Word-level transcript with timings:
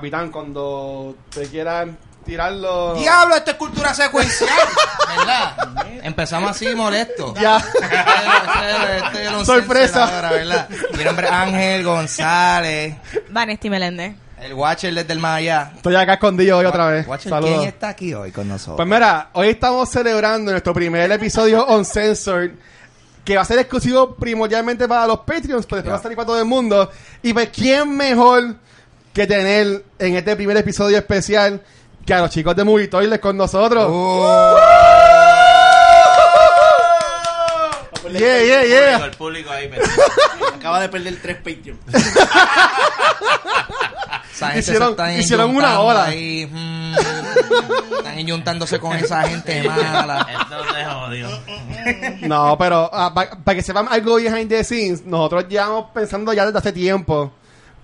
capitán, 0.00 0.30
cuando 0.30 1.14
te 1.28 1.46
quieran 1.48 1.98
tirarlo. 2.24 2.94
Diablo, 2.94 3.36
esto 3.36 3.50
es 3.50 3.56
cultura 3.58 3.92
secuencial. 3.92 4.48
¿Verdad? 5.18 5.76
Empezamos 6.02 6.50
así 6.52 6.74
molesto. 6.74 7.34
Ya. 7.40 7.58
Este 7.58 7.78
es- 7.78 9.02
este 9.04 9.22
es 9.22 9.28
el 9.28 9.34
once 9.34 9.44
Sorpresa. 9.52 10.04
ahora, 10.16 10.30
¿verdad? 10.32 10.68
Mi 10.96 11.04
nombre 11.04 11.26
es 11.26 11.32
Ángel 11.32 11.84
González, 11.84 12.94
Vanesti 13.30 13.68
Meléndez. 13.68 14.14
el 14.40 14.54
Watcher 14.54 14.94
desde 14.94 15.12
el 15.12 15.18
más 15.18 15.38
allá. 15.38 15.72
Estoy 15.76 15.94
acá 15.96 16.14
escondido 16.14 16.58
hoy 16.58 16.64
otra 16.64 16.86
vez. 16.86 17.06
Watcher, 17.06 17.30
Saludos. 17.30 17.56
¿quién 17.58 17.68
está 17.68 17.88
aquí 17.90 18.14
hoy 18.14 18.32
con 18.32 18.48
nosotros? 18.48 18.76
Pues 18.76 18.88
mira, 18.88 19.28
hoy 19.34 19.48
estamos 19.48 19.88
celebrando 19.90 20.50
nuestro 20.50 20.72
primer 20.72 21.10
episodio 21.12 21.66
on 21.68 21.84
Censored, 21.84 22.52
que 23.24 23.36
va 23.36 23.42
a 23.42 23.44
ser 23.44 23.58
exclusivo 23.58 24.14
primordialmente 24.14 24.88
para 24.88 25.06
los 25.06 25.18
Patreons, 25.20 25.66
pero 25.66 25.76
después 25.76 25.92
va 25.92 25.96
a 25.98 26.02
salir 26.02 26.16
para 26.16 26.26
todo 26.26 26.38
el 26.38 26.46
mundo. 26.46 26.90
Y 27.22 27.32
pues, 27.34 27.50
¿quién 27.50 27.94
mejor 27.96 28.54
que 29.12 29.26
tener 29.26 29.84
en 29.98 30.16
este 30.16 30.36
primer 30.36 30.56
episodio 30.56 30.96
especial 30.98 31.60
que 32.06 32.14
a 32.14 32.20
los 32.20 32.30
chicos 32.30 32.54
de 32.56 32.64
Movie 32.64 32.88
Toilet 32.88 33.20
con 33.20 33.36
nosotros? 33.36 33.86
Uh, 33.90 34.56
Yeah, 38.12 38.42
yeah, 38.42 38.64
yeah. 38.64 39.04
El 39.04 39.10
público 39.12 39.50
ahí. 39.50 39.68
pero- 39.68 39.84
Acaba 40.56 40.80
de 40.80 40.88
perder 40.88 41.16
tres 41.22 41.36
Patreon. 41.36 41.78
esa 44.32 44.56
Hicieron- 44.56 44.90
están 44.90 45.16
hicieron 45.18 45.54
una 45.54 45.78
hora. 45.80 46.04
ahí, 46.06 46.44
mm, 46.50 46.94
están 47.98 48.18
enyuntándose 48.18 48.80
con 48.80 48.96
esa 48.96 49.22
gente 49.28 49.62
mala. 49.68 50.26
Esto 50.32 50.56
te 50.74 50.84
jodió. 50.84 51.28
No, 52.28 52.58
pero 52.58 52.90
para 52.90 53.54
que 53.54 53.62
sepan 53.62 53.86
algo 53.88 54.16
behind 54.16 54.48
the 54.48 54.64
scenes, 54.64 55.04
nosotros 55.04 55.46
llevamos 55.48 55.86
pensando 55.94 56.32
ya 56.32 56.46
desde 56.46 56.58
hace 56.58 56.72
tiempo 56.72 57.32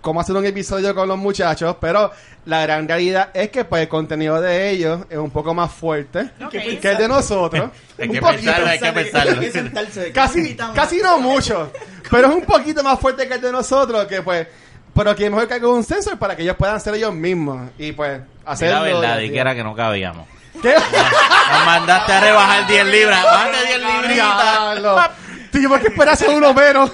cómo 0.06 0.20
hacer 0.20 0.36
un 0.36 0.46
episodio 0.46 0.94
con 0.94 1.08
los 1.08 1.18
muchachos, 1.18 1.74
pero 1.80 2.12
la 2.44 2.62
gran 2.62 2.86
realidad 2.86 3.30
es 3.34 3.50
que 3.50 3.64
pues 3.64 3.82
el 3.82 3.88
contenido 3.88 4.40
de 4.40 4.70
ellos 4.70 5.00
es 5.10 5.18
un 5.18 5.30
poco 5.32 5.52
más 5.52 5.72
fuerte 5.72 6.30
que 6.48 6.90
el 6.92 6.96
de 6.96 7.08
nosotros. 7.08 7.70
Hay 7.98 8.06
Un 8.06 8.14
que 8.14 8.20
poquito. 8.20 8.42
pensarlo, 8.44 8.66
hay 8.68 8.78
que 8.78 8.92
pensarlo. 8.92 9.32
Hay 9.32 9.38
que 9.40 9.50
sentarse. 9.50 10.12
Casi, 10.12 10.54
casi 10.54 10.98
no 10.98 11.18
mucho, 11.18 11.72
pero 12.08 12.28
es 12.28 12.34
un 12.36 12.42
poquito 12.44 12.84
más 12.84 13.00
fuerte 13.00 13.26
que 13.26 13.34
el 13.34 13.40
de 13.40 13.50
nosotros, 13.50 14.06
que 14.06 14.22
pues, 14.22 14.46
pero 14.94 15.16
que 15.16 15.28
mejor 15.28 15.48
que 15.48 15.54
haga 15.54 15.68
un 15.70 15.82
sensor 15.82 16.16
para 16.20 16.36
que 16.36 16.42
ellos 16.42 16.54
puedan 16.56 16.80
ser 16.80 16.94
ellos 16.94 17.12
mismos 17.12 17.68
y 17.76 17.90
pues 17.90 18.20
Di 18.20 18.24
hacerlo. 18.44 18.74
la 18.76 18.82
verdad, 18.82 19.00
divertido. 19.18 19.32
que 19.32 19.40
era 19.40 19.54
que 19.56 19.64
no 19.64 19.74
cabíamos. 19.74 20.28
¿Qué? 20.62 20.72
Nos 20.72 21.66
mandaste 21.66 22.12
a 22.12 22.20
rebajar 22.20 22.66
10 22.68 22.86
libras. 22.86 23.24
Bájate 23.24 23.66
10 23.66 23.80
libritas. 23.80 25.10
Diablo. 25.46 25.52
Tuvimos 25.52 25.80
que 25.80 25.88
esperarse 25.88 26.28
uno 26.28 26.52
menos. 26.54 26.90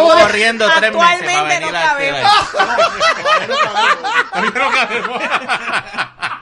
Pobre- 0.00 0.22
corriendo 0.22 0.66
tres 0.76 0.92
meses 0.92 1.22
para 1.22 1.40
Actualmente 1.40 1.60
no 1.60 1.72
cabemos. 1.72 2.32
A 4.32 4.40
mí 4.40 4.48
no 4.54 4.70
cabemos. 4.70 5.22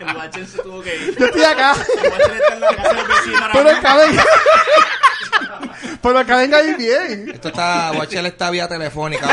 El 0.01 0.17
Watcher 0.17 0.47
se 0.47 0.59
tuvo 0.59 0.83
que 0.83 0.97
ir. 0.97 1.17
Yo 1.19 1.27
estoy 1.27 1.45
acá. 1.45 1.75
El 2.03 2.11
Watcher 2.11 2.33
está 2.35 2.55
en 2.55 2.61
la 2.61 2.69
casa 2.77 2.93
del 2.95 3.07
vecino 3.07 3.49
Pero. 3.53 4.25
Pero 6.03 6.19
acaben 6.19 6.55
ahí 6.55 6.75
bien. 6.75 7.31
Esto 7.33 7.49
está, 7.49 7.93
Watcher 7.97 8.27
está 8.27 8.51
vía 8.51 8.69
telefónica. 8.69 9.27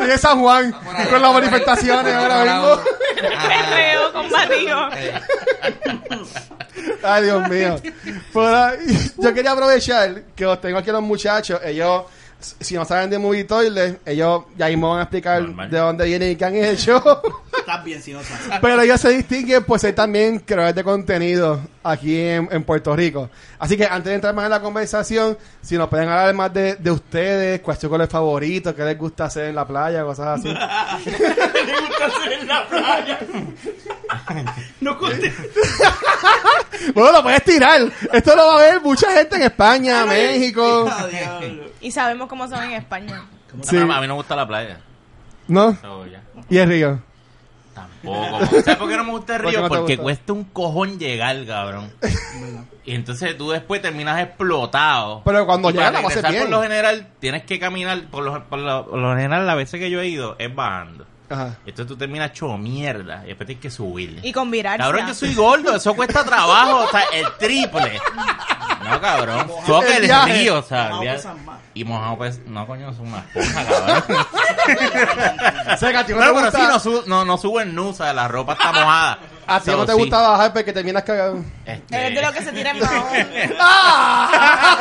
En 0.00 0.18
San 0.18 0.40
Juan 0.40 0.72
ahí, 0.96 1.06
con 1.06 1.20
las 1.22 1.32
manifestaciones 1.32 2.14
ahora 2.14 2.44
mismo. 2.44 2.80
Eh, 4.96 5.20
Ay, 7.02 7.24
Dios 7.24 7.48
mío. 7.48 7.76
Pero, 8.32 8.68
yo 9.18 9.34
quería 9.34 9.52
aprovechar 9.52 10.22
que 10.34 10.46
os 10.46 10.60
tengo 10.60 10.78
aquí 10.78 10.90
a 10.90 10.94
los 10.94 11.02
muchachos. 11.02 11.60
Ellos, 11.64 12.04
si 12.38 12.74
no 12.74 12.84
saben 12.84 13.10
de 13.10 13.18
Movie 13.18 13.44
Toilet, 13.44 14.00
ellos 14.06 14.44
ya 14.56 14.66
mismo 14.68 14.90
van 14.90 15.00
a 15.00 15.02
explicar 15.02 15.42
Normal. 15.42 15.70
de 15.70 15.78
dónde 15.78 16.04
vienen 16.06 16.32
y 16.32 16.36
qué 16.36 16.44
han 16.44 16.56
hecho. 16.56 17.02
Estás 17.58 17.84
bien 17.84 18.00
si 18.02 18.12
no 18.12 18.22
sabes. 18.22 18.58
Pero 18.60 18.80
ellos 18.80 19.00
se 19.00 19.10
distinguen 19.10 19.64
por 19.64 19.78
ser 19.78 19.94
también 19.94 20.38
creadores 20.38 20.74
de 20.76 20.84
contenido 20.84 21.60
aquí 21.82 22.18
en, 22.18 22.48
en 22.50 22.64
Puerto 22.64 22.94
Rico. 22.96 23.28
Así 23.58 23.76
que 23.76 23.84
antes 23.84 24.04
de 24.06 24.14
entrar 24.14 24.34
más 24.34 24.44
en 24.44 24.50
la 24.50 24.60
conversación, 24.60 25.36
si 25.60 25.76
nos 25.76 25.88
pueden 25.88 26.08
hablar 26.08 26.32
más 26.34 26.52
de, 26.54 26.76
de 26.76 26.90
ustedes, 26.90 27.60
cuál 27.60 27.76
es 27.76 27.80
su 27.80 27.88
color 27.90 28.06
favorito, 28.08 28.74
qué 28.74 28.84
les 28.84 28.96
gusta 28.96 29.24
hacer 29.26 29.46
en 29.46 29.54
la 29.56 29.66
playa, 29.66 30.02
cosas 30.04 30.38
así. 30.40 30.48
Me 31.04 31.80
gusta 31.80 32.06
hacer 32.06 32.32
en 32.40 32.46
la 32.46 32.66
playa. 32.68 33.18
No 34.80 34.96
conté. 34.98 35.32
bueno, 36.94 37.12
lo 37.12 37.22
puedes 37.22 37.44
tirar. 37.44 37.80
Esto 38.12 38.36
lo 38.36 38.46
va 38.46 38.54
a 38.54 38.60
ver 38.60 38.80
mucha 38.80 39.10
gente 39.12 39.36
en 39.36 39.42
España, 39.42 40.04
México. 40.06 40.88
Y 41.80 41.90
sabemos 41.92 42.28
cómo 42.28 42.48
son 42.48 42.62
en 42.64 42.72
España. 42.72 43.22
Sí. 43.62 43.76
A 43.76 43.80
mí 43.84 43.86
no 43.86 44.00
me 44.00 44.12
gusta 44.14 44.34
la 44.36 44.46
playa. 44.46 44.80
¿No? 45.46 45.76
Y 46.50 46.58
el 46.58 46.68
río. 46.68 47.00
Tampoco. 47.74 48.44
¿Sabes 48.46 48.76
por 48.76 48.88
qué 48.88 48.96
no 48.96 49.04
me 49.04 49.12
gusta 49.12 49.36
el 49.36 49.42
¿Por 49.42 49.50
qué 49.52 49.56
río? 49.56 49.62
no 49.62 49.68
Porque 49.68 49.92
gusta? 49.96 50.02
cuesta 50.02 50.32
un 50.32 50.44
cojón 50.44 50.98
llegar, 50.98 51.46
cabrón. 51.46 51.92
Y 52.84 52.94
entonces 52.94 53.36
tú 53.38 53.50
después 53.50 53.80
terminas 53.80 54.20
explotado. 54.20 55.22
Pero 55.24 55.46
cuando 55.46 55.70
llegas, 55.70 55.92
la 55.92 56.00
regresar, 56.00 56.30
bien. 56.32 56.42
Por 56.44 56.50
lo 56.50 56.62
general, 56.62 57.08
tienes 57.20 57.44
que 57.44 57.60
caminar. 57.60 58.02
Por 58.10 58.24
lo, 58.24 58.44
por 58.48 58.58
lo- 58.58 58.86
por 58.90 58.98
lo 58.98 59.10
general, 59.14 59.46
las 59.46 59.56
veces 59.56 59.78
que 59.78 59.90
yo 59.90 60.00
he 60.00 60.08
ido 60.08 60.34
es 60.38 60.52
bajando. 60.54 61.06
Ajá. 61.30 61.56
Entonces 61.66 61.86
tú 61.86 61.96
terminas 61.96 62.30
hecho 62.30 62.56
mierda. 62.56 63.22
Y 63.24 63.28
después 63.28 63.46
tienes 63.46 63.62
que 63.62 63.70
subir. 63.70 64.20
Y 64.22 64.32
con 64.32 64.50
virarse. 64.50 64.82
Cabrón, 64.82 65.06
yo 65.08 65.14
soy 65.14 65.34
gordo, 65.34 65.76
eso 65.76 65.94
cuesta 65.94 66.24
trabajo, 66.24 66.84
o 66.84 66.88
sea, 66.88 67.02
el 67.12 67.26
triple. 67.38 68.00
No, 68.88 69.00
cabrón. 69.00 69.50
Toca 69.66 69.96
El 69.96 70.10
el 70.10 70.24
río, 70.24 70.58
o 70.58 70.62
sea. 70.62 70.90
Y 71.74 71.84
mojado 71.84 72.16
pues, 72.16 72.40
no 72.46 72.66
coño, 72.66 72.92
son 72.94 73.08
una 73.08 73.18
esponja, 73.18 73.64
cabrón. 73.66 74.26
O 75.72 75.76
sea, 75.76 75.90
que 75.90 75.96
a 75.96 76.06
ti 76.06 76.12
no 76.12 76.18
pero 76.18 76.32
gusta, 76.32 76.50
sí, 76.50 76.62
no, 76.66 76.80
su, 76.80 77.02
no, 77.06 77.24
no 77.24 77.38
subo 77.38 77.60
en 77.60 77.74
nu, 77.74 77.88
o 77.88 77.92
sea, 77.92 78.12
la 78.12 78.26
ropa 78.28 78.54
está 78.54 78.72
mojada. 78.72 79.18
a 79.46 79.60
ti 79.60 79.70
no 79.70 79.84
te 79.84 79.92
sí. 79.92 79.98
gusta 79.98 80.20
bajar 80.20 80.52
porque 80.52 80.72
terminas 80.72 81.02
cagado. 81.04 81.44
Este- 81.64 81.96
Eres 81.96 82.14
de 82.14 82.22
lo 82.22 82.32
que 82.32 82.42
se 82.42 82.52
tira 82.52 82.70
en 82.70 82.78
ah, 83.60 84.78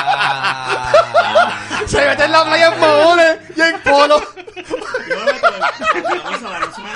Se 1.86 2.06
mete 2.06 2.24
en 2.24 2.32
la 2.32 2.44
playa 2.44 2.68
en 2.68 2.80
mojones 2.80 3.38
y 3.56 3.60
en 3.60 3.80
polo. 3.80 4.20
Yo 5.08 5.20
me 5.20 5.32
meto 5.32 5.48
en 5.48 5.60
la 5.60 5.70
para 5.70 6.38
no 6.38 6.50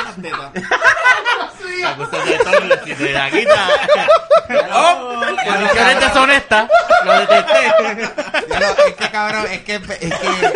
las 0.05 0.17
tetas. 0.17 0.53
La 1.81 1.97
cosa 1.97 2.17
de 2.19 2.39
todo, 2.39 2.85
si 2.85 2.95
te 2.95 3.13
la 3.13 3.31
quita. 3.31 3.69
Oh, 4.73 5.23
condiciones 5.45 6.01
deshonestas. 6.01 6.71
Lo 7.05 7.13
es 7.15 8.95
que 8.95 9.11
cabrón, 9.11 9.47
es 9.51 9.61
que, 9.63 9.75
es 9.75 9.81
que, 9.81 10.53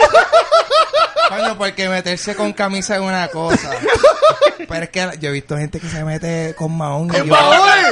porque 1.56 1.88
meterse 1.88 2.34
con 2.34 2.53
camisa 2.53 2.97
es 2.97 3.00
una 3.00 3.28
cosa. 3.28 3.70
Pero 4.69 4.84
es 4.84 4.91
que 4.91 5.10
yo 5.20 5.31
he 5.31 5.32
visto 5.32 5.56
gente 5.56 5.81
que 5.81 5.88
se 5.88 6.04
mete 6.04 6.54
con 6.56 6.76
mahón. 6.76 7.09
y 7.12 7.16
¡En 7.16 7.26
yo- 7.26 7.36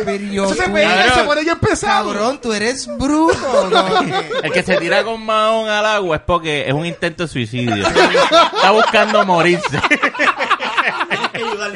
pero 0.04 0.24
yo, 0.24 0.44
Eso 0.44 0.54
se 0.54 0.68
pega 0.68 1.06
y 1.06 1.10
se 1.10 1.22
pone 1.24 1.42
bien 1.42 1.58
pesado. 1.58 2.12
Cabrón, 2.12 2.40
tú 2.40 2.52
eres 2.52 2.86
bruto. 2.98 3.70
que- 4.00 4.46
El 4.46 4.52
que 4.52 4.62
se 4.62 4.76
tira 4.76 5.02
con 5.04 5.24
mahón 5.24 5.68
al 5.70 5.86
agua 5.86 6.16
es 6.16 6.22
porque 6.26 6.66
es 6.68 6.74
un 6.74 6.84
intento 6.84 7.22
de 7.22 7.28
suicidio. 7.28 7.86
Está 7.86 8.70
buscando 8.72 9.24
morirse. 9.24 9.80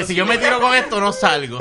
Si 0.06 0.14
yo 0.14 0.26
me 0.26 0.38
tiro 0.38 0.60
con 0.60 0.74
esto, 0.74 1.00
no 1.00 1.12
salgo. 1.12 1.58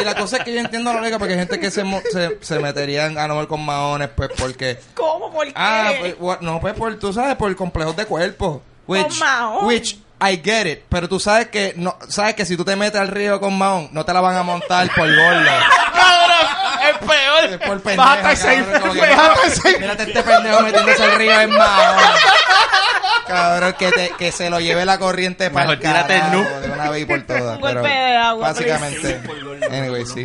Y 0.00 0.04
la 0.04 0.14
cosa 0.14 0.38
es 0.38 0.44
que 0.44 0.52
yo 0.54 0.60
entiendo 0.60 0.92
la 0.92 1.00
liga 1.00 1.18
porque 1.18 1.34
hay 1.34 1.40
gente 1.40 1.58
que 1.60 1.70
se, 1.70 1.84
mo- 1.84 2.02
se, 2.12 2.38
se 2.40 2.58
metería 2.58 3.06
en 3.06 3.18
animal 3.18 3.46
con 3.48 3.64
mahones, 3.64 4.08
pues 4.14 4.30
porque. 4.38 4.78
¿Cómo? 4.94 5.30
¿Por 5.32 5.46
qué? 5.46 5.52
Ah, 5.56 5.92
pues, 5.98 6.18
gua- 6.18 6.38
no, 6.40 6.60
pues 6.60 6.74
por, 6.74 6.94
tú 6.98 7.12
sabes, 7.12 7.36
por 7.36 7.54
complejos 7.56 7.96
de 7.96 8.06
cuerpo. 8.06 8.62
Which, 8.90 9.20
mahón. 9.20 9.64
which, 9.66 9.96
I 10.22 10.36
get 10.44 10.66
it. 10.66 10.80
Pero 10.88 11.08
tú 11.08 11.18
sabes 11.18 11.48
que, 11.48 11.72
no, 11.76 11.96
sabes 12.08 12.34
que 12.34 12.44
si 12.44 12.56
tú 12.56 12.64
te 12.64 12.76
metes 12.76 13.00
al 13.00 13.08
río 13.08 13.40
con 13.40 13.56
mahón, 13.56 13.88
no 13.92 14.04
te 14.04 14.12
la 14.12 14.20
van 14.20 14.36
a 14.36 14.42
montar 14.42 14.88
por 14.94 15.06
gordo. 15.06 15.50
¡Cabrón! 15.94 16.90
¡Es 16.90 16.98
peor! 17.06 17.44
Es 17.44 17.58
por 17.68 17.80
pendejo. 17.82 18.08
Bájate 18.08 18.36
seis, 18.36 18.62
bájate. 18.70 19.78
Mírate 19.78 20.02
este 20.04 20.22
pendejo 20.22 20.60
metiéndose 20.62 21.02
al 21.04 21.12
río 21.16 21.40
en 21.40 21.50
mahón. 21.50 21.96
Cabrón, 23.26 23.74
que, 23.78 23.90
te, 23.92 24.10
que 24.18 24.32
se 24.32 24.50
lo 24.50 24.58
lleve 24.60 24.84
la 24.84 24.98
corriente 24.98 25.50
para 25.50 25.66
Mejor 25.68 25.80
tírate 25.80 26.16
el 26.16 26.32
nu. 26.32 26.42
de 26.60 26.70
una 26.70 26.90
vez 26.90 27.02
y 27.02 27.04
por 27.06 27.22
todas. 27.22 27.54
Un 27.56 27.60
golpe 27.60 27.88
de 27.88 28.16
agua, 28.16 28.48
Básicamente. 28.48 29.20
Anyway, 29.70 30.04
sí. 30.04 30.24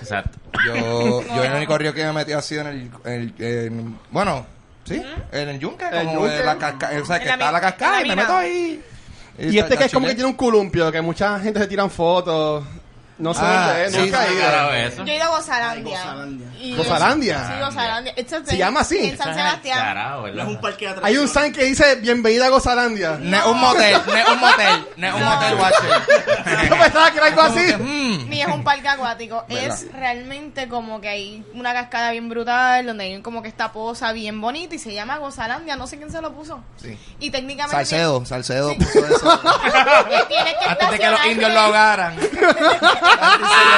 Exacto. 0.00 0.38
Yo, 0.66 1.22
yo 1.34 1.44
el 1.44 1.52
único 1.52 1.78
río 1.78 1.94
que 1.94 2.02
me 2.04 2.10
he 2.10 2.12
metido 2.12 2.38
ha 2.38 2.42
sido 2.42 2.62
en 2.62 2.66
el, 2.66 2.90
en 3.04 3.12
el- 3.12 3.34
en- 3.66 3.98
bueno, 4.10 4.46
sí, 4.86 5.02
en 5.32 5.48
el 5.48 5.58
yunque, 5.58 5.84
El 5.86 6.06
como 6.06 6.20
yunque. 6.20 6.36
de 6.36 6.44
la 6.44 6.56
cascada, 6.56 7.02
o 7.02 7.04
sea, 7.04 7.18
que 7.18 7.26
la 7.26 7.34
está 7.34 7.52
la 7.52 7.60
cascada 7.60 8.02
y 8.02 8.08
me 8.08 8.16
meto 8.16 8.36
ahí. 8.36 8.82
Y 9.38 9.58
este 9.58 9.76
que 9.76 9.84
es 9.84 9.92
como 9.92 10.06
que 10.06 10.14
tiene 10.14 10.30
un 10.30 10.36
columpio, 10.36 10.90
que 10.90 11.00
mucha 11.02 11.38
gente 11.40 11.60
se 11.60 11.66
tiran 11.66 11.90
fotos. 11.90 12.64
No 13.18 13.32
sé 13.32 13.40
Ah, 13.42 13.66
dónde 13.68 13.86
es, 13.86 13.92
sí, 13.94 13.98
nunca 14.00 14.26
he 14.26 14.38
carajo 14.38 14.72
eso. 14.72 15.04
Yo 15.06 15.12
he 15.12 15.16
ido 15.16 15.24
a 15.24 15.28
Gozalandia. 15.28 15.98
Gozalandia. 15.98 16.46
Y- 16.60 16.76
¿Gozalandia? 16.76 17.46
Sí, 17.46 17.64
Gozalandia. 17.64 18.14
¿Se 18.44 18.56
llama 18.58 18.80
así? 18.80 18.98
En 18.98 19.16
San 19.16 19.34
Sebastián. 19.34 19.78
Carajo, 19.78 20.28
No 20.28 20.42
es 20.42 20.48
un 20.48 20.60
parque 20.60 20.88
de 20.88 21.00
Hay 21.02 21.16
un 21.16 21.26
sign 21.28 21.52
que 21.52 21.64
dice 21.64 21.94
bienvenida 21.96 22.46
a 22.46 22.48
Gozalandia. 22.50 23.16
No 23.18 23.36
es 23.38 23.44
un 23.46 23.58
motel, 23.58 23.96
no 24.06 24.14
es 24.16 24.28
un 24.28 24.38
motel, 24.40 24.86
no 24.98 25.06
es 25.08 25.14
un 25.14 25.24
motel 25.24 25.54
watcher. 25.54 26.68
Yo 26.68 26.76
pensaba 26.78 27.10
que 27.10 27.16
era 27.16 27.26
algo 27.28 27.40
así. 27.40 27.74
Mm. 27.78 28.28
Ni 28.28 28.42
es 28.42 28.48
un 28.48 28.62
parque 28.62 28.88
acuático. 28.88 29.44
¿Verdad? 29.48 29.64
Es 29.66 29.92
realmente 29.92 30.68
como 30.68 31.00
que 31.00 31.08
hay 31.08 31.44
una 31.54 31.72
cascada 31.72 32.10
bien 32.10 32.28
brutal, 32.28 32.84
donde 32.84 33.04
hay 33.04 33.22
como 33.22 33.40
que 33.40 33.48
esta 33.48 33.72
poza 33.72 34.12
bien 34.12 34.40
bonita 34.42 34.74
y 34.74 34.78
se 34.78 34.92
llama 34.92 35.16
Gozalandia. 35.16 35.74
No 35.76 35.86
sé 35.86 35.96
quién 35.96 36.10
se 36.12 36.20
lo 36.20 36.32
puso. 36.34 36.60
Sí. 36.82 36.98
Y 37.18 37.30
técnicamente. 37.30 37.74
Salcedo, 37.76 38.26
Salcedo 38.26 38.70
Sí. 38.72 38.76
puso 38.76 39.06
eso. 39.06 39.40
Antes 40.68 40.90
de 40.90 40.98
que 40.98 41.08
los 41.08 41.26
indios 41.26 41.52
lo 41.52 41.60
ahogaran. 41.60 42.16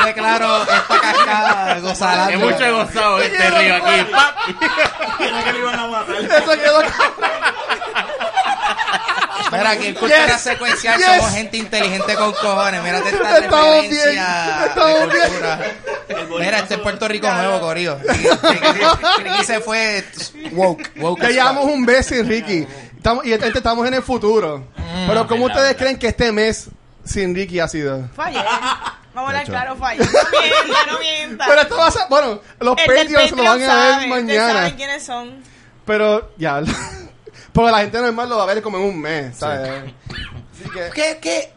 Yo 0.00 0.06
declaro 0.06 0.62
esta 0.62 1.00
cascada 1.00 1.78
Gozalandia. 1.80 2.36
Es 2.36 2.42
mucho 2.42 2.76
gozado 2.76 3.20
este 3.22 3.50
río 3.50 3.74
aquí. 3.76 4.06
Era 5.24 5.44
que 5.44 5.52
lo 5.52 5.58
iban 5.58 5.78
a 5.78 5.86
matar. 5.88 6.16
Eso 6.16 6.50
quedó 6.52 6.82
Mira, 9.50 9.70
aquí 9.70 9.86
en 9.86 9.94
cultura 9.94 10.26
Yes, 10.26 10.40
secuencial 10.42 10.98
yes. 10.98 11.06
somos 11.06 11.30
gente 11.32 11.56
inteligente 11.56 12.14
con 12.16 12.32
cojones. 12.32 12.82
Mírate 12.82 13.08
esta 13.08 13.38
Estamos 13.38 13.80
bien, 13.80 13.90
referencia 13.90 14.64
estamos 14.66 14.98
de 14.98 15.06
bien. 15.06 15.28
cultura. 15.28 15.60
Mira, 16.38 16.58
este 16.58 16.74
es 16.74 16.80
Puerto 16.80 17.08
Rico 17.08 17.32
nuevo, 17.32 17.60
Corillo. 17.60 17.98
Ricky 17.98 19.44
se 19.46 19.60
fue 19.60 20.04
woke. 20.52 20.90
woke 20.98 21.28
llevamos 21.28 21.64
fuck. 21.64 21.72
un 21.72 21.84
mes 21.84 22.06
sin 22.06 22.28
Ricky. 22.28 22.66
Estamos, 22.96 23.24
y 23.24 23.32
este- 23.32 23.48
estamos 23.48 23.86
en 23.86 23.94
el 23.94 24.02
futuro. 24.02 24.64
Pero 25.06 25.26
¿cómo 25.26 25.46
verdad, 25.46 25.56
ustedes 25.56 25.68
verdad. 25.68 25.76
creen 25.78 25.98
que 25.98 26.08
este 26.08 26.30
mes 26.30 26.66
sin 27.04 27.34
Ricky 27.34 27.58
ha 27.60 27.68
sido? 27.68 28.06
Fallé. 28.14 28.40
Vamos 29.18 29.34
a 29.34 29.38
hablar 29.40 29.46
claro, 29.46 29.76
fallé. 29.76 29.98
No 30.04 30.40
mienta, 30.40 30.92
no 30.92 30.98
mienta. 31.00 31.44
Pero 31.48 31.60
esto 31.62 31.76
va 31.76 31.86
a 31.88 31.90
ser, 31.90 32.02
bueno, 32.08 32.40
los 32.60 32.76
Patreons 32.76 33.30
lo 33.32 33.42
van 33.42 33.62
a 33.62 33.98
ver 33.98 34.08
mañana. 34.08 34.52
saben 34.52 34.76
quiénes 34.76 35.02
son. 35.02 35.42
Pero 35.84 36.30
ya, 36.36 36.62
porque 37.52 37.72
la 37.72 37.78
gente 37.80 38.00
normal 38.00 38.28
lo 38.28 38.36
va 38.36 38.44
a 38.44 38.46
ver 38.46 38.62
como 38.62 38.78
en 38.78 38.84
un 38.84 39.00
mes, 39.00 39.36
¿sabes? 39.36 39.92
Así 40.52 40.70
que, 40.70 40.90
¿Qué, 40.94 41.18
qué? 41.20 41.52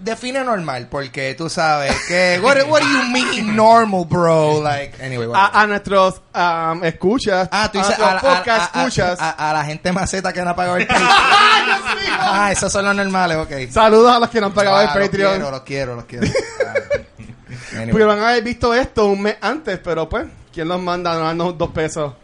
Define 0.00 0.44
normal, 0.44 0.86
porque 0.90 1.34
tú 1.36 1.48
sabes 1.48 1.94
que... 2.06 2.38
What, 2.42 2.56
what 2.68 2.80
do 2.82 2.86
you 2.88 3.02
mean 3.10 3.56
normal, 3.56 4.04
bro? 4.04 4.62
Like, 4.62 4.94
anyway, 5.04 5.26
whatever. 5.26 5.50
a, 5.56 5.60
a 5.62 5.66
nuestros 5.66 6.20
um, 6.34 6.84
escuchas, 6.84 7.48
Ah, 7.50 7.68
tú 7.72 7.78
a 7.80 7.82
dices 7.82 7.98
a, 7.98 8.14
la- 8.14 8.20
podcast 8.20 8.48
a- 8.76 8.78
a- 8.78 8.82
escuchas. 8.86 9.18
a- 9.20 9.52
la 9.52 9.64
gente 9.64 9.90
maceta 9.92 10.32
que 10.32 10.40
no 10.42 10.50
ha 10.50 10.56
pagado 10.56 10.76
el 10.76 10.86
Patreon. 10.88 11.08
ah, 12.20 12.48
esos 12.52 12.70
son 12.72 12.84
los 12.84 12.94
normales, 12.94 13.36
ok. 13.38 13.70
Saludos 13.70 14.12
a 14.14 14.18
los 14.20 14.28
que 14.30 14.40
no 14.40 14.46
han 14.46 14.54
pagado 14.54 14.76
Ah, 14.76 14.82
el 14.84 14.88
Patreon. 14.88 15.40
Los 15.40 15.62
quiero, 15.62 15.94
los 15.96 16.04
quiero, 16.04 16.26
los 16.26 16.26
quiero. 16.26 16.26
Anyway. 17.72 17.90
Porque 17.90 18.04
van 18.04 18.18
a 18.20 18.28
haber 18.30 18.42
visto 18.42 18.72
esto 18.74 19.06
un 19.06 19.20
mes 19.22 19.36
antes, 19.40 19.78
pero 19.84 20.08
pues, 20.08 20.26
¿quién 20.52 20.66
nos 20.68 20.80
manda 20.80 21.12
a 21.12 21.16
darnos 21.18 21.56
dos 21.58 21.70
pesos? 21.70 22.14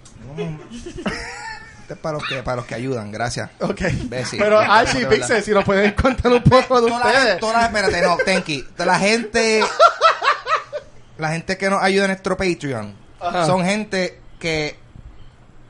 Este 1.84 1.92
es 1.94 2.00
para 2.00 2.14
los 2.18 2.26
que, 2.26 2.42
para 2.42 2.56
los 2.56 2.64
que 2.64 2.74
ayudan, 2.74 3.12
gracias. 3.12 3.50
Ok. 3.60 3.82
Imbécil. 3.82 4.38
Pero 4.38 4.58
Archie. 4.58 5.04
Pixel, 5.06 5.42
si 5.44 5.50
nos 5.50 5.64
pueden 5.64 5.92
contar 5.92 6.32
un 6.32 6.42
poco 6.42 6.80
de 6.80 6.88
Toda 6.90 7.00
la, 7.04 7.10
ustedes. 7.10 7.40
toda 7.40 7.52
la- 7.52 7.66
espérate, 7.66 8.00
no, 8.02 8.16
Tenki. 8.16 8.62
Toda 8.74 8.86
La 8.86 8.98
gente, 8.98 9.62
la 11.18 11.28
gente 11.30 11.58
que 11.58 11.68
nos 11.68 11.82
ayuda 11.82 12.04
en 12.04 12.10
nuestro 12.12 12.36
Patreon 12.38 12.96
Ajá. 13.20 13.44
son 13.46 13.64
gente 13.64 14.18
que 14.38 14.78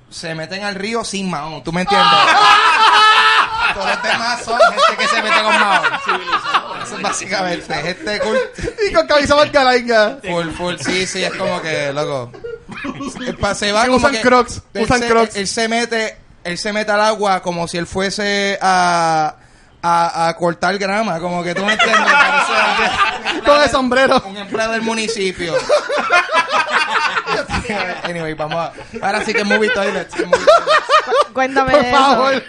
se 0.08 0.34
meten 0.36 0.62
al 0.62 0.76
río 0.76 1.02
sin 1.04 1.28
Mahón, 1.28 1.64
¿tú 1.64 1.72
me 1.72 1.80
entiendes? 1.82 2.08
Todos 3.74 3.86
los 3.90 4.02
demás 4.02 4.44
son 4.44 4.58
gente 4.60 4.96
que 4.98 5.08
se 5.08 5.22
mete 5.22 5.42
con 5.42 5.58
Mahón. 5.60 5.92
Eso 6.82 6.96
es 6.96 7.02
básicamente, 7.02 7.74
gente 7.74 8.18
cool. 8.20 8.38
Y 8.88 8.92
con 8.92 9.06
camisa 9.06 9.34
marcaraña. 9.36 10.16
Full, 10.22 10.50
full, 10.50 10.74
sí, 10.78 11.06
sí, 11.06 11.24
es 11.24 11.32
como 11.34 11.60
que, 11.60 11.92
loco. 11.92 12.30
Se 13.54 13.72
va 13.72 13.84
como 13.86 13.96
usan 13.96 14.12
que- 14.12 14.20
Crocs, 14.20 14.62
él 14.74 14.82
usan 14.84 15.00
se, 15.00 15.08
Crocs. 15.08 15.36
Él 15.36 15.46
se 15.48 15.68
mete, 15.68 16.16
él 16.44 16.58
se 16.58 16.72
mete 16.72 16.92
al 16.92 17.00
agua 17.00 17.40
como 17.42 17.66
si 17.68 17.78
él 17.78 17.86
fuese 17.86 18.58
a, 18.60 19.36
a, 19.82 20.28
a 20.28 20.36
cortar 20.36 20.76
grama, 20.78 21.18
como 21.20 21.42
que 21.42 21.54
tú 21.54 21.64
me 21.64 21.72
entiendes. 21.72 22.12
Con 23.44 23.62
el 23.62 23.70
sombrero. 23.70 24.22
un 24.26 24.36
empleado 24.36 24.72
del 24.72 24.82
municipio. 24.82 25.54
anyway, 28.04 28.34
vamos 28.34 28.56
a. 28.56 28.72
Ahora 29.00 29.24
sí 29.24 29.32
que 29.32 29.40
es 29.40 29.46
movie 29.46 29.70
toilets. 29.70 30.14
movie 30.18 30.30
toilets. 30.30 31.32
Cuéntame 31.32 31.72
Por 31.72 31.82
de 31.82 31.88
eso. 31.88 31.98
favor. 31.98 32.42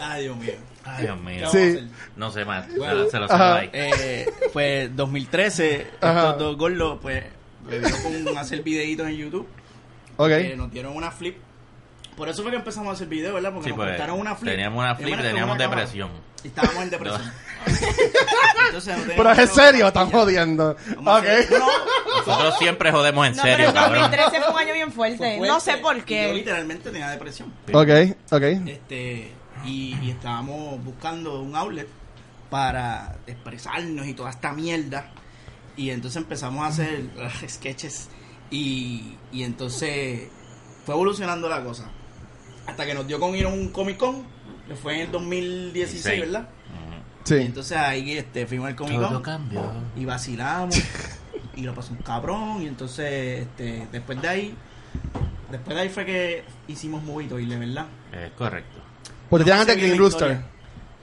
Ay, 0.00 0.22
Dios 0.24 0.36
mío. 0.36 0.54
Ay, 0.84 1.04
Dios 1.04 1.20
mío. 1.20 1.50
Sí. 1.50 1.90
No 2.16 2.30
sé 2.30 2.44
más. 2.44 2.66
Bueno, 2.76 3.08
se 3.10 3.18
lo 3.18 3.26
ahí. 3.32 3.70
Eh, 3.72 4.30
pues 4.52 4.94
2013, 4.96 5.86
Ajá. 6.00 6.18
estos 6.20 6.38
dos 6.38 6.56
gordos, 6.56 6.98
pues, 7.00 7.24
le 7.68 7.80
con 8.24 8.38
hacer 8.38 8.62
videitos 8.62 9.06
en 9.06 9.16
YouTube. 9.16 9.48
Ok. 10.16 10.30
Eh, 10.30 10.54
nos 10.56 10.70
dieron 10.70 10.96
una 10.96 11.10
flip. 11.10 11.36
Por 12.18 12.28
eso 12.28 12.42
fue 12.42 12.50
que 12.50 12.58
empezamos 12.58 12.88
a 12.90 12.92
hacer 12.92 13.06
videos, 13.08 13.32
¿verdad? 13.32 13.52
Porque 13.52 13.70
Sí, 13.70 13.76
nos 13.76 13.86
pues, 13.86 14.10
una 14.10 14.34
flip. 14.34 14.50
teníamos 14.52 14.78
una 14.80 14.94
flip 14.96 15.08
y 15.08 15.12
una- 15.14 15.22
teníamos 15.22 15.54
una 15.54 15.64
cámara. 15.64 15.80
depresión. 15.82 16.10
Y 16.44 16.48
estábamos 16.48 16.82
en 16.82 16.90
depresión. 16.90 17.32
Entonces, 18.66 18.96
Pero 19.16 19.30
es 19.32 19.50
serio, 19.50 19.86
otra 19.86 20.02
están 20.02 20.20
jodiendo. 20.20 20.76
Vamos 20.96 21.14
a 21.14 21.18
Ok. 21.18 21.24
hacer- 21.26 21.58
No, 21.58 21.66
Nosotros 22.18 22.58
siempre 22.58 22.90
jodemos 22.92 23.26
en 23.28 23.36
No, 23.36 23.42
serio, 23.42 23.56
pero 23.58 23.72
cabrón. 23.72 24.00
2013 24.02 24.40
fue 24.42 24.50
un 24.52 24.58
año 24.58 24.74
bien 24.74 24.92
fuerte. 24.92 25.38
fue 25.38 25.48
No 25.48 25.60
sé 25.60 25.76
por 25.78 25.96
Y 25.96 26.00
Yo 26.00 26.06
qué. 26.06 26.32
literalmente 26.34 26.90
tenía 26.90 27.10
depresión. 27.10 27.52
Ok, 27.72 27.88
ok. 28.32 28.42
Este, 28.66 29.32
y, 29.64 29.96
y 30.02 30.10
estábamos 30.10 30.82
buscando 30.84 31.40
un 31.40 31.54
outlet 31.56 31.88
para 32.50 33.16
expresarnos 33.26 34.06
y 34.06 34.14
toda 34.14 34.30
esta 34.30 34.52
mierda. 34.52 35.10
Y 35.76 35.90
entonces 35.90 36.20
empezamos 36.22 36.64
a 36.64 36.68
hacer 36.68 37.02
sketches. 37.48 38.08
Y, 38.50 39.16
y 39.32 39.42
entonces 39.44 40.28
fue 40.84 40.94
evolucionando 40.94 41.48
la 41.48 41.62
cosa. 41.62 41.90
Hasta 42.68 42.86
que 42.86 42.94
nos 42.94 43.06
dio 43.06 43.18
con 43.18 43.34
ir 43.34 43.46
a 43.46 43.48
un 43.48 43.68
Comic 43.70 43.96
Con, 43.96 44.22
que 44.68 44.74
fue 44.76 44.94
en 44.96 45.00
el 45.06 45.10
2016, 45.12 46.14
Sí. 46.14 46.20
¿verdad? 46.20 46.48
Y 47.24 47.28
Sí. 47.28 47.34
entonces 47.40 47.76
ahí 47.76 48.12
este, 48.16 48.46
fuimos 48.46 48.68
al 48.68 48.76
Comic 48.76 48.96
Todo 48.98 49.08
Con 49.14 49.22
cambió. 49.22 49.72
y 49.96 50.04
vacilamos 50.04 50.76
y 51.56 51.62
lo 51.62 51.74
pasó 51.74 51.92
un 51.92 51.98
cabrón 51.98 52.62
y 52.62 52.66
entonces 52.68 53.40
este, 53.42 53.86
después 53.90 54.20
de 54.22 54.28
ahí 54.28 54.54
después 55.50 55.74
de 55.76 55.82
ahí 55.82 55.88
fue 55.88 56.04
que 56.06 56.44
hicimos 56.68 57.02
Movie 57.02 57.26
Toile, 57.28 57.56
¿verdad? 57.56 57.86
Es 58.12 58.30
correcto. 58.32 58.78
Porque 59.28 59.44
te 59.44 59.50
de 59.56 59.64
bien 59.74 59.78
Green 59.88 59.98
Rooster. 59.98 60.40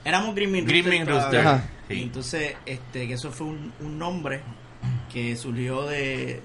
Éramos 0.03 0.33
Green 0.35 0.51
Green. 0.65 1.07
Rooster. 1.07 1.39
Ajá. 1.39 1.63
Y 1.89 2.01
entonces, 2.03 2.55
este, 2.65 3.07
que 3.07 3.13
eso 3.13 3.31
fue 3.31 3.47
un, 3.47 3.73
un 3.79 3.99
nombre 3.99 4.41
que 5.11 5.35
surgió 5.35 5.83
de 5.85 6.41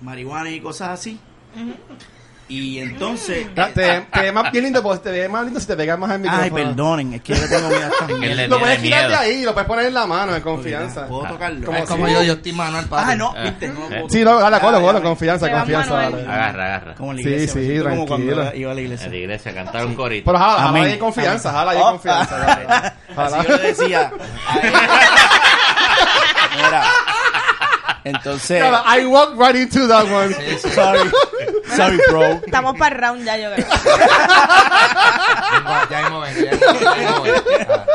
marihuana 0.00 0.50
y 0.50 0.60
cosas 0.60 0.90
así. 0.90 1.18
Y 2.48 2.78
entonces... 2.78 3.48
Te, 3.54 3.64
te 4.12 4.22
ve 4.22 4.32
más 4.32 4.52
bien 4.52 4.64
lindo, 4.64 4.80
pues 4.82 5.02
te 5.02 5.10
ve 5.10 5.28
más 5.28 5.44
lindo 5.44 5.58
si 5.58 5.66
te 5.66 5.76
pegas 5.76 5.98
más 5.98 6.10
al 6.10 6.20
micrófono. 6.20 6.44
Ay, 6.44 6.50
perdonen, 6.50 7.14
es 7.14 7.22
que 7.22 7.34
yo 7.34 7.42
le 7.42 7.48
tengo 7.48 7.68
miedo 7.68 7.86
a. 7.86 8.46
Lo 8.48 8.60
puedes 8.60 8.78
quitar 8.78 9.08
de 9.08 9.16
ahí, 9.16 9.42
lo 9.44 9.52
puedes 9.52 9.66
poner 9.66 9.86
en 9.86 9.94
la 9.94 10.06
mano, 10.06 10.34
en 10.36 10.42
confianza. 10.42 11.06
¿Puedo 11.08 11.24
tocarlo? 11.26 11.66
Como 11.66 11.78
Es 11.78 11.84
como 11.88 12.06
si- 12.06 12.12
yo, 12.12 12.22
yo 12.22 12.32
estoy 12.34 12.52
manual 12.52 12.84
para 12.86 13.08
Ah, 13.08 13.16
no, 13.16 13.34
viste, 13.42 13.68
no 13.68 14.08
Sí, 14.08 14.22
no, 14.22 14.38
dale, 14.38 14.60
colo, 14.60 14.80
colo, 14.80 15.02
confianza, 15.02 15.50
confianza. 15.50 16.06
Agarra, 16.06 16.64
agarra. 16.66 16.94
Como 16.94 17.10
en 17.10 17.16
la 17.16 17.22
Sí, 17.24 17.28
iglesia, 17.30 17.52
sí, 17.52 17.58
me 17.58 17.64
siento 17.66 17.88
como 17.90 18.06
cuando 18.06 18.32
tranquilo. 18.34 18.60
iba 18.60 18.70
a 18.70 18.74
la 18.74 18.80
iglesia. 18.80 19.08
la 19.08 19.16
iglesia, 19.16 19.54
cantar 19.54 19.86
un 19.86 19.94
corito. 19.96 20.24
Pero 20.26 20.38
jala, 20.38 20.62
jala 20.62 20.78
ahí 20.84 20.92
en 20.92 20.98
confianza, 21.00 21.50
jala 21.52 21.70
ahí 21.72 21.78
en 21.78 21.82
Oh, 21.82 21.90
confianza. 21.90 22.94
Así 23.16 23.48
yo 23.48 23.56
le 23.56 23.62
decía. 23.64 24.12
a. 24.48 24.56
Mira. 26.56 26.82
Entonces. 28.06 28.62
Jala, 28.62 28.84
I 28.86 29.04
walked 29.06 29.36
right 29.36 29.56
into 29.56 29.86
that 29.88 30.04
one. 30.10 30.32
Sorry. 30.74 31.10
Sorry, 31.74 31.98
bro. 32.08 32.22
Estamos 32.46 32.78
para 32.78 32.94
el 32.94 33.00
round 33.02 33.24
ya, 33.24 33.36
yo 33.36 33.52
creo. 33.52 33.66
Ya 35.90 36.00
mismo 36.02 36.20
ven, 36.20 36.34
ya 36.44 36.50
ven. 36.50 36.60
Ah. 37.68 37.86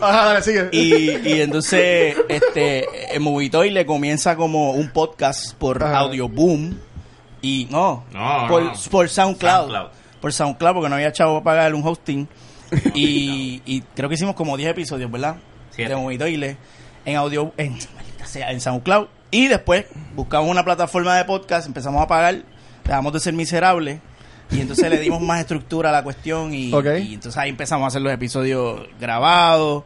Ajá, 0.00 0.24
dale, 0.26 0.42
sigue. 0.42 0.68
Y, 0.72 1.28
y 1.28 1.40
entonces, 1.40 2.16
este, 2.28 3.14
el 3.14 3.20
Movitoy 3.20 3.70
le 3.70 3.84
comienza 3.84 4.36
como 4.36 4.72
un 4.72 4.90
podcast 4.90 5.54
por 5.54 5.82
Ajá. 5.82 5.98
Audio 5.98 6.28
Boom. 6.28 6.78
Y 7.40 7.66
no, 7.70 8.04
No, 8.12 8.46
por, 8.48 8.62
no. 8.62 8.72
por 8.90 9.08
SoundCloud, 9.08 9.50
SoundCloud. 9.72 9.88
Por 10.20 10.32
SoundCloud, 10.32 10.74
porque 10.74 10.88
no 10.88 10.94
había 10.94 11.12
chavo 11.12 11.42
para 11.42 11.58
pagar 11.58 11.74
un 11.74 11.84
hosting. 11.86 12.28
y, 12.94 13.60
y 13.66 13.80
creo 13.96 14.08
que 14.08 14.14
hicimos 14.14 14.36
como 14.36 14.56
10 14.56 14.70
episodios, 14.70 15.10
¿verdad? 15.10 15.36
Siete. 15.70 15.90
De 15.90 15.96
Movitoile 15.96 16.56
en 17.04 17.16
audio, 17.16 17.52
en, 17.56 17.72
maldita 17.96 18.26
sea, 18.26 18.52
en 18.52 18.60
SoundCloud. 18.60 19.08
Y 19.32 19.48
después 19.48 19.86
buscamos 20.14 20.50
una 20.50 20.62
plataforma 20.62 21.16
de 21.16 21.24
podcast, 21.24 21.66
empezamos 21.66 22.02
a 22.02 22.06
pagar, 22.06 22.42
dejamos 22.84 23.14
de 23.14 23.18
ser 23.18 23.32
miserables. 23.32 23.98
Y 24.50 24.60
entonces 24.60 24.90
le 24.90 24.98
dimos 24.98 25.22
más 25.22 25.40
estructura 25.40 25.88
a 25.88 25.92
la 25.92 26.04
cuestión 26.04 26.52
y, 26.52 26.70
entonces 26.70 27.38
ahí 27.38 27.48
empezamos 27.48 27.86
a 27.86 27.88
hacer 27.88 28.02
los 28.02 28.12
episodios 28.12 28.86
grabados. 29.00 29.84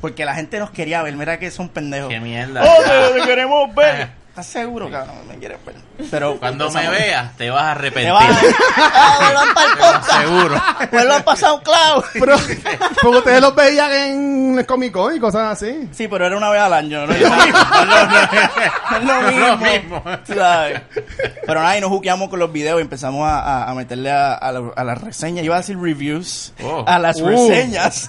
Porque 0.00 0.24
la 0.24 0.34
gente 0.34 0.58
nos 0.58 0.70
quería 0.70 1.02
ver, 1.02 1.14
mira 1.16 1.38
que 1.38 1.50
son 1.50 1.68
pendejos. 1.68 2.08
Qué 2.08 2.18
mierda. 2.18 2.62
¡Oh, 2.64 3.12
te, 3.12 3.20
te 3.20 3.26
queremos 3.26 3.74
ver! 3.74 4.08
¿Estás 4.32 4.46
seguro, 4.46 4.90
cabrón? 4.90 5.28
¿Me 5.28 5.36
quieres 5.36 5.58
ver? 5.66 5.74
Pero 6.10 6.36
Cuando 6.40 6.70
me 6.70 6.88
veas, 6.88 7.36
te 7.36 7.50
vas 7.50 7.62
a 7.64 7.70
arrepentir. 7.72 8.12
vas 8.14 8.24
a... 8.24 8.40
Ah, 8.94 9.18
vuelvan 9.20 9.54
para 9.54 9.66
el 9.66 9.78
podcast. 9.78 10.20
Seguro. 10.22 10.62
Vuelvan 10.92 11.22
para 11.22 11.36
SoundCloud. 11.36 12.04
Pero, 12.14 12.36
porque 13.02 13.18
ustedes 13.18 13.40
los 13.42 13.54
veían 13.54 13.92
en 13.92 14.58
el 14.58 14.64
Comic 14.66 14.92
Con 14.92 15.14
y 15.14 15.20
cosas 15.20 15.52
así. 15.62 15.86
Sí, 15.92 16.08
pero 16.08 16.26
era 16.26 16.36
una 16.38 16.48
vez 16.48 16.62
al 16.62 16.72
año, 16.72 17.06
¿no? 17.06 17.12
Es 17.12 17.20
lo 17.20 17.30
mismo. 17.30 17.58
No 19.02 19.28
es 19.28 19.36
lo 19.36 19.36
mismo. 19.36 19.46
Lo 19.46 19.56
mismo. 19.58 20.02
¿sabes? 20.34 20.80
Pero 21.46 21.60
nada, 21.60 21.76
y 21.76 21.80
nos 21.82 21.90
juqueamos 21.90 22.30
con 22.30 22.38
los 22.38 22.50
videos 22.50 22.78
y 22.78 22.82
empezamos 22.82 23.28
a, 23.28 23.38
a- 23.40 23.70
a 23.70 23.74
meterle 23.74 24.10
a, 24.10 24.32
a 24.34 24.50
la- 24.52 24.72
a 24.74 24.84
las 24.84 24.98
reseñas, 25.00 25.44
iba 25.44 25.56
a 25.56 25.58
decir 25.58 25.78
reviews, 25.78 26.54
Oh. 26.62 26.84
a 26.86 26.98
las 26.98 27.20
Uh. 27.20 27.26
reseñas 27.28 28.08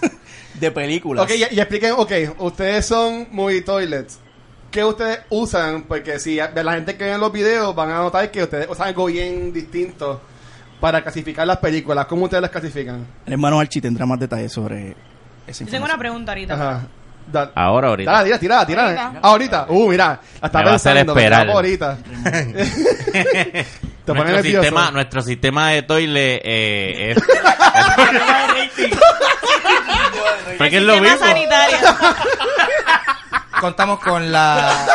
de 0.54 0.72
películas. 0.72 1.26
Ok, 1.26 1.32
y, 1.36 1.54
y 1.56 1.60
expliquen, 1.60 1.94
ok, 1.98 2.12
ustedes 2.40 2.86
son 2.86 3.28
muy 3.32 3.62
toilets. 3.62 4.20
¿Qué 4.74 4.84
ustedes 4.84 5.20
usan? 5.30 5.84
Porque 5.84 6.20
si 6.20 6.38
la 6.38 6.74
gente 6.74 6.98
que 6.98 7.04
ve 7.06 7.16
los 7.20 7.32
videos 7.32 7.76
van 7.76 7.92
a 7.92 8.00
notar 8.00 8.32
que 8.32 8.42
ustedes 8.42 8.68
usan 8.68 8.88
algo 8.88 9.06
bien 9.06 9.54
distinto 9.54 10.20
para 10.80 11.04
clasificar 11.04 11.46
las 11.46 11.58
películas. 11.58 12.08
¿Cómo 12.08 12.24
ustedes 12.26 12.42
las 12.42 12.50
clasifican? 12.50 13.06
El 13.28 13.34
hermano 13.34 13.60
Archie 13.60 13.84
tendrá 13.84 14.08
más 14.08 14.20
detalles 14.20 14.52
sobre 14.52 14.96
esa 15.46 15.64
Yo 15.64 15.70
tengo 15.70 15.86
una 15.86 15.96
pregunta 16.00 16.32
ahorita. 16.32 16.54
Ajá. 16.56 16.82
Da- 17.32 17.52
Ahora, 17.54 17.90
ahorita. 17.90 18.12
Dale, 18.12 18.40
tira, 18.40 18.66
tira, 18.66 18.68
tira. 18.68 18.84
Ahorita. 18.88 19.12
Ah, 19.22 19.30
ahorita. 19.30 19.66
Uh, 19.70 19.90
mira. 19.90 20.20
La 20.42 20.48
está 20.48 20.58
Me 20.60 20.66
va 20.66 20.72
a 20.72 20.76
hacer 20.76 21.06
pensando. 21.06 21.54
ahorita. 21.54 21.98
Te 24.04 24.14
nuestro, 24.14 24.42
sistema, 24.42 24.90
nuestro 24.92 25.22
sistema 25.22 25.70
de 25.70 25.84
toile 25.84 26.42
eh, 26.44 27.12
es... 27.12 27.24
Porque 30.58 30.78
es 30.78 30.84
lo 30.84 31.00
mismo. 31.00 31.18
sanitario. 31.20 31.78
Contamos 33.60 34.00
con 34.00 34.32
la 34.32 34.86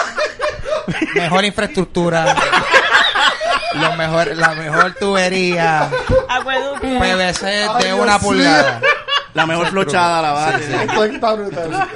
mejor 1.15 1.45
infraestructura, 1.45 2.35
lo 3.75 3.93
mejor, 3.97 4.37
la 4.37 4.55
mejor 4.55 4.95
tubería. 4.95 5.88
PVC 6.81 7.45
de 7.47 7.69
Ay, 7.87 7.93
una 7.93 8.12
Dios 8.12 8.23
pulgada. 8.23 8.81
La 9.35 9.47
mejor 9.47 9.69
flochada, 9.69 10.23
la 10.23 10.33
base. 10.33 10.85
Esto 10.85 11.05
está 11.05 11.33
brutal. 11.35 11.88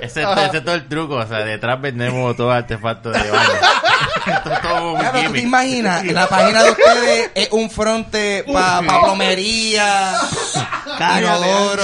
Ese, 0.00 0.22
ese 0.22 0.56
es 0.58 0.64
todo 0.64 0.74
el 0.74 0.88
truco. 0.88 1.16
O 1.16 1.26
sea, 1.26 1.38
detrás 1.38 1.80
vendemos 1.80 2.34
todo 2.36 2.50
artefacto 2.50 3.10
de 3.10 3.18
baño. 3.18 3.50
Esto 4.26 4.52
es 4.52 4.62
todo 4.62 4.92
un 4.92 4.98
Claro, 5.00 5.20
¿tú 5.26 5.32
te 5.32 5.40
imaginas? 5.40 6.02
En 6.04 6.14
la 6.14 6.26
página 6.28 6.62
de 6.62 6.70
ustedes 6.70 7.30
es 7.34 7.48
un 7.50 7.68
fronte 7.68 8.44
para 8.50 8.80
plomería, 9.02 10.12
inodoro. 11.18 11.82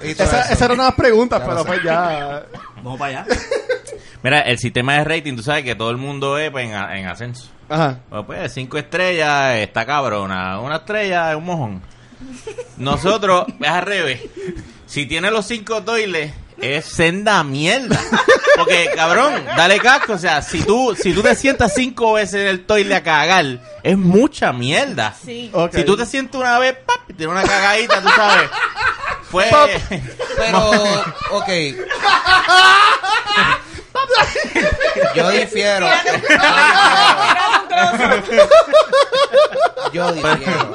Esa, 0.00 0.24
eso. 0.24 0.52
esa 0.52 0.64
era 0.64 0.74
una 0.74 0.84
de 0.84 0.88
las 0.88 0.96
preguntas, 0.96 1.40
Ya 1.40 1.46
pero 1.46 1.64
pues 1.64 1.82
ya. 1.82 2.42
Vamos 2.86 3.00
para 3.00 3.22
allá. 3.22 3.36
Mira, 4.22 4.40
el 4.42 4.58
sistema 4.58 4.94
de 4.94 5.02
rating, 5.02 5.34
tú 5.34 5.42
sabes 5.42 5.64
que 5.64 5.74
todo 5.74 5.90
el 5.90 5.96
mundo 5.96 6.38
es 6.38 6.52
pues, 6.52 6.66
en, 6.66 6.72
ascenso. 6.72 7.48
Ajá. 7.68 7.98
Bueno, 8.08 8.26
pues 8.28 8.52
cinco 8.52 8.78
estrellas 8.78 9.56
está 9.56 9.84
cabrona. 9.84 10.60
Una 10.60 10.76
estrella 10.76 11.32
es 11.32 11.36
un 11.36 11.46
mojón. 11.46 11.82
Nosotros, 12.76 13.46
es 13.60 13.68
al 13.68 13.82
revés. 13.82 14.20
Si 14.86 15.04
tiene 15.06 15.32
los 15.32 15.46
cinco 15.46 15.82
toiles, 15.82 16.32
es 16.60 16.84
senda 16.84 17.42
mierda. 17.42 18.00
Porque, 18.56 18.88
cabrón, 18.94 19.44
dale 19.56 19.80
casco. 19.80 20.12
O 20.12 20.18
sea, 20.18 20.40
si 20.40 20.62
tú, 20.62 20.96
si 20.96 21.12
tú 21.12 21.22
te 21.22 21.34
sientas 21.34 21.74
cinco 21.74 22.12
veces 22.12 22.42
en 22.42 22.46
el 22.46 22.66
toile 22.66 22.94
a 22.94 23.02
cagar, 23.02 23.60
es 23.82 23.98
mucha 23.98 24.52
mierda. 24.52 25.12
Sí. 25.24 25.50
Si 25.72 25.82
tú 25.82 25.96
te 25.96 26.06
sientas 26.06 26.40
una 26.40 26.60
vez, 26.60 26.76
pap, 26.86 27.10
y 27.10 27.14
tienes 27.14 27.34
una 27.34 27.42
cagadita, 27.42 28.00
tú 28.00 28.08
sabes. 28.10 28.48
Pues. 29.36 29.50
Pap. 29.50 29.68
Pero, 30.38 30.70
ok. 31.32 31.48
Yo 35.14 35.28
difiero. 35.30 35.86
Yo 39.92 40.12
difiero. 40.12 40.72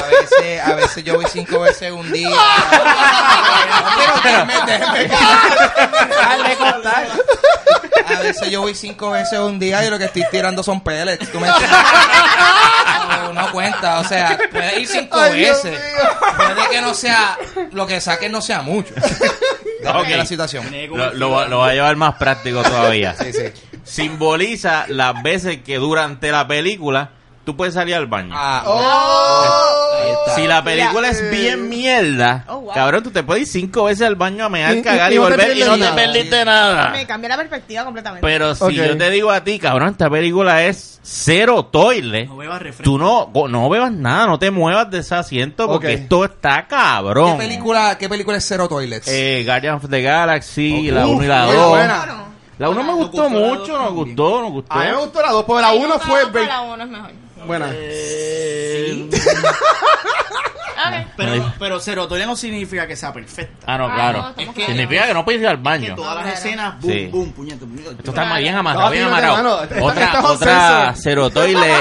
A 0.00 0.06
veces, 0.06 0.66
a 0.66 0.74
veces 0.76 1.04
yo 1.04 1.16
voy 1.16 1.26
cinco 1.30 1.60
veces 1.60 1.92
un 1.92 2.10
día. 2.10 2.30
No, 2.30 2.36
pero 3.98 4.14
déjeme, 4.22 4.54
déjeme 4.64 4.98
dejarme 6.08 6.56
contar. 6.56 7.06
A 8.06 8.20
veces 8.20 8.50
yo 8.50 8.60
voy 8.62 8.74
cinco 8.74 9.10
veces 9.10 9.38
un 9.38 9.58
día 9.58 9.84
y 9.84 9.90
lo 9.90 9.98
que 9.98 10.04
estoy 10.06 10.24
tirando 10.30 10.62
son 10.62 10.80
pellets. 10.82 11.30
¿Tú 11.30 11.40
me? 11.40 11.48
No, 13.08 13.32
no 13.32 13.52
cuenta, 13.52 14.00
o 14.00 14.04
sea, 14.04 14.38
puede 14.50 14.80
ir 14.80 14.86
cinco 14.88 15.18
Ay, 15.18 15.40
veces. 15.42 15.78
Puede 16.36 16.68
que 16.70 16.80
no 16.80 16.92
sea, 16.94 17.36
lo 17.72 17.86
que 17.86 18.00
saquen 18.00 18.32
no 18.32 18.40
sea 18.40 18.62
mucho. 18.62 18.94
Depende 18.94 20.00
Ok. 20.00 20.06
de 20.08 20.16
la 20.16 20.26
situación. 20.26 20.66
Lo, 20.90 21.12
lo, 21.14 21.30
va- 21.30 21.46
lo 21.46 21.58
va 21.58 21.68
a 21.68 21.72
llevar 21.72 21.96
más 21.96 22.14
práctico 22.16 22.62
todavía. 22.62 23.14
Sí, 23.18 23.32
sí. 23.32 23.44
Simboliza 23.84 24.84
las 24.88 25.22
veces 25.22 25.58
que 25.62 25.76
durante 25.76 26.30
la 26.30 26.46
película 26.46 27.10
tú 27.44 27.56
puedes 27.56 27.74
salir 27.74 27.94
al 27.94 28.06
baño. 28.06 28.34
Ah, 28.36 28.62
Oh. 28.66 29.91
Si 30.34 30.46
la 30.46 30.62
película 30.64 31.08
es 31.08 31.30
bien 31.30 31.68
mierda, 31.68 32.44
Oh, 32.48 32.60
wow. 32.60 32.74
cabrón, 32.74 33.02
tú 33.02 33.10
te 33.10 33.22
puedes 33.22 33.42
ir 33.42 33.48
cinco 33.62 33.84
veces 33.84 34.06
al 34.06 34.14
baño 34.16 34.44
a 34.44 34.48
mear, 34.48 34.74
Y- 34.74 34.78
y- 34.78 34.82
cagar 34.82 35.12
y 35.12 35.18
volver 35.18 35.56
y 35.56 35.60
no 35.60 35.78
te 35.78 35.88
perdiste 35.92 36.44
nada. 36.44 36.90
Me 36.90 37.06
cambia 37.06 37.28
la 37.30 37.36
perspectiva 37.36 37.84
completamente. 37.84 38.26
Pero 38.26 38.54
si 38.54 38.74
yo 38.74 38.96
te 38.96 39.10
digo 39.10 39.30
a 39.30 39.42
ti, 39.44 39.58
cabrón, 39.58 39.90
esta 39.90 40.08
película 40.10 40.62
es 40.64 41.00
cero 41.02 41.64
toile, 41.66 42.26
No 42.26 42.36
bebas 42.36 42.62
refresco. 42.62 42.84
tú 42.84 42.98
no, 42.98 43.30
no 43.48 43.68
bebas 43.68 43.92
nada, 43.92 44.26
no 44.26 44.38
te 44.38 44.50
muevas 44.50 44.90
de 44.90 44.98
ese 45.00 45.14
asiento 45.14 45.66
porque 45.66 45.94
esto 45.94 46.24
está 46.24 46.62
¿Qué 46.62 46.68
cabrón. 46.68 47.38
película, 47.38 47.96
¿Qué 47.98 48.08
película 48.08 48.36
es 48.36 48.46
Zero 48.46 48.68
Toilets? 48.68 49.08
Eh, 49.08 49.42
Guardians 49.44 49.82
of 49.84 49.90
the 49.90 50.00
Galaxy, 50.02 50.90
la 50.90 51.06
Uf, 51.06 51.16
1 51.16 51.24
y 51.24 51.26
la 51.28 51.44
muy 51.46 51.54
2. 51.56 51.68
buena. 51.68 52.04
La 52.58 52.68
1 52.68 52.82
me 52.84 52.92
gustó 52.92 53.28
mucho, 53.28 53.76
nos 53.78 53.92
gustó, 53.92 54.40
nos 54.42 54.50
gustó. 54.52 54.72
A 54.74 54.78
mí 54.84 54.90
me 54.90 54.96
gustó 54.98 55.22
la 55.22 55.30
2, 55.32 55.44
pero 55.46 55.60
la 55.60 55.68
Ahí 55.68 55.78
1 55.78 55.88
no 55.88 55.98
fue. 55.98 56.46
La 56.46 56.60
uno 56.60 56.84
es 56.84 56.88
mejor. 56.90 57.10
Buena. 57.46 57.70
Eh, 57.72 59.08
Ok. 60.72 61.06
Pero, 61.16 61.52
pero 61.58 61.80
serotonina 61.80 62.26
no 62.26 62.36
significa 62.36 62.86
que 62.86 62.96
sea 62.96 63.12
perfecta. 63.12 63.66
Ah, 63.66 63.78
no, 63.78 63.86
Ah, 63.86 63.94
claro. 63.94 64.22
no, 64.22 64.28
estamos 64.30 64.54
que- 64.54 64.66
Significa 64.66 65.06
que 65.06 65.14
no 65.14 65.24
puedes 65.24 65.40
ir 65.40 65.46
al 65.48 65.56
Que 65.58 65.62
baño. 65.62 65.94
todas 65.94 66.14
las 66.16 66.24
Claro. 66.24 66.38
escenas, 66.38 66.80
boom, 66.80 66.92
Sí. 66.92 67.06
boom, 67.06 67.32
puñete, 67.32 67.64
puñete. 67.66 67.90
Esto 67.90 68.10
está 68.10 68.24
más 68.24 68.38
bien 68.38 68.54
amarrado, 68.56 68.90
bien 68.90 69.04
amarrado. 69.06 69.62
Otra, 69.80 70.12
es 70.18 70.24
otra 70.24 70.94
serotoile. 70.96 71.74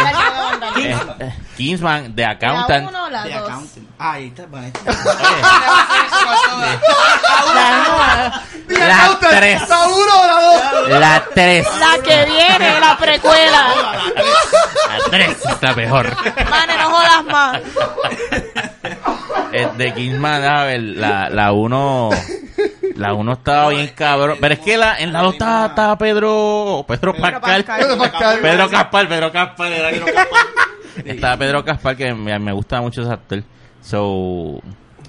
Eh, 0.77 1.33
Kingsman, 1.57 2.15
The 2.15 2.21
La 2.21 2.29
Accountant. 2.31 2.88
uno 2.89 3.03
o 3.05 3.10
la 3.10 3.24
De 3.24 3.33
dos. 3.33 3.50
accounting. 3.50 3.88
Ah, 4.00 4.12
ahí 4.13 4.27
está, 4.27 4.45
bueno, 4.48 4.65
ahí 4.65 4.71
está. 4.74 4.91
La 8.71 9.17
3. 9.19 9.69
¿La 9.69 9.88
1 9.88 10.21
o 10.21 10.27
la 10.27 10.41
2? 10.41 10.89
La 11.00 11.24
3. 11.33 11.67
La 11.79 12.01
que 12.03 12.25
viene, 12.25 12.79
la 12.79 12.98
precuela. 12.98 13.67
La 14.15 14.98
3 15.10 15.38
está 15.50 15.74
mejor. 15.74 16.15
Mane, 16.50 16.77
no 16.77 16.89
jodas 16.89 17.24
más. 17.25 17.60
Eh, 19.61 19.69
de 19.77 19.93
Kingsman, 19.93 20.43
a 20.43 20.63
ver, 20.65 20.81
la, 20.81 21.29
la 21.29 21.51
1. 21.51 22.09
La 22.95 23.13
1 23.13 23.33
estaba 23.33 23.69
bien 23.69 23.91
cabrón. 23.95 24.37
Pero 24.39 24.53
es 24.53 24.59
que 24.59 24.77
la, 24.77 24.99
en 24.99 25.11
la 25.13 25.21
2 25.21 25.33
estaba, 25.33 25.65
estaba 25.67 25.97
Pedro. 25.97 26.85
Pedro 26.87 27.15
Pascal. 27.15 27.63
Pascal. 27.63 27.79
Pedro 27.79 27.97
Pascal. 27.97 28.39
Pedro 28.39 28.69
Caspar, 28.69 29.07
Pedro 29.07 29.31
Caspar. 29.31 29.71
Era 29.71 29.89
Pedro 29.89 30.05
Caspar. 30.05 30.39
Estaba 31.05 31.37
Pedro 31.37 31.65
Caspar, 31.65 31.95
que 31.95 32.13
me, 32.13 32.37
me 32.37 32.51
gusta 32.51 32.81
mucho 32.81 33.01
ese 33.01 33.11
actor. 33.11 33.43
So. 33.81 34.61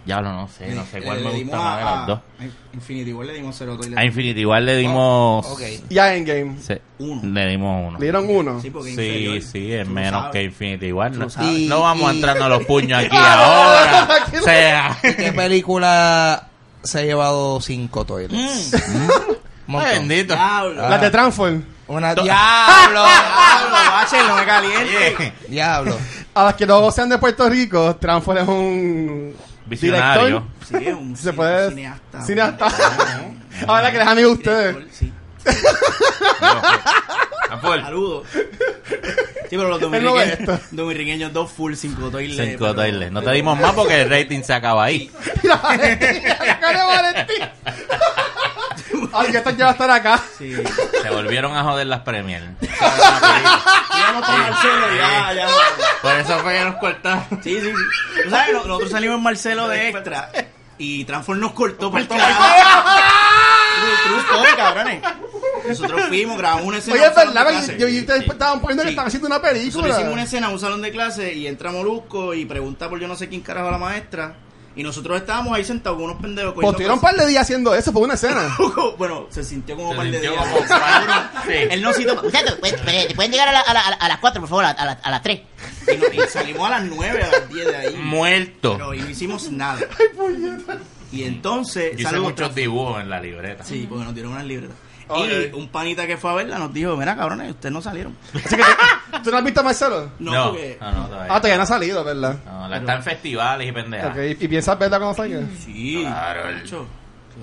Ya 0.05 0.21
lo 0.21 0.33
no 0.33 0.49
sé, 0.49 0.67
no 0.75 0.85
sé 0.85 1.01
cuál 1.01 1.23
Le 1.23 1.31
me 1.31 1.43
gusta 1.43 1.57
más 1.59 1.79
de 1.79 1.85
las 1.85 2.07
dos. 2.09 2.19
a 2.41 2.75
Infinity 2.75 3.13
War 3.13 3.27
le 3.27 3.35
dimos 3.35 3.55
serotonina. 3.57 4.01
A 4.01 4.05
Infinity 4.05 4.45
War 4.45 4.61
le 4.63 4.77
dimos. 4.79 5.47
Ok. 5.47 5.61
Y 5.91 5.99
a 5.99 6.15
Endgame. 6.17 6.57
sí, 6.61 6.75
Uno. 6.99 7.21
le 7.33 7.47
dimos 7.47 7.89
uno. 7.89 7.99
Le 7.99 8.05
dieron 8.05 8.27
uno. 8.29 8.61
Sí, 8.61 8.71
porque 8.71 8.89
Sí, 8.89 8.95
inferior. 8.95 9.43
sí, 9.43 9.73
es 9.73 9.89
menos 9.89 10.21
sabes. 10.23 10.33
que 10.33 10.43
Infinity 10.43 10.93
War. 10.93 11.13
No. 11.13 11.27
Y- 11.43 11.69
vamos 11.69 12.09
a 12.11 12.13
y- 12.13 12.17
entrarnos 12.17 12.45
a 12.45 12.49
los 12.49 12.65
puños 12.65 12.99
aquí 13.05 13.17
ahora. 13.17 14.09
O 14.41 14.43
sea, 14.45 14.99
¿Qué 15.03 15.33
película 15.33 16.49
se 16.83 16.99
ha 16.99 17.03
llevado 17.03 17.61
cinco 17.61 18.05
toilets? 18.05 18.73
Mm. 19.69 19.77
Ay, 19.77 19.99
bendito. 19.99 20.35
Diablo. 20.35 20.89
Las 20.89 21.01
de 21.01 21.11
Transform. 21.11 21.63
Una 21.89 22.15
To- 22.15 22.23
diablo, 22.23 23.03
Diablo, 23.05 24.29
no 24.29 24.37
me 24.37 24.45
caliente. 24.47 25.33
Diablo. 25.49 25.97
A 26.35 26.45
las 26.45 26.55
que 26.55 26.65
no 26.67 26.91
sean 26.91 27.09
de 27.11 27.19
Puerto 27.19 27.49
Rico, 27.49 27.97
Transform 27.97 28.39
es 28.39 28.49
un. 28.49 29.35
Visionario. 29.67 30.25
director. 30.27 30.81
Sí, 30.81 30.89
es 30.89 30.95
un 30.95 31.17
Se 31.17 31.33
puede. 31.33 31.69
cineasta. 31.71 32.23
Cineasta. 32.23 32.67
Ahora 33.67 33.91
que 33.93 33.99
les 33.99 34.07
amigo 34.07 34.31
a 34.31 34.33
ustedes. 34.33 34.77
Sí. 34.93 35.13
Saludos. 37.83 38.27
Sí, 38.33 39.57
pero 39.57 39.69
los 39.69 39.81
dominiqueños, 39.81 40.61
dominiqueños 40.71 41.33
dos 41.33 41.51
full, 41.53 41.75
cinco 41.75 42.11
toiles. 42.11 42.37
cinco 42.37 42.59
pero- 42.61 42.75
toiles. 42.75 43.13
No 43.13 43.23
te 43.23 43.31
dimos 43.33 43.59
más 43.59 43.73
porque 43.73 44.03
el 44.03 44.11
rating 44.11 44.43
se 44.43 44.55
acaba 44.55 44.85
ahí. 44.85 45.11
Mira, 45.43 45.57
Valentín, 45.57 46.23
la 46.25 46.61
cara 46.61 46.79
de 46.81 46.87
Valentín. 46.87 47.43
Ay, 49.13 49.37
esta 49.37 49.51
ya 49.53 49.65
va 49.67 49.71
a 49.71 49.73
estar 49.73 49.91
acá. 49.91 50.21
Sí. 50.39 50.55
Se 51.03 51.11
volvieron 51.11 51.55
a 51.57 51.63
joder 51.65 51.87
las 51.87 52.01
premier. 52.01 52.43
Íbamos 52.61 54.27
con 54.27 54.39
Marcelo, 54.41 54.87
ya, 54.97 55.33
ya. 55.35 55.49
Por 56.01 56.13
eso 56.17 56.39
fue 56.41 56.53
que 56.55 56.65
nos 56.65 56.77
cortaron. 56.77 57.25
Sí, 57.43 57.61
sí, 57.61 57.67
sí. 57.67 57.73
Tú 58.25 58.31
sabes, 58.31 58.53
no- 58.55 58.65
nosotros 58.65 58.91
salimos 58.91 59.17
en 59.19 59.23
Marcelo 59.23 59.69
de 59.69 59.89
extra 59.89 60.31
y 60.79 61.05
Transform 61.05 61.41
nos 61.41 61.53
cortó 61.53 61.91
por 61.91 62.01
story, 62.01 62.21
cabrones. 64.57 65.03
Nosotros 65.69 66.03
fuimos, 66.09 66.37
grabamos 66.39 66.65
una 66.67 66.79
escena. 66.79 66.97
Oye, 66.97 67.07
es 67.07 67.15
verdad, 67.15 67.77
yo 67.79 67.87
vi 67.87 68.01
ustedes 68.01 68.25
Sí. 68.25 68.31
estaban 68.31 68.61
poniendo 68.61 68.83
que 68.83 68.91
estaban 68.91 69.07
haciendo 69.09 69.27
una 69.29 69.37
Nosotros 69.37 69.59
película. 69.61 69.89
hicimos 69.89 70.13
una 70.13 70.23
escena 70.25 70.47
en 70.49 70.53
un 70.55 70.59
salón 70.59 70.83
de 70.83 70.91
clase 70.91 71.33
y 71.35 71.47
entra 71.47 71.71
Molusco 71.71 72.35
y 72.35 72.45
pregunta 72.45 72.89
por 72.89 72.99
yo 72.99 73.07
no 73.09 73.15
sé 73.17 73.29
quién 73.29 73.41
carajo 73.43 73.69
a 73.69 73.73
la 73.73 73.79
maestra. 73.79 74.35
Y 74.75 74.83
nosotros 74.83 75.19
estábamos 75.21 75.53
ahí 75.55 75.65
sentados 75.65 75.99
con 75.99 76.07
unos 76.11 76.21
pendejos. 76.23 76.55
Pues 76.55 76.73
tuvieron 76.73 76.95
un 76.95 77.01
par 77.03 77.15
de 77.15 77.27
días 77.27 77.43
haciendo 77.43 77.75
eso, 77.75 77.93
fue 77.93 78.03
una 78.03 78.15
escena. 78.15 78.57
Bueno, 78.99 79.27
se 79.31 79.45
sintió 79.45 79.77
como 79.77 79.91
un 79.91 79.97
par 79.97 80.11
de 80.11 80.21
días. 80.21 80.35
sí. 81.47 81.53
Él 81.71 81.83
no 81.83 81.93
citó. 81.93 82.23
Muchachos, 82.23 82.57
pues, 82.61 82.75
pues, 82.83 83.13
pueden 83.15 83.33
llegar 83.33 83.49
a, 83.49 83.53
la- 83.53 83.61
a, 83.61 83.75
la- 83.75 83.81
a 83.81 84.09
las 84.09 84.19
4, 84.19 84.41
por 84.41 84.49
favor, 84.49 84.65
a, 84.65 84.71
a 84.71 84.85
la- 84.85 84.93
a 85.03 85.11
las 85.11 85.23
3. 85.23 85.41
Y, 85.93 85.97
no- 85.97 86.25
y 86.25 86.29
salimos 86.29 86.67
a 86.67 86.71
las 86.71 86.85
9, 86.85 87.23
a 87.23 87.29
las 87.31 87.49
10 87.49 87.67
de 87.67 87.77
ahí. 87.77 87.97
Muerto. 87.97 88.73
Pero 88.79 88.95
y 88.95 89.01
no 89.01 89.11
hicimos 89.11 89.51
nada. 89.51 89.81
Y 91.11 91.25
entonces. 91.25 91.97
Yo 91.97 92.09
hice 92.09 92.21
muchos 92.21 92.55
dibujos 92.55 93.01
en 93.03 93.11
la 93.11 93.21
libreta. 93.21 93.65
Sí, 93.65 93.87
porque 93.89 94.05
nos 94.05 94.15
dieron 94.15 94.33
unas 94.33 94.45
libretas. 94.47 94.77
Y 95.19 95.51
un 95.55 95.69
panita 95.69 96.07
que 96.07 96.17
fue 96.17 96.31
a 96.31 96.35
verla 96.35 96.59
nos 96.59 96.73
dijo, 96.73 96.97
mira 96.97 97.17
cabrones, 97.17 97.51
ustedes 97.51 97.73
no 97.73 97.83
salieron. 97.83 98.17
Así 98.35 98.57
que 98.57 98.63
tú, 99.13 99.23
¿tú 99.25 99.31
no 99.31 99.39
has 99.39 99.45
visto 99.45 99.61
a 99.61 99.63
Marcelo? 99.65 100.11
No, 100.19 100.33
No, 100.33 100.45
porque... 100.51 100.79
no, 100.81 100.93
no, 100.93 101.07
todavía. 101.07 101.35
Ah, 101.35 101.39
todavía 101.41 101.57
no 101.57 101.63
ha 101.63 101.67
salido, 101.67 102.05
¿verdad? 102.05 102.37
No, 102.45 102.69
la 102.69 102.77
está 102.79 102.95
en 102.95 103.03
festivales 103.03 103.69
y 103.69 103.73
pendejas. 103.73 104.11
Ok, 104.11 104.23
¿y 104.41 104.49
piensas 104.49 104.79
verla 104.79 104.99
cuando 104.99 105.15
salga? 105.15 105.41
Sí, 105.65 105.99
Claro, 106.03 106.49
el-. 106.49 106.63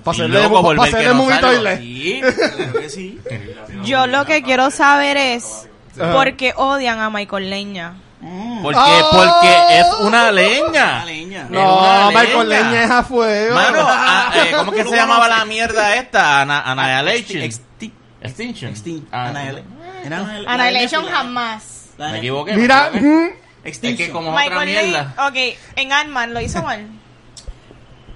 Para 0.04 0.16
Y 0.16 0.20
hacerle, 0.20 0.42
loco 0.44 0.62
por 0.62 0.76
para 0.76 0.90
ver 0.92 1.00
que 1.02 1.08
hacerle 1.08 1.74
no. 1.74 1.80
Sí, 1.80 2.20
claro 2.22 2.72
que 2.80 2.88
sí. 2.88 3.20
Yo 3.84 4.06
lo 4.06 4.24
que 4.24 4.42
quiero 4.42 4.70
saber 4.70 5.16
es 5.16 5.68
por 5.96 6.36
qué 6.36 6.52
odian 6.56 7.00
a 7.00 7.10
Michael 7.10 7.50
Leña. 7.50 7.94
Mm, 8.20 8.62
Porque, 8.62 8.78
Oh. 8.78 9.10
porque 9.12 9.78
es 9.78 9.86
una 10.00 10.30
leña. 10.30 10.62
una 10.96 11.04
leña. 11.06 11.42
Es 11.44 11.50
No, 11.50 11.78
una 11.78 12.06
Michael 12.20 12.48
leña. 12.50 12.62
Leña 12.70 12.84
es 12.84 12.90
a 12.90 13.02
fuego. 13.02 13.54
Mano, 13.54 13.78
ah, 13.88 14.32
eh, 14.36 14.52
¿cómo 14.56 14.72
que 14.72 14.84
¿Tú 14.84 14.90
se 14.90 14.96
llamaba 14.96 15.26
la 15.28 15.44
mierda 15.46 15.94
esta? 15.96 16.42
Ana- 16.42 16.60
Annihilation. 16.62 17.42
Exti- 17.42 17.92
Extinction. 18.20 18.74
Extin- 18.74 19.06
Ah, 19.10 19.28
Annihil- 19.28 19.64
era 20.04 20.18
Annihil- 20.18 20.44
Annihilation 20.46 21.06
la- 21.06 21.10
jamás. 21.12 21.62
Me 21.98 22.18
equivoqué. 22.18 22.54
Mira, 22.54 22.90
me 22.92 22.98
equivoqué. 22.98 23.06
mm, 23.08 23.26
Es 23.62 23.68
Extinction. 23.70 24.06
que 24.08 24.12
como 24.12 24.30
otra 24.32 24.42
Michael 24.44 24.66
mierda. 24.68 24.82
Leña, 25.16 25.26
ok, 25.26 25.58
en 25.76 25.92
Ant-Man 25.92 26.34
lo 26.34 26.40
hizo 26.42 26.62
mal. 26.62 26.86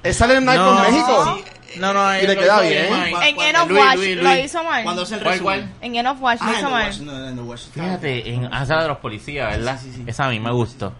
sale 0.12 0.34
en 0.36 0.44
Night 0.44 0.58
No. 0.60 0.66
con 0.66 0.82
México. 0.82 1.34
Sí, 1.38 1.44
No, 1.76 1.92
no, 1.92 2.18
Y 2.18 2.26
le 2.26 2.36
queda 2.36 2.60
bien. 2.60 2.92
ahí. 2.92 3.14
En 3.28 3.40
End 3.40 3.56
of 3.58 3.70
Watch 3.70 3.98
lo 4.22 4.36
hizo 4.38 4.64
mal. 4.64 4.82
Cuando 4.84 5.02
hace 5.02 5.14
el 5.14 5.20
¿Cuál, 5.22 5.32
resumen. 5.34 5.72
En 5.80 5.96
End 5.96 6.08
of 6.08 6.20
Watch 6.20 6.38
Ah, 6.40 6.44
lo 6.46 6.52
en 6.52 6.58
hizo 6.58 6.70
mal. 6.70 7.58
Fíjate, 7.74 8.28
en 8.34 8.44
esa 8.52 8.82
de 8.82 8.88
los 8.88 8.98
policías, 8.98 9.56
¿verdad? 9.56 9.78
Sí, 9.82 9.90
sí, 9.90 9.96
sí. 9.98 10.04
Esa 10.06 10.26
a 10.26 10.30
mí 10.30 10.40
me 10.40 10.50
gustó. 10.52 10.92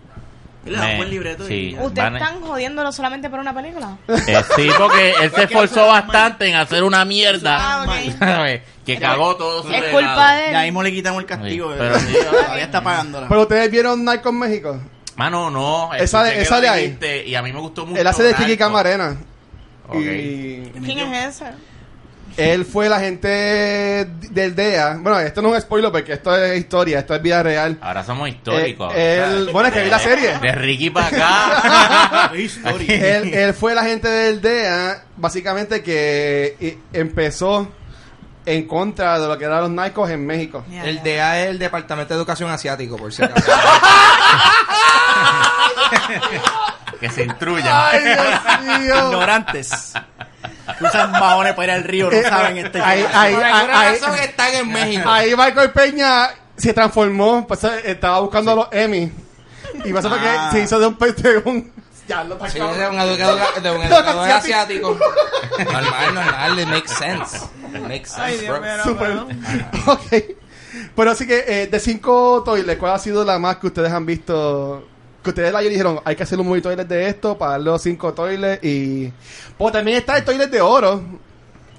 Me- 0.65 0.97
buen 0.97 1.11
libreto. 1.11 1.47
sí. 1.47 1.77
y. 1.79 1.79
¿Ustedes 1.79 2.11
a- 2.11 2.17
están 2.17 2.41
jodiéndolo 2.41 2.91
solamente 2.91 3.29
por 3.29 3.39
una 3.39 3.53
película? 3.55 3.99
Eh, 4.09 4.43
sí, 4.57 4.71
porque 4.79 5.13
él 5.21 5.31
se 5.31 5.43
esforzó 5.45 5.87
bastante 5.89 6.49
en 6.49 6.57
hacer 6.57 6.83
una 6.85 7.05
mierda. 7.05 7.59
Ah, 7.61 7.83
ok. 7.87 8.13
¿sabes? 8.19 8.63
que 8.87 8.99
cagó 8.99 9.37
todo 9.37 9.63
su 9.63 9.71
Es 9.73 9.85
culpa 9.93 10.35
de 10.37 10.53
Ya 10.53 10.61
él. 10.61 10.67
mismo 10.69 10.83
le 10.83 10.93
quitamos 10.93 11.21
el 11.21 11.27
castigo. 11.27 11.71
Sí, 11.71 11.77
pero 11.79 11.99
sí, 12.01 12.15
todavía 12.31 12.65
está 12.65 12.83
pagándola. 12.83 13.29
Pero 13.29 13.43
ustedes 13.43 13.71
vieron 13.71 14.07
con 14.23 14.39
México. 14.39 14.81
Mano, 15.17 15.51
no. 15.51 15.93
Esa 15.95 16.23
de- 16.23 16.41
esa 16.41 16.61
de 16.63 16.69
ahí. 16.69 16.99
Y 17.27 17.35
a 17.35 17.43
mí 17.43 17.53
me 17.53 17.61
gustó 17.61 17.85
mucho. 17.85 18.01
Él 18.01 18.07
hace 18.07 18.23
de. 18.23 18.35
Kiki 18.35 18.57
Camarena. 18.57 19.17
Y 19.93 20.71
¿Quién 20.85 20.99
es 21.15 21.37
ese? 21.41 21.47
él 22.37 22.65
fue 22.65 22.89
la 22.89 22.99
gente 22.99 23.29
del 23.29 24.57
DEA. 24.57 24.97
Bueno, 25.01 25.21
esto 25.21 25.41
no 25.41 25.51
es 25.51 25.55
un 25.57 25.61
spoiler 25.61 25.93
porque 25.93 26.15
esto 26.15 26.35
es 26.37 26.59
historia, 26.59 26.99
esto 26.99 27.15
es 27.15 27.23
vida 27.23 27.43
real. 27.45 27.79
Ahora 27.81 28.03
somos 28.03 28.29
históricos. 28.29 28.93
Eh, 28.97 29.23
él- 29.25 29.51
bueno, 29.53 29.69
es 29.69 29.75
que 29.75 29.85
vi 29.85 29.91
la 29.91 29.99
serie. 30.01 30.39
De 30.41 30.53
Ricky 30.53 30.91
para 30.91 31.07
acá. 31.09 32.33
Historia. 32.37 33.17
él, 33.19 33.33
él 33.35 33.55
fue 33.55 33.73
la 33.75 33.85
gente 33.85 34.09
del 34.09 34.41
DEA, 34.41 35.05
básicamente 35.17 35.81
que 35.83 36.57
eh, 36.61 36.79
empezó 36.93 37.71
en 38.47 38.67
contra 38.67 39.19
de 39.21 39.29
lo 39.29 39.39
que 39.39 39.45
eran 39.45 39.61
los 39.61 39.71
narcos 39.71 40.11
en 40.11 40.27
México. 40.27 40.65
El 40.71 41.03
DA 41.05 41.39
es 41.41 41.51
el 41.51 41.59
Departamento 41.61 42.15
de 42.15 42.19
Educación 42.19 42.51
Asiático, 42.51 42.97
por 42.97 43.13
si 43.13 43.23
acaso. 43.23 43.53
que 47.09 47.11
se 47.15 47.25
instruyan. 47.25 47.69
Ay, 47.71 48.01
Dios 48.03 48.81
mío. 48.81 48.97
Ignorantes. 49.07 49.93
Usan 50.81 51.11
maones 51.13 51.53
para 51.55 51.65
ir 51.65 51.71
al 51.73 51.85
río, 51.85 52.11
no 52.11 52.17
Eh, 52.17 52.23
saben 52.23 52.57
este 52.59 52.81
ahí, 52.81 53.07
ahí, 53.13 53.35
Por 53.35 53.45
ahí, 53.45 53.53
alguna 53.53 53.81
ahí- 53.81 53.99
razón 53.99 54.19
están 54.19 54.55
en 54.55 54.73
México. 54.73 55.11
ahí 55.11 55.37
Michael 55.37 55.71
Peña 55.73 56.29
se 56.57 56.73
transformó, 56.73 57.47
pues, 57.47 57.63
estaba 57.65 58.21
buscando 58.21 58.53
a 58.53 58.55
los 58.55 58.69
Emmy. 58.73 59.13
Y 59.85 59.91
fue 59.93 60.01
Ah. 60.05 60.49
que 60.53 60.59
se 60.59 60.65
hizo 60.65 60.79
de 60.79 60.87
un, 60.87 60.97
de 60.99 61.43
un 61.45 61.73
ya 62.07 62.23
lo 62.25 62.39
Sí, 62.49 62.59
de 62.59 62.65
un 62.65 62.99
educador, 63.01 63.63
de 63.63 63.71
un 63.71 63.83
educador 63.83 64.31
asiático. 64.31 64.99
Normal, 65.59 66.15
normal, 66.15 66.59
it 66.59 66.69
makes 66.69 66.89
sense. 66.95 67.37
It 67.75 67.81
makes 67.83 68.07
sense, 68.11 68.21
Ay, 68.23 68.39
Dios 68.39 68.59
bro. 68.61 68.77
no 68.77 68.85
Super. 68.85 69.17
ok. 69.87 70.25
Pero 70.97 71.11
así 71.11 71.27
que 71.27 71.45
eh, 71.47 71.67
de 71.67 71.81
cinco 71.81 72.43
toilets, 72.45 72.79
¿cuál 72.79 72.95
ha 72.95 72.99
sido 72.99 73.25
la 73.25 73.39
más 73.39 73.57
que 73.57 73.67
ustedes 73.69 73.93
han 73.93 74.05
visto? 74.07 74.87
Que 75.25 75.31
ustedes 75.31 75.53
la 75.53 75.61
dijeron, 75.61 76.01
hay 76.05 76.15
que 76.15 76.23
hacer 76.23 76.39
un 76.39 76.47
movie 76.47 76.63
toilet 76.63 76.87
de 76.87 77.09
esto 77.09 77.37
para 77.37 77.53
darle 77.53 77.71
los 77.71 77.83
cinco 77.83 78.13
toilets 78.13 78.63
y... 78.63 79.13
Pues 79.59 79.73
también 79.73 79.97
está 79.97 80.17
el 80.19 80.25
toilet 80.25 80.51
de 80.51 80.61
oro. 80.61 81.03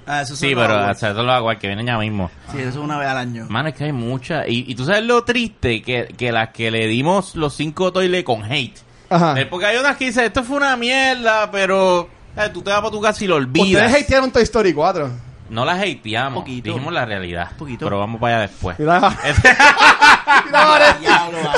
Ah, 0.06 0.22
eso 0.22 0.36
Sí, 0.36 0.52
pero 0.54 0.78
los 0.86 0.96
o 0.96 0.98
sea, 0.98 1.10
eso 1.10 1.22
lo 1.22 1.32
hago 1.32 1.48
que 1.58 1.66
vienen 1.66 1.86
ya 1.86 1.98
mismo. 1.98 2.30
Sí, 2.52 2.58
eso 2.58 2.68
es 2.68 2.76
una 2.76 2.98
vez 2.98 3.08
al 3.08 3.16
año. 3.18 3.46
Mano, 3.48 3.68
es 3.70 3.74
que 3.74 3.84
hay 3.84 3.92
muchas. 3.92 4.46
Y, 4.48 4.70
y 4.70 4.74
tú 4.74 4.84
sabes 4.84 5.02
lo 5.04 5.24
triste 5.24 5.82
que, 5.82 6.14
que 6.16 6.30
las 6.32 6.50
que 6.50 6.70
le 6.70 6.86
dimos 6.86 7.34
los 7.36 7.54
cinco 7.54 7.92
toiles 7.92 8.22
con 8.24 8.44
hate. 8.44 8.76
Ajá. 9.10 9.40
Eh, 9.40 9.46
Porque 9.46 9.66
hay 9.66 9.76
unas 9.78 9.96
que 9.96 10.06
dicen, 10.06 10.24
esto 10.24 10.42
fue 10.44 10.56
una 10.58 10.76
mierda, 10.76 11.50
pero 11.50 12.08
eh, 12.36 12.50
tú 12.52 12.62
te 12.62 12.70
vas 12.70 12.80
para 12.80 12.90
tu 12.90 13.00
casa 13.00 13.24
y 13.24 13.28
lo 13.28 13.36
olvidas. 13.36 13.86
Ustedes 13.86 14.04
hatearon 14.04 14.30
Toy 14.32 14.42
Story 14.42 14.72
4. 14.72 15.10
No 15.50 15.64
las 15.64 15.78
hateamos, 15.80 16.40
Poquito. 16.40 16.70
dijimos 16.70 16.92
la 16.92 17.04
realidad. 17.04 17.50
Poquito. 17.56 17.86
Pero 17.86 17.98
vamos 18.00 18.20
para 18.20 18.38
allá 18.38 18.42
después. 18.48 18.78
Mira, 18.78 19.00
mira. 21.00 21.52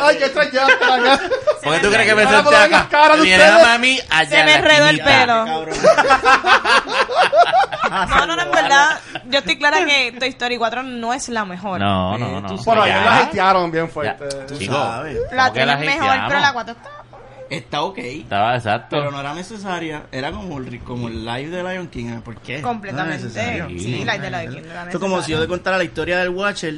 Ay, 0.00 0.18
qué 0.18 0.24
extrañaste 0.26 0.84
acá. 0.84 1.20
¿Por 1.62 1.72
qué 1.74 1.78
tú 1.80 1.90
crees 1.92 2.08
que 2.08 2.14
me 2.14 2.26
senté 2.26 2.56
acá? 2.56 2.88
caras 2.90 3.20
de 3.20 3.28
Y 3.28 3.32
ustedes. 3.32 3.52
déjame 3.54 3.72
a 3.74 3.78
mí 3.78 3.98
allá 4.10 4.28
Se 4.30 4.40
en 4.40 4.46
me 4.46 4.52
la 4.52 4.58
enredó 4.58 4.86
el 4.88 5.00
esquinita. 5.00 5.20
pelo. 5.20 5.44
Cabrón. 5.44 5.76
No, 7.92 8.26
no, 8.26 8.36
no, 8.36 8.42
en 8.42 8.50
verdad, 8.50 9.00
yo 9.26 9.38
estoy 9.40 9.58
clara 9.58 9.84
que 9.84 10.12
Toy 10.18 10.28
Story 10.30 10.56
4 10.56 10.82
no 10.82 11.12
es 11.12 11.28
la 11.28 11.44
mejor. 11.44 11.78
No, 11.78 12.16
Eh, 12.16 12.18
no, 12.20 12.40
no. 12.40 12.56
Bueno, 12.56 12.86
ellos 12.86 13.04
la 13.04 13.18
hatearon 13.18 13.70
bien 13.70 13.88
fuerte. 13.90 14.24
Tú 14.46 14.56
Chico, 14.56 14.72
sabes. 14.74 15.18
La 15.32 15.42
¿cómo 15.44 15.52
que 15.52 15.60
3 15.60 15.66
la 15.66 15.76
mejor, 15.76 16.02
hateamos? 16.08 16.28
pero 16.28 16.40
la 16.40 16.52
4 16.54 16.72
está... 16.74 16.90
Está 17.50 17.82
ok. 17.82 17.98
Estaba 17.98 18.56
exacto. 18.56 18.96
Pero 18.96 19.10
no 19.10 19.20
era 19.20 19.34
necesaria. 19.34 20.04
Era 20.10 20.32
como 20.32 20.56
el, 20.56 20.80
como 20.80 21.08
el 21.08 21.22
live 21.26 21.50
de 21.50 21.62
Lion 21.62 21.88
King. 21.88 22.20
¿Por 22.24 22.36
qué? 22.36 22.52
No 22.54 22.58
era 22.60 22.68
Completamente. 22.68 23.24
necesario. 23.24 23.68
sí, 23.68 24.04
la 24.06 24.16
de 24.16 24.30
la 24.30 24.38
de 24.38 24.48
King. 24.48 24.62
era 24.70 24.82
Esto 24.84 24.96
es 24.96 25.00
como 25.02 25.20
si 25.20 25.32
yo 25.32 25.40
te 25.40 25.46
contara 25.48 25.76
la 25.76 25.84
historia 25.84 26.16
del 26.18 26.30
Watcher 26.30 26.76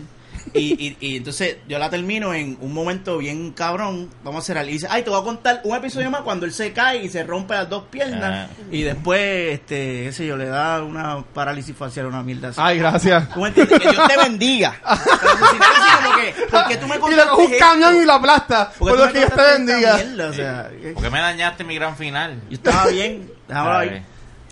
y, 0.53 0.87
y, 0.89 0.97
y 1.01 1.17
entonces 1.17 1.57
yo 1.67 1.79
la 1.79 1.89
termino 1.91 2.35
en 2.35 2.59
un 2.61 2.73
momento 2.73 3.19
bien 3.19 3.53
cabrón. 3.53 4.11
Vamos 4.23 4.41
a 4.41 4.43
hacer 4.45 4.59
algo. 4.59 4.71
Y 4.71 4.75
dice, 4.75 4.87
ay, 4.91 5.03
te 5.03 5.11
voy 5.11 5.21
a 5.21 5.25
contar 5.25 5.61
un 5.65 5.77
episodio 5.77 6.11
más 6.11 6.23
cuando 6.23 6.45
él 6.47 6.53
se 6.53 6.73
cae 6.73 7.03
y 7.05 7.09
se 7.09 7.23
rompe 7.25 7.55
las 7.55 7.69
dos 7.69 7.85
piernas. 7.91 8.49
Ah. 8.51 8.55
Y 8.71 8.83
después, 8.83 9.21
este, 9.55 10.13
sé 10.13 10.27
yo, 10.27 10.37
le 10.37 10.47
da 10.47 10.83
una 10.83 11.23
parálisis 11.35 11.75
facial, 11.77 12.07
una 12.07 12.23
mierda 12.23 12.49
así. 12.49 12.61
Ay, 12.63 12.79
gracias. 12.79 13.29
¿Tú 13.33 13.41
me 13.41 13.49
entiendes? 13.49 13.79
Que 13.81 13.89
Dios 13.91 14.09
te 14.09 14.17
bendiga. 14.19 14.75
Pero 14.85 15.37
se 15.37 15.47
sintió 15.51 15.67
así 15.69 16.05
como 16.05 16.17
que, 16.17 16.47
¿por 16.51 16.69
qué 16.69 16.77
tú 16.77 16.87
me 16.89 16.95
Y 16.95 16.99
le 16.99 17.01
contaste 17.01 17.31
coge 17.31 17.53
un 17.55 17.59
camión 17.59 17.97
y 17.97 18.05
lo 18.05 18.13
aplasta. 18.13 18.71
¿Por 18.79 18.91
Por 18.91 18.99
lo 18.99 19.13
que 19.13 19.19
Dios 19.19 19.31
te 19.35 19.43
bendiga. 19.43 19.95
mierda? 19.97 20.29
O 20.29 20.33
sea, 20.33 20.71
eh, 20.73 20.91
¿Por 20.95 21.03
qué 21.03 21.11
me 21.11 21.19
dañaste 21.21 21.65
mi 21.65 21.75
gran 21.77 21.97
final? 21.97 22.41
yo 22.49 22.55
estaba 22.55 22.87
bien. 22.89 23.31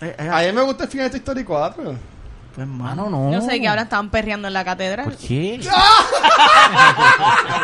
Eh, 0.01 0.15
eh, 0.19 0.29
A 0.31 0.41
mí 0.41 0.51
me 0.51 0.61
gusta 0.63 0.83
el 0.85 0.89
final 0.89 1.05
de 1.05 1.11
Toy 1.11 1.19
Story 1.19 1.43
4. 1.43 2.12
Pues, 2.55 2.67
mano. 2.67 3.09
no. 3.09 3.31
Yo 3.31 3.41
sé 3.41 3.59
que 3.59 3.67
ahora 3.67 3.81
estaban 3.83 4.09
perreando 4.11 4.47
en 4.47 4.53
la 4.53 4.63
catedral. 4.63 5.05
¿Por 5.05 5.17
qué? 5.17 5.59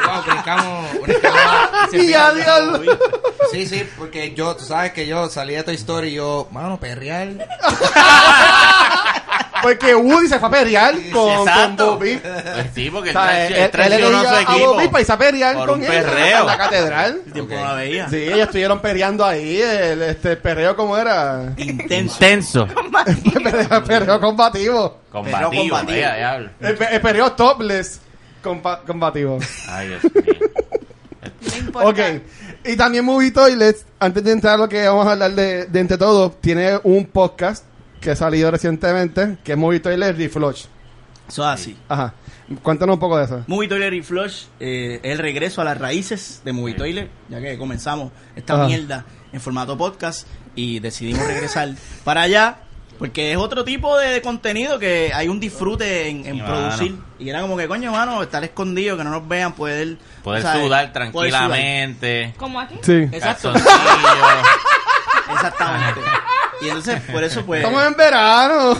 Wow, 0.06 0.23
brincamos, 0.25 0.86
Y 1.93 1.97
final. 1.99 2.41
adiós. 2.41 2.97
Sí, 3.52 3.65
sí, 3.65 3.84
porque 3.97 4.34
yo, 4.36 4.56
tú 4.56 4.65
sabes 4.65 4.91
que 4.93 5.08
yo 5.08 5.28
salí 5.30 5.54
de 5.56 5.63
Toy 5.63 5.75
Story 5.75 6.10
y 6.10 6.13
yo, 6.15 6.47
mano, 6.52 6.80
perrear. 6.80 7.28
Porque 9.62 9.95
Woody 9.95 10.28
se 10.28 10.39
fue 10.39 10.48
a 10.48 10.52
pelear 10.52 10.93
con, 11.12 11.45
con. 11.45 11.76
Bobby. 11.76 12.17
Pues 12.17 12.67
sí, 12.76 12.89
porque 12.89 13.10
O 13.10 13.13
sea, 13.13 13.48
él, 13.48 13.54
él, 13.54 13.60
él, 13.63 13.72
traicionó 13.72 14.10
le 14.22 14.28
a 14.28 14.30
su 14.30 14.36
a 14.36 14.41
equipo. 14.41 14.74
Bobby 14.74 14.88
para 14.88 15.00
irse 15.02 15.12
a 15.13 15.17
pelear 15.17 15.56
por 15.56 15.69
con 15.69 15.80
un 15.80 15.86
él 15.86 15.91
perreo. 15.91 16.39
en 16.39 16.45
la 16.45 16.58
catedral. 16.58 17.22
El 17.26 17.34
tiempo 17.34 17.56
no 17.56 17.63
la 17.65 17.74
veía. 17.74 18.10
Sí, 18.10 18.15
ellos 18.17 18.39
estuvieron 18.39 18.80
peleando 18.80 19.26
ahí. 19.26 19.62
El, 19.62 20.02
este, 20.04 20.32
el 20.32 20.38
perreo, 20.38 20.76
¿cómo 20.76 20.98
era? 20.98 21.54
Intenso. 21.58 22.13
Intenso. 22.15 22.67
El 23.06 23.41
perreo, 23.43 23.78
el 23.78 23.84
perreo 23.84 24.19
combativo. 24.19 24.98
Combativo. 25.12 25.50
combativo. 25.50 25.91
vea, 25.91 26.15
diablo. 26.15 26.50
El, 26.60 26.76
pe- 26.78 26.95
el 26.95 27.02
perreo 27.02 27.32
topless 27.34 28.00
compa- 28.43 28.82
combativo. 28.86 29.39
Ay, 29.69 29.88
Dios 29.89 30.04
mío. 30.04 30.34
No 31.52 31.58
importa. 31.58 31.89
Ok. 31.89 32.00
Y 32.65 32.76
también 32.76 33.06
Movie 33.06 33.32
Toilets, 33.32 33.86
antes 34.00 34.24
de 34.24 34.32
entrar 34.34 34.56
a 34.56 34.58
lo 34.58 34.67
que 34.69 34.86
vamos 34.88 35.08
a 35.08 35.12
hablar 35.13 35.32
de, 35.32 35.65
de 35.65 35.80
entre 35.80 35.98
todos, 35.98 36.39
tiene 36.41 36.80
un 36.84 37.06
podcast 37.06 37.63
que 37.99 38.12
ha 38.12 38.15
salido 38.15 38.49
recientemente, 38.51 39.38
que 39.43 39.51
es 39.53 39.57
Movie 39.57 39.79
Toilet 39.79 40.15
Reflush. 40.17 40.65
Eso 41.27 41.43
es 41.43 41.47
así. 41.47 41.77
Ajá. 41.88 42.13
Cuéntanos 42.63 42.95
un 42.95 42.99
poco 42.99 43.17
de 43.17 43.25
eso. 43.25 43.43
Movie 43.45 43.67
Toilet 43.69 43.93
y 43.93 44.01
Flush 44.01 44.45
eh, 44.59 44.99
es 45.03 45.12
el 45.12 45.19
regreso 45.19 45.62
a 45.62 45.63
las 45.63 45.77
raíces 45.77 46.41
de 46.43 46.51
Movie 46.51 46.73
Toilet, 46.73 47.09
ya 47.29 47.39
que 47.39 47.55
comenzamos 47.59 48.12
esta 48.35 48.55
Ajá. 48.55 48.65
mierda 48.65 49.05
en 49.31 49.39
formato 49.39 49.77
podcast 49.77 50.27
y 50.55 50.79
decidimos 50.79 51.27
regresar 51.27 51.69
para 52.03 52.21
allá 52.23 52.57
Porque 52.97 53.31
es 53.31 53.38
otro 53.38 53.63
tipo 53.63 53.95
de, 53.99 54.23
contenido 54.23 54.79
que 54.79 55.12
hay 55.13 55.27
un 55.27 55.39
disfrute 55.39 56.09
en, 56.09 56.25
en 56.25 56.35
Sí, 56.38 56.41
producir. 56.41 56.91
mano. 56.93 57.05
Y 57.19 57.29
era 57.29 57.41
como 57.41 57.55
que, 57.55 57.67
coño, 57.67 57.91
mano, 57.91 58.23
estar 58.23 58.43
escondido, 58.43 58.97
que 58.97 59.03
no 59.03 59.12
nos 59.12 59.27
vean, 59.27 59.53
poder... 59.53 59.97
Poder 60.23 60.39
o 60.39 60.41
sea, 60.41 60.53
sudar 60.55 60.91
poder 60.91 61.12
tranquilamente. 61.12 62.33
Como 62.38 62.59
aquí. 62.59 62.75
Sí. 62.81 63.07
Exacto. 63.12 63.53
Exactamente. 65.31 66.01
Y 66.62 66.67
entonces, 66.67 67.02
por 67.12 67.24
eso, 67.24 67.45
pues, 67.45 67.62
Estamos 67.63 67.86
en 67.86 67.93
verano. 67.95 68.78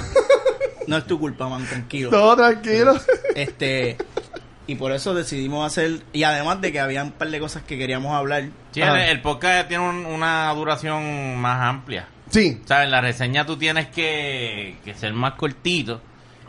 no 0.88 0.98
es 0.98 1.06
tu 1.06 1.20
culpa, 1.20 1.48
man, 1.48 1.66
tranquilo. 1.66 2.10
Todo 2.10 2.36
tranquilo. 2.36 3.00
Este... 3.36 3.98
Y 4.68 4.76
por 4.76 4.92
eso 4.92 5.16
decidimos 5.16 5.66
hacer... 5.66 6.02
Y 6.14 6.22
además 6.24 6.62
de 6.62 6.72
que 6.72 6.80
había 6.80 7.04
un 7.04 7.12
par 7.12 7.30
de 7.30 7.40
cosas 7.40 7.64
que 7.64 7.76
queríamos 7.76 8.14
hablar. 8.14 8.50
Sí, 8.72 8.82
el, 8.82 9.20
podcast 9.20 9.68
tiene 9.68 9.84
un- 9.84 10.06
una 10.06 10.54
duración 10.54 11.38
más 11.38 11.60
amplia. 11.62 12.08
Sí. 12.30 12.62
¿Sabes? 12.66 12.86
En 12.86 12.92
la 12.92 13.02
reseña 13.02 13.48
tú 13.48 13.58
tienes 13.58 13.88
que, 13.88 14.78
que 14.86 14.94
ser 14.94 15.12
más 15.14 15.34
cortito. 15.34 16.02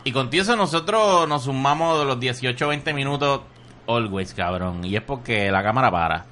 Y 0.03 0.11
contigo 0.11 0.43
eso 0.43 0.55
nosotros 0.55 1.27
nos 1.27 1.45
sumamos 1.45 1.97
de 1.97 2.05
los 2.05 2.19
18 2.19 2.63
o 2.63 2.69
20 2.69 2.93
minutos 2.93 3.41
always, 3.87 4.35
cabrón. 4.35 4.85
Y 4.85 4.95
es 4.95 5.01
porque 5.01 5.49
la 5.49 5.63
cámara 5.63 5.89
para. 5.89 6.25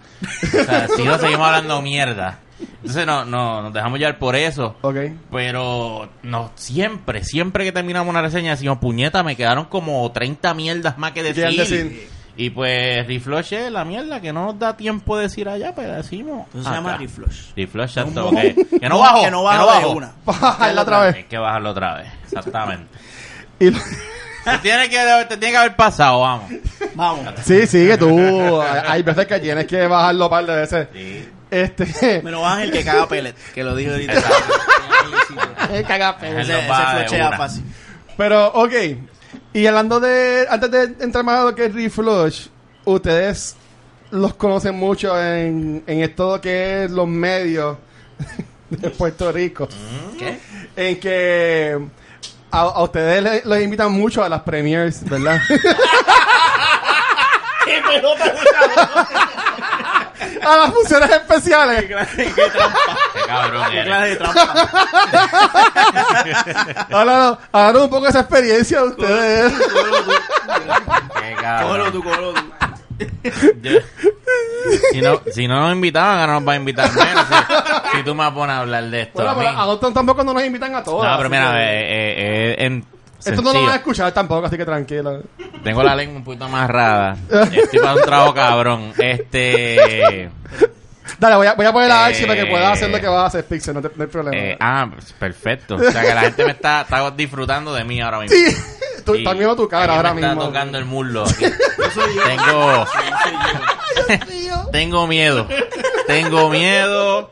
O 0.44 0.64
sea, 0.64 0.88
si 0.96 1.04
no 1.04 1.18
seguimos 1.18 1.48
hablando 1.48 1.82
mierda. 1.82 2.38
Entonces 2.60 3.06
no, 3.06 3.26
no, 3.26 3.62
nos 3.64 3.74
dejamos 3.74 4.00
llevar 4.00 4.18
por 4.20 4.36
eso. 4.36 4.76
Ok. 4.82 4.96
Pero 5.32 6.10
no, 6.24 6.52
siempre, 6.56 7.24
siempre 7.24 7.64
que 7.64 7.72
terminamos 7.72 8.10
una 8.10 8.22
reseña 8.22 8.52
decimos, 8.52 8.78
puñeta, 8.80 9.24
me 9.24 9.36
quedaron 9.36 9.66
como 9.66 10.12
30 10.12 10.54
mierdas 10.54 10.98
más 10.98 11.12
que 11.12 11.24
decir. 11.24 12.10
Y 12.38 12.52
pues 12.52 13.06
Reflush 13.06 13.54
es 13.54 13.70
la 13.70 13.84
mierda 13.84 14.22
que 14.22 14.32
no 14.32 14.46
nos 14.46 14.58
da 14.60 14.78
tiempo 14.78 15.18
de 15.18 15.24
decir 15.24 15.50
allá, 15.50 15.74
pero 15.76 15.96
decimos. 15.96 16.46
Entonces 16.46 16.70
se 16.70 16.76
llama. 16.76 16.96
Reflush. 16.96 17.52
Reflush, 17.54 17.98
exacto. 17.98 18.32
Que, 18.32 18.80
que 18.80 18.88
no 18.88 19.00
bajo. 19.00 19.24
Que 19.26 19.32
no 19.32 19.44
bajo 19.44 19.80
de 19.80 19.86
una. 19.88 20.12
Bajarla 20.26 20.82
otra 20.82 21.02
vez. 21.02 21.16
Hay 21.16 21.24
que 21.26 21.38
bajarlo 21.38 21.70
otra 21.72 21.96
vez, 21.96 22.08
exactamente. 22.24 22.86
Y 23.60 23.72
lo- 23.72 23.80
te, 24.46 24.58
tiene 24.60 24.90
que, 24.90 24.98
te 25.28 25.36
tiene 25.36 25.52
que 25.52 25.58
haber 25.58 25.76
pasado, 25.76 26.22
vamos. 26.22 26.50
Vamos. 26.96 27.26
Sí, 27.44 27.68
sí, 27.68 27.86
que 27.86 27.98
tú. 27.98 28.62
Hay 28.62 28.82
hay 28.88 29.04
veces 29.04 29.26
que 29.28 29.40
tienes 29.40 29.66
que 29.68 29.86
bajarlo 29.86 30.24
un 30.26 30.30
par 30.30 30.46
de 30.46 30.56
veces. 30.56 30.88
Sí. 30.94 31.28
Este. 31.52 32.22
Menos 32.24 32.42
baja 32.42 32.64
el 32.64 32.72
que 32.72 32.84
caga 32.84 33.08
pellet, 33.08 33.36
que 33.54 33.64
lo 33.64 33.76
dije 33.76 33.92
ahorita. 33.92 34.14
Eh, 35.72 35.84
cagape. 35.88 36.30
Él 36.30 36.40
ese 36.40 36.60
ese 36.60 36.68
flochea 36.68 37.32
fácil. 37.38 37.64
Pero, 38.18 38.48
ok. 38.54 38.74
Y 39.54 39.66
hablando 39.66 40.00
de. 40.00 40.46
Antes 40.50 40.72
de 40.72 40.84
entrar 41.04 41.24
más 41.24 41.40
a 41.40 41.44
lo 41.46 41.56
que 41.56 41.66
es 41.66 41.74
Reflush, 41.74 42.48
ustedes 42.86 43.56
los 44.12 44.34
conocen 44.36 44.76
mucho 44.76 45.20
en, 45.24 45.84
en 45.86 46.02
esto 46.04 46.40
que 46.42 46.84
es 46.86 46.92
los 46.92 47.08
medios 47.08 47.78
de 48.70 48.90
Puerto 48.92 49.32
Rico. 49.32 49.68
¿Qué? 50.18 50.40
En 50.76 51.00
que. 51.00 51.80
A, 52.52 52.62
a 52.62 52.82
ustedes 52.84 53.22
le- 53.24 53.42
los 53.46 53.60
invitan 53.62 53.92
mucho 53.92 54.24
a 54.24 54.30
las 54.30 54.42
premiers, 54.42 55.04
¿verdad? 55.08 55.40
¡Qué 57.66 57.82
pelota! 57.88 59.29
A 60.42 60.58
las 60.58 60.74
funciones 60.74 61.10
especiales. 61.12 61.86
¡Qué 61.86 61.96
trampa! 62.50 62.80
Qué 63.14 63.20
cabrón 63.28 63.64
¡Qué 63.70 63.78
eres. 63.80 63.86
clase 63.86 64.08
de 64.10 64.16
trampa! 64.16 64.68
Háblanos 66.92 67.38
háblanos 67.52 67.82
un 67.84 67.90
poco 67.90 68.08
esa 68.08 68.20
experiencia 68.22 68.82
de 68.82 68.88
ustedes. 68.88 69.54
Qué 69.54 71.36
Cógelo 71.36 71.42
cabrón. 71.42 71.92
tú, 71.92 72.04
cógelo 72.04 72.34
tú. 72.34 72.42
Yo- 73.62 73.80
si, 74.92 75.02
no, 75.02 75.22
si 75.32 75.48
no 75.48 75.60
nos 75.62 75.72
invitaban, 75.74 76.20
ahora 76.20 76.34
nos 76.34 76.48
va 76.48 76.52
a 76.54 76.56
invitar 76.58 76.92
menos. 76.94 77.26
Si, 77.28 77.98
si 77.98 78.04
tú 78.04 78.14
me 78.14 78.30
pones 78.32 78.56
a 78.56 78.60
hablar 78.60 78.84
de 78.86 79.02
esto. 79.04 79.14
Bueno, 79.16 79.30
a 79.32 79.34
mí. 79.36 79.40
pero 79.40 79.52
a 79.52 79.66
nosotros 79.66 79.94
tampoco 79.94 80.24
no 80.24 80.34
nos 80.34 80.44
invitan 80.44 80.76
a 80.76 80.84
todos. 80.84 81.06
No, 81.06 81.18
pero 81.18 81.30
así 81.30 81.30
mira, 81.30 81.52
que- 81.54 81.58
eh, 81.60 81.86
eh, 81.90 82.56
eh, 82.60 82.66
en 82.66 82.86
Esto 83.20 83.42
no 83.42 83.54
lo 83.54 83.62
van 83.64 83.72
a 83.74 83.76
escuchar 83.76 84.12
tampoco, 84.14 84.48
así 84.48 84.58
que 84.58 84.66
tranquilo. 84.66 85.24
Tengo 85.64 85.84
la 85.84 85.96
lengua 85.96 86.18
un 86.18 86.24
poquito 86.24 86.46
amarrada. 86.46 87.18
Estoy 87.52 87.80
para 87.80 87.96
un 87.96 88.02
trabajo 88.02 88.34
cabrón. 88.34 88.94
Este. 88.98 90.30
Dale, 91.18 91.36
voy 91.36 91.48
a, 91.48 91.54
voy 91.54 91.66
a 91.66 91.74
poner 91.74 91.90
la 91.90 92.02
Eh, 92.02 92.06
Archie 92.14 92.28
para 92.28 92.40
que 92.40 92.46
puedas 92.46 92.72
hacer 92.74 92.90
lo 92.90 93.00
que 93.02 93.08
vas 93.08 93.24
a 93.24 93.26
hacer, 93.26 93.46
Pixel, 93.46 93.74
no, 93.74 93.82
te- 93.82 93.90
no 93.96 94.04
hay 94.04 94.10
problema. 94.10 94.38
eh, 94.38 94.58
ah, 94.60 94.88
perfecto. 95.18 95.76
O 95.76 95.92
sea 95.92 96.02
que 96.02 96.14
la 96.14 96.22
gente 96.22 96.46
me 96.46 96.52
está, 96.52 96.82
está 96.82 97.12
disfrutando 97.12 97.74
de 97.74 97.84
mí 97.84 98.00
ahora 98.00 98.20
mismo. 98.20 98.38
sí, 98.38 98.56
tú, 99.04 99.16
estás 99.16 99.34
viendo 99.34 99.56
tu 99.56 99.68
cara 99.68 99.96
ahora 99.96 100.14
me 100.14 100.22
mismo. 100.22 100.34
Está 100.34 100.46
tocando 100.46 100.78
el 100.78 100.86
muslo. 100.86 101.26
aquí. 101.26 101.46
Tengo. 102.26 102.86
Tengo 104.72 105.08
miedo. 105.08 105.48
Tengo 106.08 106.50
miedo. 106.50 107.32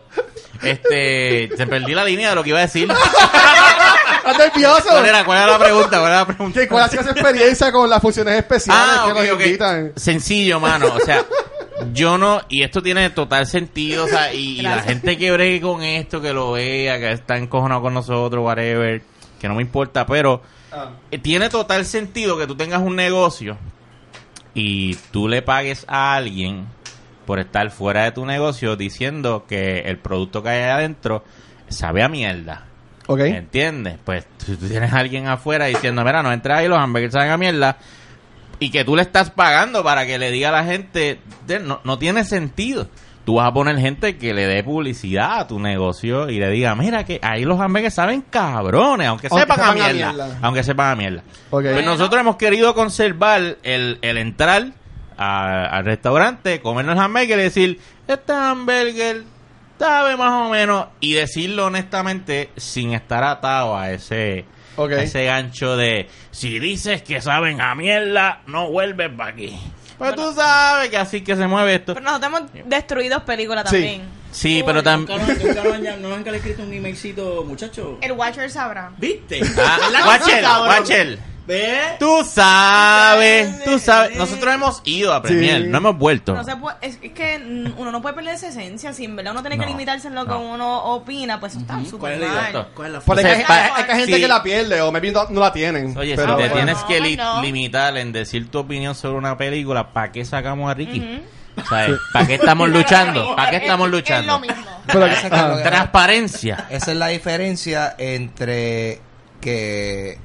Este. 0.64 1.50
Se 1.56 1.68
perdí 1.68 1.94
la 1.94 2.04
línea 2.04 2.30
de 2.30 2.36
lo 2.36 2.44
que 2.44 2.50
iba 2.50 2.60
a 2.60 2.64
decir. 2.64 2.90
¿Estás 4.32 4.54
nervioso? 4.54 4.90
¿Cuál 4.90 5.06
era, 5.06 5.26
cuál 5.26 5.38
era 5.38 5.52
la 5.54 5.60
pregunta? 5.60 5.90
¿Cuál 6.00 6.08
era 6.12 6.20
la 6.20 6.28
pregunta? 6.28 6.60
¿Qué, 6.60 6.68
¿Cuál 6.68 6.84
ha 6.84 6.88
sido 6.90 7.02
esa 7.02 7.12
experiencia 7.12 7.72
con 7.72 7.90
las 7.90 8.02
funciones 8.02 8.36
especiales 8.36 8.84
Ah, 8.88 9.04
que 9.06 9.12
ok, 9.12 9.18
nos 9.26 9.30
ok. 9.36 9.42
invitan? 9.46 9.92
Sencillo, 9.96 10.60
mano. 10.60 10.88
O 10.96 11.00
sea, 11.00 11.24
yo 11.94 12.18
no, 12.18 12.42
y 12.50 12.64
esto 12.64 12.82
tiene 12.82 13.10
total 13.12 13.46
sentido, 13.46 14.06
o 14.06 14.08
sea, 14.08 14.34
y, 14.34 14.60
y 14.60 14.62
la 14.62 14.82
gente 14.82 15.18
que 15.18 15.32
bregue 15.32 15.62
con 15.62 15.84
esto, 15.84 16.22
que 16.22 16.34
lo 16.34 16.54
vea, 16.54 17.00
que 17.00 17.12
está 17.12 17.38
encojonado 17.38 17.82
con 17.82 17.94
nosotros, 17.94 18.44
whatever, 18.44 19.02
que 19.40 19.48
no 19.48 19.56
me 19.56 19.62
importa, 19.62 20.06
pero 20.06 20.42
eh, 21.12 21.20
tiene 21.20 21.50
total 21.50 21.86
sentido 21.86 22.38
que 22.38 22.48
tú 22.48 22.56
tengas 22.56 22.82
un 22.82 22.96
negocio 22.96 23.58
y 24.54 24.96
tú 25.12 25.28
le 25.28 25.42
pagues 25.42 25.86
a 25.88 26.16
alguien 26.16 26.66
por 27.26 27.40
estar 27.40 27.70
fuera 27.72 28.04
de 28.06 28.12
tu 28.12 28.26
negocio 28.26 28.76
diciendo 28.76 29.46
que 29.48 29.82
el 29.82 29.98
producto 30.00 30.42
que 30.42 30.50
hay 30.50 30.64
adentro 30.70 31.24
sabe 31.70 32.02
a 32.02 32.10
mierda. 32.10 32.66
Ok. 33.08 33.20
¿Entiendes? 33.22 33.98
Pues 34.04 34.26
si 34.46 34.56
tú 34.56 34.68
tienes 34.68 34.94
a 34.94 34.98
alguien 35.00 35.28
afuera 35.28 35.66
diciendo, 35.66 36.04
mira, 36.04 36.22
no 36.24 36.32
entres 36.32 36.58
ahí, 36.58 36.68
los 36.68 36.78
hamburguesas 36.80 37.14
saben 37.14 37.32
a 37.32 37.38
mierda, 37.38 37.78
y 38.60 38.70
que 38.70 38.84
tú 38.84 38.96
le 38.96 39.02
estás 39.04 39.32
pagando 39.32 39.84
para 39.84 40.06
que 40.06 40.18
le 40.20 40.30
diga 40.32 40.50
a 40.50 40.52
la 40.52 40.64
gente, 40.66 41.20
no, 41.64 41.80
no 41.84 41.98
tiene 42.00 42.24
sentido. 42.24 42.88
Tú 43.24 43.36
vas 43.36 43.48
a 43.50 43.54
poner 43.54 43.78
gente 43.78 44.18
que 44.18 44.34
le 44.34 44.48
dé 44.48 44.64
publicidad 44.64 45.40
a 45.42 45.48
tu 45.48 45.60
negocio 45.60 46.30
y 46.30 46.40
le 46.40 46.50
diga, 46.50 46.74
mira 46.76 47.04
que 47.04 47.20
ahí 47.22 47.44
los 47.44 47.60
hamburguesas 47.60 47.96
saben 47.96 48.22
cabrones, 48.30 49.08
aunque, 49.08 49.28
Aunque 49.30 49.42
sepan, 49.42 49.60
a, 49.60 49.64
sepan 49.64 49.70
a 49.70 49.74
mierda, 49.92 50.14
mierda. 50.14 50.40
Aunque 50.42 50.64
sepan 50.64 50.92
a 50.92 50.96
mierda. 50.96 51.24
Pues 51.50 51.86
nosotros 51.86 52.22
hemos 52.22 52.38
querido 52.38 52.74
conservar 52.74 53.58
el, 53.64 54.00
el 54.02 54.18
entrar 54.18 54.68
a- 55.18 55.66
al 55.66 55.84
restaurante, 55.86 56.62
comernos 56.62 56.96
el 56.96 57.02
hamburger 57.02 57.40
y 57.40 57.44
decir, 57.44 57.80
este 58.08 58.32
hamburger 58.34 59.24
sabe 59.80 60.16
más 60.18 60.48
o 60.48 60.50
menos, 60.50 60.88
y 61.00 61.14
decirlo 61.14 61.66
honestamente 61.68 62.50
sin 62.58 62.94
estar 62.94 63.24
atado 63.24 63.78
a 63.78 63.92
ese, 63.92 64.46
a 64.78 64.84
ese 65.02 65.26
gancho 65.26 65.76
de, 65.78 66.08
si 66.32 66.60
dices 66.60 67.02
que 67.02 67.22
saben 67.22 67.62
a 67.62 67.76
mierda, 67.76 68.42
no 68.48 68.70
vuelves 68.70 69.10
para 69.16 69.32
aquí. 69.32 69.58
Pues 69.98 70.14
tú 70.16 70.32
sabes 70.34 70.90
que 70.90 70.98
así 70.98 71.22
que 71.22 71.36
se 71.36 71.48
mueve 71.48 71.76
esto. 71.76 71.96
Pero 71.96 72.06
nosotros 72.06 72.32
hemos 72.54 72.70
destruido 72.70 73.26
películas 73.26 73.68
Sí. 73.70 73.76
también. 73.78 74.02
Sí, 74.32 74.62
pero 74.64 74.84
también... 74.84 75.20
Nunca, 75.20 75.64
nunca, 75.64 75.96
no 75.98 76.10
no 76.10 76.16
han 76.16 76.36
escrito 76.36 76.62
un 76.62 76.72
emailcito, 76.74 77.44
muchacho. 77.44 77.98
El 78.02 78.12
Watcher 78.12 78.52
sabrá. 78.52 78.92
¿Viste? 78.98 79.42
Ah, 79.58 79.80
¿Verdad 79.92 80.86
que 80.86 81.18
¿Ve? 81.48 81.96
Tú 81.98 82.26
sabes, 82.30 83.64
tú 83.64 83.80
sabes. 83.80 84.18
Nosotros 84.18 84.54
hemos 84.54 84.82
ido 84.84 85.14
a 85.14 85.22
Premier, 85.22 85.62
Sí. 85.64 85.68
no 85.70 85.78
hemos 85.78 85.98
vuelto. 85.98 86.36
No 86.36 86.44
se 86.44 86.56
puede, 86.58 86.76
es, 86.82 87.00
es 87.02 87.12
que 87.14 87.40
mm, 87.40 87.80
uno 87.80 87.90
no 87.92 88.02
puede 88.02 88.16
perder 88.16 88.36
esa 88.36 88.50
esencia. 88.50 88.92
Si 88.92 89.06
en 89.06 89.16
verdad 89.16 89.32
uno 89.32 89.42
tiene 89.42 89.56
que 89.58 89.64
No, 89.66 89.72
limitarse 89.72 90.10
en 90.10 90.16
lo 90.16 90.26
que 90.26 90.32
no. 90.32 90.42
uno 90.42 90.84
opina, 90.94 91.40
pues 91.40 91.54
eso 91.54 91.62
está 91.62 91.76
¿Cuál 91.76 91.86
súper 91.88 92.12
es 92.14 92.20
la 92.20 92.28
mal. 92.28 92.68
¿Cuál 92.76 92.88
es 92.88 92.94
la 92.96 93.00
Porque 93.00 93.26
hay, 93.26 93.32
Entonces, 93.32 93.50
hay- 93.50 93.70
pa- 93.70 93.76
hay- 93.78 93.84
hay 93.92 93.98
gente 94.00 94.16
sí. 94.16 94.22
que 94.22 94.28
la 94.28 94.44
pierde 94.44 94.82
o 94.82 94.92
maybe 94.92 95.12
no, 95.14 95.26
no 95.30 95.40
la 95.40 95.54
tienen. 95.54 95.98
Oye, 95.98 96.16
pero 96.18 96.36
si 96.38 96.44
te 96.44 96.50
bueno. 96.50 96.54
tienes 96.56 96.84
que 96.84 97.00
No, 97.00 97.06
li- 97.06 97.16
no. 97.18 97.42
limitar 97.42 97.96
en 97.98 98.12
decir 98.12 98.52
tu 98.52 98.60
opinión 98.60 98.94
sobre 98.94 99.16
una 99.18 99.38
película, 99.38 99.94
¿para 99.94 100.12
qué 100.12 100.26
sacamos 100.26 100.70
a 100.70 100.74
Ricky? 100.74 101.22
¿Para 101.70 102.28
qué 102.28 102.36
estamos 102.36 102.68
luchando? 102.72 103.36
¿Para 103.38 103.52
qué 103.52 103.56
estamos 103.58 103.88
Es- 103.88 103.88
Es 103.88 103.92
lo 103.92 103.98
luchando? 103.98 104.40
mismo. 104.42 104.82
Pero- 104.86 105.06
Esa 105.06 105.28
es 105.28 105.32
lo 105.50 105.58
que- 105.58 105.64
Transparencia. 105.64 106.66
Esa 106.70 106.92
es 106.92 106.98
la 106.98 107.08
diferencia 107.08 107.96
entre 107.98 109.00
que 109.40 110.20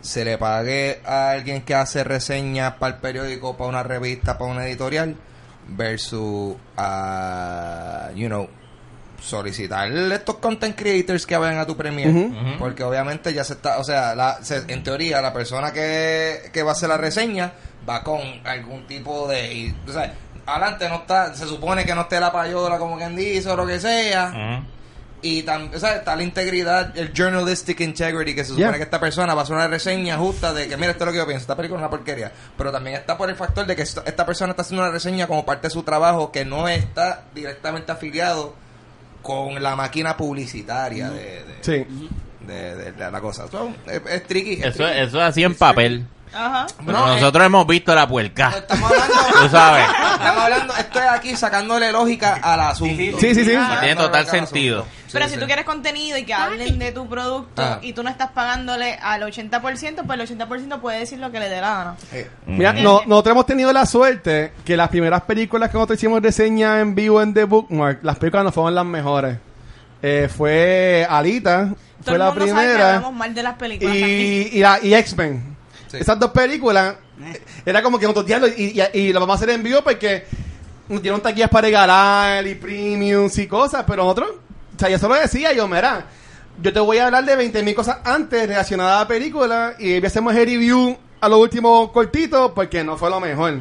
se 0.00 0.24
le 0.24 0.38
pague 0.38 1.00
a 1.04 1.30
alguien 1.30 1.62
que 1.62 1.74
hace 1.74 2.04
reseñas 2.04 2.74
para 2.74 2.94
el 2.96 3.00
periódico, 3.00 3.56
para 3.56 3.68
una 3.70 3.82
revista, 3.82 4.38
para 4.38 4.50
una 4.50 4.66
editorial, 4.66 5.16
versus 5.68 6.56
a, 6.76 8.10
you 8.14 8.26
know, 8.28 8.48
solicitar 9.22 9.90
estos 9.92 10.36
content 10.36 10.74
creators 10.76 11.26
que 11.26 11.36
vayan 11.36 11.58
a 11.58 11.66
tu 11.66 11.76
premiere. 11.76 12.12
Porque 12.58 12.82
obviamente 12.82 13.32
ya 13.34 13.44
se 13.44 13.52
está, 13.54 13.78
o 13.78 13.84
sea, 13.84 14.14
la, 14.14 14.38
se- 14.42 14.64
en 14.72 14.82
teoría 14.82 15.20
la 15.20 15.32
persona 15.32 15.72
que, 15.72 16.50
que 16.52 16.62
va 16.62 16.70
a 16.70 16.72
hacer 16.72 16.88
la 16.88 16.96
reseña 16.96 17.52
va 17.88 18.02
con 18.02 18.20
algún 18.44 18.86
tipo 18.86 19.28
de... 19.28 19.52
y, 19.54 19.76
o 19.86 19.92
sea, 19.92 20.12
adelante 20.46 20.88
no 20.88 20.96
está, 20.96 21.34
se 21.34 21.46
supone 21.46 21.84
que 21.84 21.94
no 21.94 22.02
esté 22.02 22.18
la 22.18 22.32
payola 22.32 22.78
como 22.78 22.96
quien 22.96 23.14
dice 23.14 23.48
o 23.50 23.56
lo 23.56 23.66
que 23.66 23.78
sea. 23.78 24.32
Y 25.22 25.42
tam- 25.44 25.74
o 25.74 25.78
sea, 25.78 25.96
está 25.96 26.16
la 26.16 26.22
integridad, 26.22 26.96
el 26.96 27.12
journalistic 27.12 27.80
integrity, 27.80 28.34
que 28.34 28.42
se 28.42 28.48
supone 28.50 28.68
Yeah. 28.68 28.76
que 28.78 28.82
esta 28.84 28.98
persona 29.00 29.34
va 29.34 29.40
a 29.40 29.44
hacer 29.44 29.54
una 29.54 29.68
reseña 29.68 30.16
justa 30.16 30.54
de 30.54 30.66
que, 30.66 30.76
mira, 30.78 30.92
esto 30.92 31.04
es 31.04 31.06
lo 31.06 31.12
que 31.12 31.18
yo 31.18 31.26
pienso, 31.26 31.42
esta 31.42 31.56
película 31.56 31.78
es 31.78 31.82
una 31.82 31.90
porquería. 31.90 32.32
Pero 32.56 32.72
también 32.72 32.96
está 32.96 33.18
por 33.18 33.28
el 33.28 33.36
factor 33.36 33.66
de 33.66 33.76
que 33.76 33.82
esto- 33.82 34.02
esta 34.06 34.24
persona 34.24 34.52
está 34.52 34.62
haciendo 34.62 34.82
una 34.82 34.90
reseña 34.92 35.26
como 35.26 35.44
parte 35.44 35.66
de 35.68 35.72
su 35.72 35.82
trabajo 35.82 36.32
que 36.32 36.44
no 36.46 36.68
está 36.68 37.24
directamente 37.34 37.92
afiliado 37.92 38.54
con 39.22 39.62
la 39.62 39.76
máquina 39.76 40.16
publicitaria 40.16 41.10
de, 41.10 41.44
de, 41.44 41.54
Sí. 41.60 41.86
De, 42.54 42.74
de- 42.76 42.92
de 42.92 43.10
la 43.10 43.20
cosa. 43.20 43.46
So, 43.48 43.72
es, 43.86 44.00
es 44.06 44.26
tricky. 44.26 44.52
es 44.54 44.66
Eso, 44.66 44.84
tricky. 44.84 44.98
eso 45.00 45.16
es 45.18 45.22
así 45.24 45.42
en 45.44 45.54
papel. 45.54 46.06
Ajá. 46.32 46.64
Pero 46.86 46.92
No, 46.96 47.06
nosotros 47.08 47.44
hemos 47.44 47.66
visto 47.66 47.92
la 47.92 48.06
puerca. 48.06 48.50
Estamos 48.56 48.88
hablando, 48.92 49.14
Tú 49.42 49.48
sabes. 49.48 49.84
estamos 50.12 50.44
hablando, 50.44 50.74
estoy 50.76 51.02
aquí 51.10 51.36
sacándole 51.36 51.90
lógica 51.90 52.38
al 52.40 52.60
asunto. 52.60 52.94
Sí, 53.18 53.34
sí, 53.34 53.44
sí. 53.44 53.52
Sacándole 53.52 53.80
Tiene 53.80 53.96
total 53.96 54.26
sentido. 54.26 54.86
Pero 55.12 55.24
Sí, 55.24 55.30
si 55.30 55.34
sí. 55.34 55.40
tú 55.40 55.46
quieres 55.46 55.64
contenido 55.64 56.16
y 56.18 56.22
que 56.24 56.32
hablen 56.32 56.78
de 56.78 56.92
tu 56.92 57.08
producto 57.08 57.60
Ah. 57.60 57.80
y 57.82 57.94
tú 57.94 58.04
no 58.04 58.10
estás 58.10 58.30
pagándole 58.30 58.94
al 59.02 59.22
80%, 59.24 60.06
pues 60.06 60.20
el 60.30 60.38
80% 60.38 60.78
puede 60.80 61.00
decir 61.00 61.18
lo 61.18 61.32
que 61.32 61.40
le 61.40 61.48
dé 61.48 61.60
la 61.60 61.74
gana. 61.74 61.94
Eh, 62.12 62.30
Mira, 62.46 62.74
no, 62.74 63.02
nosotros 63.06 63.32
hemos 63.32 63.46
tenido 63.46 63.72
la 63.72 63.84
suerte 63.84 64.52
que 64.64 64.76
las 64.76 64.88
primeras 64.88 65.22
películas 65.22 65.68
que 65.70 65.78
nosotros 65.78 65.98
hicimos 65.98 66.22
reseña 66.22 66.78
en 66.78 66.94
vivo 66.94 67.20
en 67.22 67.34
The 67.34 67.42
Bookmark, 67.42 68.04
las 68.04 68.18
películas 68.20 68.44
no 68.44 68.52
fueron 68.52 68.76
las 68.76 68.86
mejores. 68.86 69.36
Eh, 70.02 70.28
fue 70.34 71.06
Alita, 71.08 71.66
Todo 71.68 71.76
fue 72.04 72.12
el 72.14 72.18
la 72.18 72.24
mundo 72.30 72.40
sabe 72.40 72.46
que 72.46 72.54
primera, 72.66 72.88
hablamos 72.96 73.14
mal 73.14 73.34
de 73.34 73.42
las 73.42 73.54
películas 73.56 73.92
aquí. 73.94 74.02
y, 74.04 74.50
y, 74.52 74.60
la- 74.60 74.78
y 74.82 74.94
X-Men. 74.94 75.56
Sí. 75.88 75.96
Esas 75.98 76.18
dos 76.18 76.30
películas, 76.30 76.94
eh, 77.22 77.42
era 77.66 77.82
como 77.82 77.98
que 77.98 78.04
nosotros 78.04 78.26
diablo, 78.26 78.46
y, 78.48 78.80
y, 78.80 78.98
y 78.98 79.12
lo 79.12 79.20
vamos 79.20 79.34
a 79.34 79.36
hacer 79.36 79.50
en 79.50 79.62
vivo 79.62 79.82
porque 79.82 80.24
nos 80.88 81.02
dieron 81.02 81.20
taquillas 81.20 81.50
para 81.50 81.66
regalar 81.66 82.46
y 82.46 82.54
premiums 82.54 83.36
y 83.38 83.46
cosas, 83.46 83.84
pero 83.86 84.02
nosotros, 84.04 84.30
o 84.76 84.78
sea, 84.78 84.88
yo 84.88 84.98
solo 84.98 85.14
decía, 85.16 85.52
yo, 85.52 85.68
mira, 85.68 86.06
yo 86.62 86.72
te 86.72 86.80
voy 86.80 86.98
a 86.98 87.06
hablar 87.06 87.24
de 87.24 87.36
20.000 87.36 87.74
cosas 87.74 87.98
antes 88.04 88.48
relacionadas 88.48 88.96
a 88.96 89.00
la 89.00 89.08
película 89.08 89.74
y 89.78 89.92
hoy 89.94 90.04
hacemos 90.06 90.34
el 90.34 90.46
review 90.46 90.96
a 91.20 91.28
los 91.28 91.38
últimos 91.38 91.90
cortitos 91.90 92.52
porque 92.54 92.82
no 92.82 92.96
fue 92.96 93.10
lo 93.10 93.20
mejor. 93.20 93.60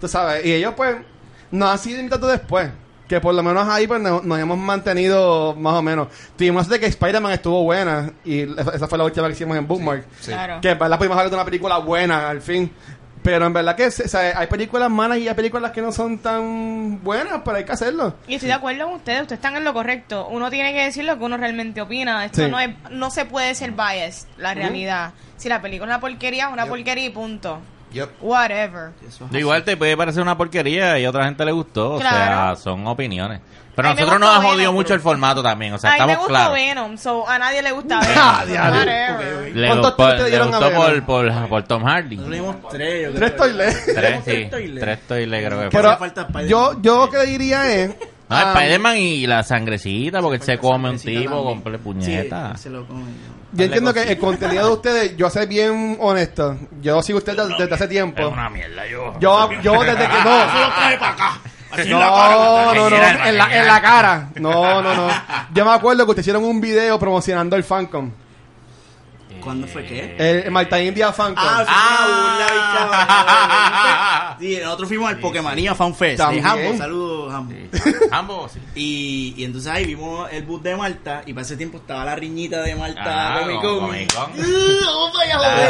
Tú 0.00 0.06
sabes, 0.08 0.44
y 0.46 0.52
ellos 0.52 0.74
pues 0.76 0.96
nos 1.50 1.70
han 1.70 1.78
sido 1.78 1.98
invitados 1.98 2.30
después. 2.32 2.70
Que 3.08 3.20
por 3.20 3.34
lo 3.34 3.42
menos 3.42 3.68
ahí 3.68 3.86
pues 3.86 4.00
nos, 4.00 4.24
nos 4.24 4.38
hemos 4.38 4.56
mantenido 4.56 5.54
más 5.54 5.74
o 5.74 5.82
menos. 5.82 6.08
Tuvimos 6.36 6.68
de 6.68 6.80
que 6.80 6.86
Spider-Man 6.86 7.32
estuvo 7.32 7.62
buena 7.62 8.12
y 8.24 8.40
esa 8.42 8.74
esa 8.74 8.88
fue 8.88 8.96
la 8.98 9.04
última 9.04 9.26
que 9.26 9.34
hicimos 9.34 9.56
en 9.56 9.66
Bookmark. 9.66 10.04
Claro. 10.24 10.60
Que 10.60 10.70
en 10.70 10.78
verdad 10.78 10.96
pudimos 10.98 11.16
hablar 11.16 11.30
de 11.30 11.36
una 11.36 11.44
película 11.44 11.78
buena 11.78 12.30
al 12.30 12.40
fin. 12.40 12.70
Pero 13.22 13.46
en 13.46 13.54
verdad 13.54 13.74
que 13.74 13.86
o 13.86 13.90
sea, 13.90 14.38
hay 14.38 14.46
películas 14.48 14.90
malas 14.90 15.16
y 15.16 15.26
hay 15.26 15.34
películas 15.34 15.70
que 15.70 15.80
no 15.80 15.92
son 15.92 16.18
tan 16.18 17.02
buenas, 17.02 17.40
pero 17.42 17.56
hay 17.56 17.64
que 17.64 17.72
hacerlo. 17.72 18.14
Y 18.28 18.34
estoy 18.34 18.48
de 18.48 18.54
acuerdo 18.54 18.84
con 18.84 18.94
ustedes, 18.96 19.22
ustedes 19.22 19.38
están 19.38 19.56
en 19.56 19.64
lo 19.64 19.72
correcto. 19.72 20.26
Uno 20.28 20.50
tiene 20.50 20.74
que 20.74 20.84
decir 20.84 21.04
lo 21.06 21.16
que 21.18 21.24
uno 21.24 21.38
realmente 21.38 21.80
opina. 21.80 22.22
Esto 22.26 22.44
Sí. 22.44 22.50
no 22.50 22.60
es, 22.60 22.70
no 22.90 23.10
se 23.10 23.24
puede 23.24 23.54
ser 23.54 23.72
biased, 23.72 24.28
la 24.36 24.52
realidad. 24.52 25.12
Si 25.38 25.48
la 25.48 25.62
película 25.62 25.92
es 25.92 25.96
una 25.96 26.00
porquería, 26.00 26.46
es 26.48 26.52
una 26.52 26.66
porquería 26.66 27.06
y 27.06 27.10
punto. 27.10 27.60
Yup. 27.94 28.10
Whatever. 28.20 28.90
De 29.30 29.38
igual 29.38 29.62
te 29.64 29.76
puede 29.76 29.96
parecer 29.96 30.22
una 30.22 30.36
porquería 30.36 30.98
y 30.98 31.04
a 31.04 31.10
otra 31.10 31.24
gente 31.24 31.44
le 31.44 31.52
gustó. 31.52 31.92
O 31.92 32.00
sea, 32.00 32.10
Claro. 32.10 32.56
son 32.56 32.86
opiniones. 32.86 33.40
Pero 33.76 33.88
A 33.88 33.90
a 33.90 33.94
nosotros 33.94 34.20
nos 34.20 34.28
ha 34.30 34.36
jodido 34.36 34.56
Venom, 34.58 34.74
mucho 34.74 34.86
pero- 34.88 34.94
el 34.96 35.00
formato 35.00 35.42
también. 35.42 35.72
O 35.72 35.78
sea, 35.78 35.94
a 35.94 36.06
me 36.06 36.12
estamos 36.12 36.28
claros. 36.28 36.54
Venom, 36.54 36.96
so 36.96 37.28
a 37.28 37.38
nadie 37.40 37.60
le 37.62 37.72
gusta 37.72 37.98
Ah, 38.16 38.44
Venom. 38.44 38.48
diablo. 38.52 38.78
Whatever. 38.80 39.56
Le 39.56 39.66
¿Cuántos 39.68 39.96
tweets 39.96 40.16
te 40.16 40.22
le 40.22 40.28
dieron 40.30 40.54
a 40.54 40.58
gustó 40.58 40.74
por, 40.74 40.90
Venom? 40.90 41.06
por, 41.06 41.48
por 41.48 41.62
Tom 41.64 41.82
Hardy. 41.84 42.16
Nosotros 42.16 42.30
le 42.30 42.36
dimos 42.36 42.56
tres. 42.70 43.02
yo. 43.12 43.14
Tres 43.18 43.36
toilets. 43.36 43.84
Tres, 43.94 44.24
sí. 44.24 44.48
Tres 44.78 45.00
toiles 45.08 45.46
creo 45.46 45.58
que 45.60 45.70
fue. 45.70 45.96
Pero 46.32 46.46
yo, 46.46 46.80
yo 46.82 46.98
lo 47.06 47.10
que 47.10 47.16
le 47.18 47.26
diría 47.26 47.72
es... 47.72 47.88
No, 47.90 48.36
ah, 48.36 48.52
Spider-Man 48.56 48.96
y 48.96 49.26
la 49.26 49.42
sangrecita, 49.42 50.20
porque 50.20 50.36
él 50.36 50.42
se 50.42 50.56
come 50.58 50.90
un 50.90 50.98
tipo 50.98 51.30
también. 51.52 51.62
con 51.72 51.78
puñeta. 51.80 52.52
Sí, 52.56 52.62
se 52.64 52.70
lo 52.70 52.86
come. 52.86 53.02
Yo 53.54 53.64
entiendo 53.64 53.94
que 53.94 54.02
el 54.02 54.18
contenido 54.18 54.66
de 54.66 54.72
ustedes, 54.72 55.16
yo 55.16 55.30
sé 55.30 55.46
bien 55.46 55.96
honesto. 56.00 56.56
Yo 56.80 57.02
sigo 57.02 57.18
ustedes 57.18 57.38
desde, 57.38 57.62
desde 57.62 57.74
hace 57.74 57.88
tiempo. 57.88 58.20
Es 58.22 58.32
una 58.32 58.50
mierda, 58.50 58.86
yo. 58.86 59.18
Yo, 59.20 59.50
yo 59.62 59.82
desde 59.82 60.08
que 60.08 60.24
no. 60.24 61.98
No, 61.98 62.74
no, 62.74 62.90
no, 62.90 62.96
en 62.96 63.36
la, 63.36 63.58
en 63.58 63.66
la 63.66 63.82
cara. 63.82 64.28
No, 64.36 64.80
no, 64.82 64.94
no. 64.94 65.08
Yo 65.52 65.64
me 65.64 65.72
acuerdo 65.72 66.04
que 66.04 66.10
ustedes 66.10 66.26
hicieron 66.26 66.44
un 66.44 66.60
video 66.60 66.98
promocionando 66.98 67.56
el 67.56 67.64
Fancom. 67.64 68.10
¿Cuándo 69.44 69.66
fue 69.66 69.84
qué? 69.84 70.16
El, 70.18 70.36
el 70.44 70.50
Malta 70.50 70.80
India 70.82 71.12
Fancom. 71.12 71.44
Ah, 71.46 71.64
Ah. 72.86 74.36
sí, 74.40 74.58
nosotros 74.62 74.88
fuimos 74.88 75.08
al 75.10 75.18
Pokémonía 75.18 75.74
Fan 75.74 75.94
Fest 75.94 76.18
de. 76.22 76.40
Hambo. 76.40 76.76
Saludos, 76.78 77.32
Hambo. 77.34 77.54
Ambos, 78.10 78.52
sí. 78.52 78.60
Y, 78.74 79.34
y 79.36 79.44
entonces 79.44 79.70
ahí 79.70 79.84
vimos 79.84 80.28
el 80.32 80.42
bus 80.44 80.62
de 80.62 80.76
Malta 80.76 81.22
y 81.26 81.32
para 81.34 81.44
ese 81.44 81.56
tiempo 81.56 81.78
estaba 81.78 82.04
la 82.04 82.14
riñita 82.16 82.62
de 82.62 82.74
Malta 82.74 83.02
Ah, 83.36 83.40
Comic 83.40 83.60
con 83.60 83.78
Con. 83.80 83.88
Comic 83.88 84.14
Con. 84.14 84.30
Uh, 84.32 84.84
vamos 84.86 85.12
para 85.12 85.24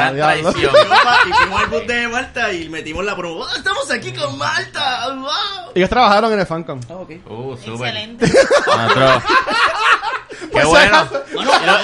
allá, 0.09 0.13
La 0.13 0.35
joder. 0.53 0.69
Y 1.29 1.33
fuimos 1.33 1.61
al 1.61 1.67
bus 1.69 1.87
de 1.87 2.09
Malta 2.09 2.53
y 2.53 2.69
metimos 2.69 3.05
la 3.05 3.17
promo. 3.17 3.41
"Oh, 3.41 3.57
estamos 3.57 3.91
aquí 3.91 4.13
con 4.13 4.39
Malta. 4.39 5.09
¡Wow! 5.15 5.73
Ellos 5.75 5.91
trabajaron 5.91 6.33
en 6.33 6.41
el 6.41 6.47
Fancom. 6.47 6.81
Ah, 6.89 6.95
ok. 6.95 7.11
Uh, 7.27 7.57
súper. 7.57 7.89
Excelente. 7.89 8.27
Qué 10.55 10.61
si 10.61 10.67
bueno. 10.67 11.09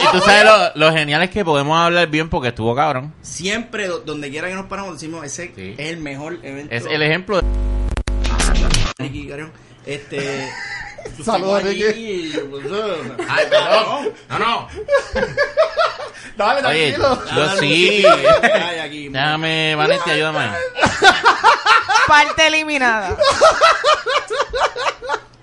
Y, 0.03 0.13
tú 0.13 0.21
sabes 0.21 0.45
lo, 0.45 0.87
lo 0.87 0.93
genial 0.95 1.23
es 1.23 1.31
que 1.31 1.45
podemos 1.45 1.79
hablar 1.79 2.07
bien 2.09 2.29
porque 2.31 2.49
estuvo 2.49 2.75
cabrón. 2.75 3.13
Siempre, 3.23 3.87
do- 3.89 4.01
donde 4.01 4.31
quiera 4.31 4.49
que 4.49 4.55
nos 4.55 4.67
paramos, 4.67 4.95
decimos 4.95 5.25
ese 5.25 5.53
Sí. 5.55 5.75
es 5.77 5.89
el 5.91 5.97
mejor 5.99 6.39
evento. 6.43 6.75
Es 6.75 6.87
el 6.87 7.03
ejemplo 7.03 7.41
de... 7.41 7.47
Ricky 8.99 9.29
Carrión. 9.29 9.53
Este. 9.87 10.51
Saludos, 11.25 11.63
Ricky. 11.65 11.83
y, 11.85 12.33
pues, 12.51 12.67
uh, 12.67 13.17
Ay, 13.29 13.47
perdón. 13.49 14.11
No, 14.29 14.39
no. 14.39 14.69
Dale, 16.37 16.67
Oye, 16.69 16.93
tranquilo. 16.93 17.23
yo 17.35 17.57
sí. 17.59 18.05
Ay, 18.43 18.79
aquí. 18.79 19.09
Déjame, 19.09 19.75
Vanetti, 19.75 20.11
ayúdame. 20.11 20.51
Parte 22.07 22.47
eliminada. 22.47 23.17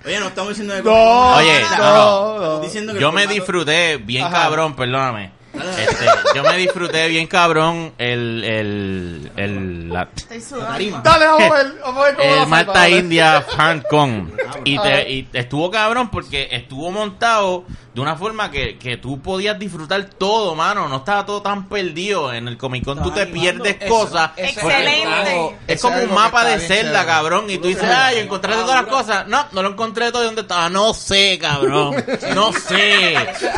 Oye, 0.08 0.20
no 0.20 0.28
estamos 0.28 0.50
diciendo 0.50 0.74
de 0.74 0.84
No, 0.84 1.36
Oye, 1.36 1.62
no, 1.62 1.78
no, 1.78 1.78
no. 1.78 2.34
Estamos 2.36 2.62
diciendo 2.62 2.94
que 2.94 3.00
Yo 3.00 3.12
me 3.12 3.24
formato- 3.24 3.34
disfruté 3.34 3.98
bien 3.98 4.24
Ajá. 4.26 4.34
cabrón, 4.44 4.76
perdóname. 4.76 5.32
Este, 5.62 6.06
yo 6.36 6.44
me 6.44 6.58
disfruté 6.58 7.08
bien 7.08 7.28
cabrón 7.28 7.94
el, 7.98 8.44
el, 8.44 9.32
el, 9.36 9.90
la- 9.90 10.10
Estoy 10.16 10.42
sudando. 10.42 10.72
Tarima. 10.72 11.02
Dale, 11.04 11.26
vamos 11.28 11.44
a 11.52 11.54
ver. 11.54 11.74
Vamos 11.84 12.02
a 12.02 12.06
ver 12.06 12.16
cómo 12.16 12.30
el 12.30 12.36
la 12.40 12.46
Malta 12.46 12.74
salva, 12.74 12.90
India 12.90 13.42
FanCon. 13.42 14.34
Y, 14.66 14.78
A 14.78 14.82
te- 14.82 15.12
y 15.12 15.28
estuvo 15.34 15.70
cabrón 15.72 16.10
porque 16.10 16.48
estuvo 16.52 16.92
montado 16.92 17.66
de 17.94 18.02
una 18.02 18.16
forma 18.16 18.52
que, 18.52 18.78
que 18.78 18.98
tú 18.98 19.20
podías 19.22 19.58
disfrutar 19.58 20.04
todo, 20.06 20.54
mano. 20.56 20.88
No 20.88 20.98
estaba 20.98 21.26
todo 21.26 21.42
tan 21.42 21.68
perdido. 21.68 22.32
En 22.34 22.48
el 22.48 22.58
Comic 22.58 22.84
Con 22.86 23.02
tú 23.02 23.12
te 23.12 23.26
pierdes 23.28 23.78
Eso- 23.80 23.90
cosas. 23.94 24.32
eso 24.38 24.60
Excelente. 24.62 25.08
algo- 25.08 25.54
Es 25.68 25.82
como 25.82 25.98
un 25.98 26.14
mapa 26.14 26.44
de 26.46 26.60
celda, 26.60 27.06
cabrón. 27.06 27.50
Y 27.50 27.58
tú 27.58 27.68
dices, 27.68 27.84
ay, 27.90 28.20
encontraste 28.20 28.62
todas 28.64 28.84
las 28.84 28.92
cosas. 28.92 29.28
No, 29.28 29.46
no 29.52 29.64
lo 29.64 29.70
encontré 29.70 30.12
todo. 30.12 30.22
¿Y 30.24 30.26
dónde 30.26 30.42
estaba? 30.42 30.70
No 30.70 30.94
sé, 30.94 31.38
cabrón. 31.40 31.96
No 32.36 32.52
sé. 32.54 33.16
O 33.28 33.40
sea, 33.40 33.52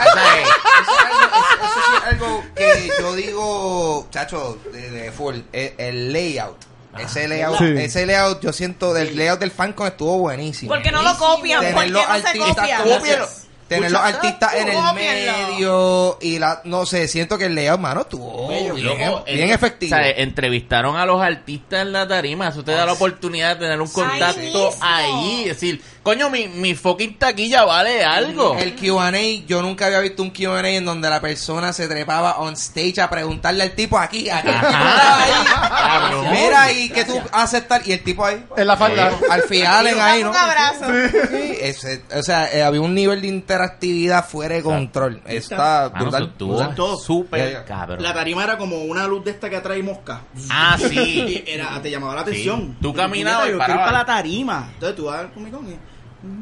Algo, 2.08 2.43
que 2.56 2.89
yo 2.99 3.15
digo, 3.15 4.08
chacho, 4.12 4.58
de, 4.71 4.89
de 4.89 5.12
full, 5.12 5.36
el, 5.52 5.73
el 5.78 6.13
layout. 6.13 6.58
Ese 6.97 7.28
layout, 7.28 7.58
Sí. 7.60 7.65
ese 7.78 8.06
layout, 8.06 8.41
yo 8.41 8.52
siento 8.52 8.93
del 8.93 9.15
layout 9.15 9.39
del 9.39 9.52
fancon 9.52 9.88
estuvo 9.88 10.17
buenísimo. 10.17 10.73
Porque 10.73 10.91
no 10.91 11.02
lo 11.04 11.15
copian, 11.17 11.60
Tener 11.62 11.75
porque 11.75 11.89
los 11.91 12.08
no 12.08 12.13
se 12.19 12.28
artistas, 12.28 12.82
copian. 12.84 13.19
Tener 13.67 13.91
los 13.91 14.02
artistas 14.02 14.54
en 14.56 14.67
el 14.69 14.78
medio 14.95 16.17
y 16.21 16.39
la, 16.39 16.62
no 16.63 16.88
sé, 16.88 17.08
siento 17.08 17.38
que 17.38 17.45
el 17.45 17.54
layout, 17.54 17.80
mano, 17.80 18.02
estuvo 18.02 18.47
Bello, 18.47 18.73
bien, 18.73 18.88
Loco, 19.12 19.23
bien 19.25 19.52
efectivo. 19.52 19.95
o 19.95 19.99
sea, 19.99 20.10
entrevistaron 20.10 20.97
a 20.97 21.06
los 21.06 21.21
artistas 21.21 21.84
en 21.84 21.91
la 21.93 22.08
tarima. 22.08 22.47
Eso 22.49 22.63
te 22.63 22.71
da 22.71 22.88
la 22.88 22.93
oportunidad 22.93 23.58
de 23.58 23.65
tener 23.65 23.80
un 23.80 23.88
contacto 23.89 24.73
ahí. 24.82 25.41
Es 25.41 25.62
decir, 25.62 25.84
coño, 26.10 26.30
mi, 26.30 26.48
mi 26.48 26.74
fucking 26.76 27.17
taquilla 27.19 27.65
vale 27.65 28.04
algo. 28.04 28.56
El 28.58 28.76
Q&A, 28.76 29.12
yo 29.45 29.62
nunca 29.62 29.86
había 29.86 30.00
visto 30.00 30.24
un 30.24 30.32
Q&A 30.32 30.67
en 30.69 30.86
donde 30.86 31.10
la 31.10 31.22
persona 31.22 31.72
se 31.72 31.88
trepaba 31.88 32.38
on 32.39 32.54
stage 32.54 33.00
a 33.00 33.10
preguntarle 33.10 33.63
al 33.63 33.72
tipo 33.74 33.98
aquí, 33.98 34.30
aquí, 34.30 34.50
Ajá. 34.50 35.24
ahí. 35.24 36.32
Mira, 36.32 36.72
y 36.72 36.89
que 36.89 37.06
tú 37.06 37.13
haces 37.32 37.67
tal, 37.67 37.82
y 37.86 37.91
el 37.93 38.04
tipo 38.04 38.26
ahí, 38.26 38.43
En 38.58 38.65
la 38.67 38.76
falda. 38.76 39.12
al 39.30 39.41
final 39.43 39.88
en 39.88 40.00
ahí, 40.00 40.24
¿no? 40.24 40.32
Un 40.32 40.36
abrazo. 40.36 40.86
Sí, 41.30 41.58
ese- 41.62 42.04
o 42.17 42.24
sea, 42.24 42.52
eh, 42.52 42.63
había 42.63 42.82
un 42.82 42.93
nivel 42.95 43.22
de 43.22 43.28
interactividad 43.28 44.28
fuera 44.28 44.56
de 44.56 44.63
control. 44.63 45.22
Está 45.26 45.89
Mano, 45.93 46.06
brutal. 46.06 46.34
brutal. 46.38 46.76
todo. 46.76 46.98
súper 46.98 47.63
cabrón. 47.65 48.02
La 48.02 48.13
tarima 48.13 48.43
era 48.43 48.58
como 48.58 48.78
una 48.84 49.06
luz 49.08 49.24
de 49.26 49.32
esta 49.32 49.50
que 49.50 49.58
atrae 49.58 49.84
mosca. 49.84 50.22
Ah, 50.50 50.76
Y 50.89 50.89
sí. 50.89 51.43
era, 51.48 51.80
te 51.82 51.91
llamaba 51.91 52.15
la 52.15 52.22
atención. 52.22 52.78
Tú 52.82 52.93
caminabas 52.93 53.48
y 53.48 53.52
Yo 53.52 53.58
quiero 53.58 53.74
ir 53.74 53.78
parabas. 53.78 53.86
para 53.86 53.98
la 54.00 54.06
tarima. 54.06 54.69
Entonces 54.74 54.95
tú 54.95 55.06
vas 55.06 55.19
al 55.19 55.32
Comic 55.34 55.54
Con 55.54 55.67
y... 55.69 55.78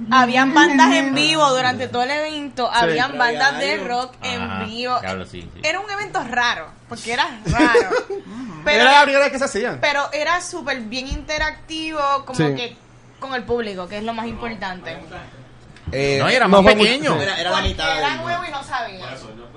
Habían 0.09 0.53
bandas 0.53 0.93
en 0.95 1.13
vivo 1.13 1.47
durante 1.55 1.87
todo 1.87 2.03
el 2.03 2.11
evento. 2.11 2.69
Habían 2.71 3.17
bandas 3.17 3.59
de 3.59 3.77
rock 3.77 4.15
Ajá, 4.21 4.63
en 4.63 4.69
vivo. 4.69 4.97
claro, 4.99 5.25
sí, 5.25 5.41
sí. 5.53 5.61
Era 5.63 5.79
un 5.79 5.89
evento 5.91 6.23
raro, 6.23 6.67
porque 6.89 7.13
era 7.13 7.25
raro. 7.45 7.89
pero, 8.65 8.81
Era 8.83 8.91
la 8.91 9.01
primera 9.03 9.23
vez 9.25 9.31
que 9.33 9.39
se 9.39 9.45
hacían. 9.45 9.77
pero 9.79 10.11
era 10.13 10.41
súper 10.41 10.79
bien 10.81 11.07
interactivo, 11.07 11.99
como 12.25 12.37
Sí. 12.37 12.55
que 12.55 12.75
con 13.19 13.33
el 13.35 13.43
público, 13.43 13.87
que 13.87 13.97
es 13.97 14.03
lo 14.03 14.13
más 14.13 14.27
importante. 14.27 14.97
Eh, 15.91 16.17
No, 16.21 16.29
y 16.29 16.33
era 16.33 16.47
más 16.47 16.63
pequeño. 16.65 17.19
Era, 17.21 17.39
era 17.39 17.49
la 17.51 17.61
mitad 17.61 17.97
era 17.97 18.15
nuevo 18.17 18.43
y 18.45 18.51
no 18.51 18.63
sabía. 18.63 19.05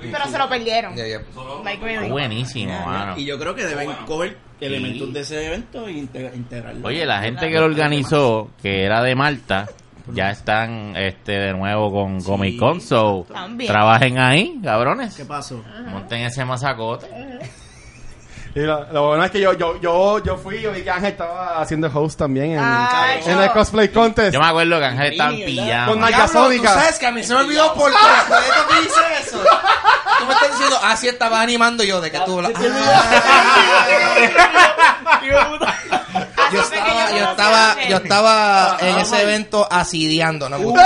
Pero 0.00 0.26
se 0.28 0.38
lo 0.38 0.48
perdieron. 0.48 0.94
Like, 0.96 1.84
really. 1.84 2.08
Buenísimo, 2.10 2.86
mano. 2.86 3.16
Y 3.18 3.24
yo 3.24 3.38
creo 3.38 3.54
que 3.54 3.64
deben 3.66 3.92
coger 4.06 4.38
elementos 4.60 5.12
de 5.12 5.20
ese 5.20 5.46
evento 5.46 5.88
e 5.88 5.92
integra- 5.92 6.34
integrarlo. 6.34 6.86
Oye, 6.86 7.04
la 7.06 7.20
gente 7.22 7.48
que 7.50 7.58
lo 7.58 7.64
organizó, 7.64 8.50
que 8.62 8.84
era 8.84 9.02
de 9.02 9.14
Malta, 9.14 9.66
ya 10.14 10.30
están 10.30 10.94
este 10.96 11.32
de 11.32 11.52
nuevo 11.54 11.90
con 11.92 12.20
Sí. 12.20 12.26
Comic 12.26 12.58
Con, 12.58 12.80
so 12.80 13.26
También. 13.32 13.70
trabajen 13.72 14.18
ahí, 14.18 14.60
cabrones. 14.62 15.14
¿Qué 15.16 15.24
pasó? 15.24 15.62
Monten 15.86 16.20
ese 16.22 16.44
masacote. 16.44 17.06
Y 18.52 18.62
lo, 18.62 18.84
lo 18.92 19.06
bueno 19.06 19.22
es 19.24 19.30
que 19.30 19.40
yo, 19.40 19.52
yo, 19.52 19.80
yo, 19.80 20.20
yo 20.24 20.36
fui 20.36 20.56
y 20.56 20.66
vi 20.66 20.82
que 20.82 20.90
Ángel 20.90 21.12
estaba 21.12 21.60
haciendo 21.60 21.88
host 21.94 22.18
también 22.18 22.50
en, 22.54 22.58
Ay, 22.60 23.20
en 23.24 23.38
el 23.38 23.46
yo- 23.46 23.52
cosplay 23.52 23.90
contest. 23.90 24.34
Yo 24.34 24.40
me 24.40 24.46
acuerdo 24.46 24.76
que 24.80 24.86
Ángel 24.86 25.12
estaba 25.12 25.30
en 25.30 25.44
pijama. 25.44 25.86
Con 25.86 26.00
Nike 26.00 26.14
Diablo, 26.16 26.32
Sónica. 26.32 26.72
¿tú 26.74 26.80
sabes 26.80 26.98
que 26.98 27.06
a 27.06 27.12
mí 27.12 27.22
se 27.22 27.32
me 27.32 27.40
olvidó 27.42 27.72
por 27.74 27.92
completo 27.92 28.66
que 28.68 28.80
hice 28.80 29.00
eso. 29.22 29.38
Tú 30.18 30.26
me 30.26 30.32
estás 30.34 30.50
diciendo, 30.50 30.76
así 30.84 31.06
estabas 31.06 31.40
animando 31.44 31.84
yo, 31.84 32.00
de 32.00 32.10
que 32.10 32.18
tú... 32.26 32.40
la- 32.42 32.50
yo 36.52 36.60
estaba, 36.62 37.10
yo 37.10 37.24
estaba, 37.30 37.76
yo 37.88 37.96
estaba 37.96 38.76
en 38.80 38.98
ese 38.98 39.22
evento 39.22 39.66
asidiando, 39.70 40.48
¿no? 40.48 40.56
Te 40.56 40.62
lo 40.64 40.72
creo, 40.72 40.80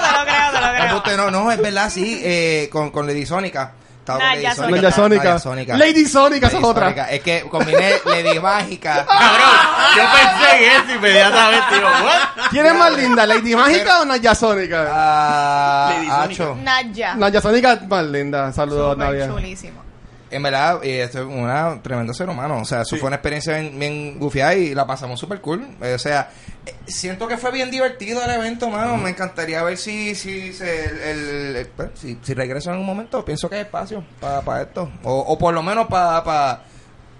te 0.00 0.12
lo 0.12 0.24
creo, 0.24 0.52
te 0.52 0.60
lo 0.60 0.72
creo. 0.72 0.84
Embuste, 0.86 1.16
no, 1.16 1.30
no, 1.30 1.50
es 1.52 1.60
verdad, 1.60 1.90
sí, 1.90 2.20
eh, 2.22 2.68
con, 2.72 2.90
con 2.90 3.06
Lady 3.06 3.26
Sónica. 3.26 3.72
Estaba 4.00 4.18
con 4.18 4.28
Naya 4.28 4.42
Lady 4.48 4.56
Sónica. 4.56 4.76
Naya 4.80 4.90
Sónica. 4.92 5.24
Naya 5.24 5.38
Sónica. 5.38 5.76
Lady 5.76 6.06
Sónica, 6.06 6.46
esa 6.46 6.56
es 6.56 6.62
Lady 6.62 6.70
otra. 6.70 6.82
Sónica. 6.86 7.10
Es 7.10 7.20
que 7.20 7.40
combiné 7.42 7.92
Lady 8.04 8.40
Mágica. 8.40 9.06
Cabrón, 9.08 9.50
yo 9.96 10.02
pensé 10.12 10.66
en 10.66 10.72
eso 10.82 10.92
inmediatamente. 10.94 11.74
Digo, 11.74 11.86
¿what? 11.86 12.46
¿Quién 12.50 12.66
es 12.66 12.74
más 12.74 12.92
linda, 12.96 13.26
Lady 13.26 13.54
Mágica 13.54 14.00
o 14.00 14.04
Naya 14.06 14.34
Sónica? 14.34 14.88
Ah, 14.90 15.90
Lady 15.94 16.06
Sónica. 16.08 16.22
Acho. 16.44 16.56
Naya. 16.62 17.14
Naya 17.14 17.40
Sónica 17.40 17.72
es 17.74 17.86
más 17.88 18.04
linda. 18.04 18.52
Saludos, 18.52 18.94
Súper 18.94 19.06
Nadia. 19.06 19.26
chulísimo. 19.28 19.82
En 20.30 20.42
verdad, 20.42 20.80
eh, 20.84 21.02
esto 21.02 21.20
es 21.20 21.26
una 21.26 21.80
tremendo 21.82 22.14
ser 22.14 22.28
humano. 22.28 22.60
O 22.60 22.64
sea, 22.64 22.82
eso 22.82 22.96
fue 22.96 23.08
una 23.08 23.16
experiencia 23.16 23.58
bien, 23.58 23.78
bien 23.78 24.18
gufiada 24.18 24.54
y 24.54 24.74
la 24.74 24.86
pasamos 24.86 25.18
súper 25.18 25.40
cool. 25.40 25.66
Eh, 25.82 25.94
o 25.94 25.98
sea, 25.98 26.30
eh, 26.66 26.74
siento 26.86 27.26
que 27.26 27.36
fue 27.36 27.50
bien 27.50 27.70
divertido 27.70 28.22
el 28.24 28.30
evento, 28.30 28.70
mano. 28.70 28.96
Me 28.96 29.10
encantaría 29.10 29.62
ver 29.62 29.76
si 29.76 30.14
si, 30.14 30.52
se, 30.52 30.84
el, 30.84 30.98
el- 31.00 31.56
el- 31.56 31.66
pues, 31.66 31.90
si, 31.94 32.18
si 32.22 32.34
regreso 32.34 32.72
en 32.72 32.78
un 32.78 32.86
momento. 32.86 33.24
Pienso 33.24 33.48
que 33.50 33.56
hay 33.56 33.62
espacio 33.62 34.04
para 34.20 34.62
esto. 34.62 34.90
O, 35.02 35.12
o 35.18 35.36
por 35.38 35.52
lo 35.52 35.62
menos 35.62 35.88
para, 35.88 36.62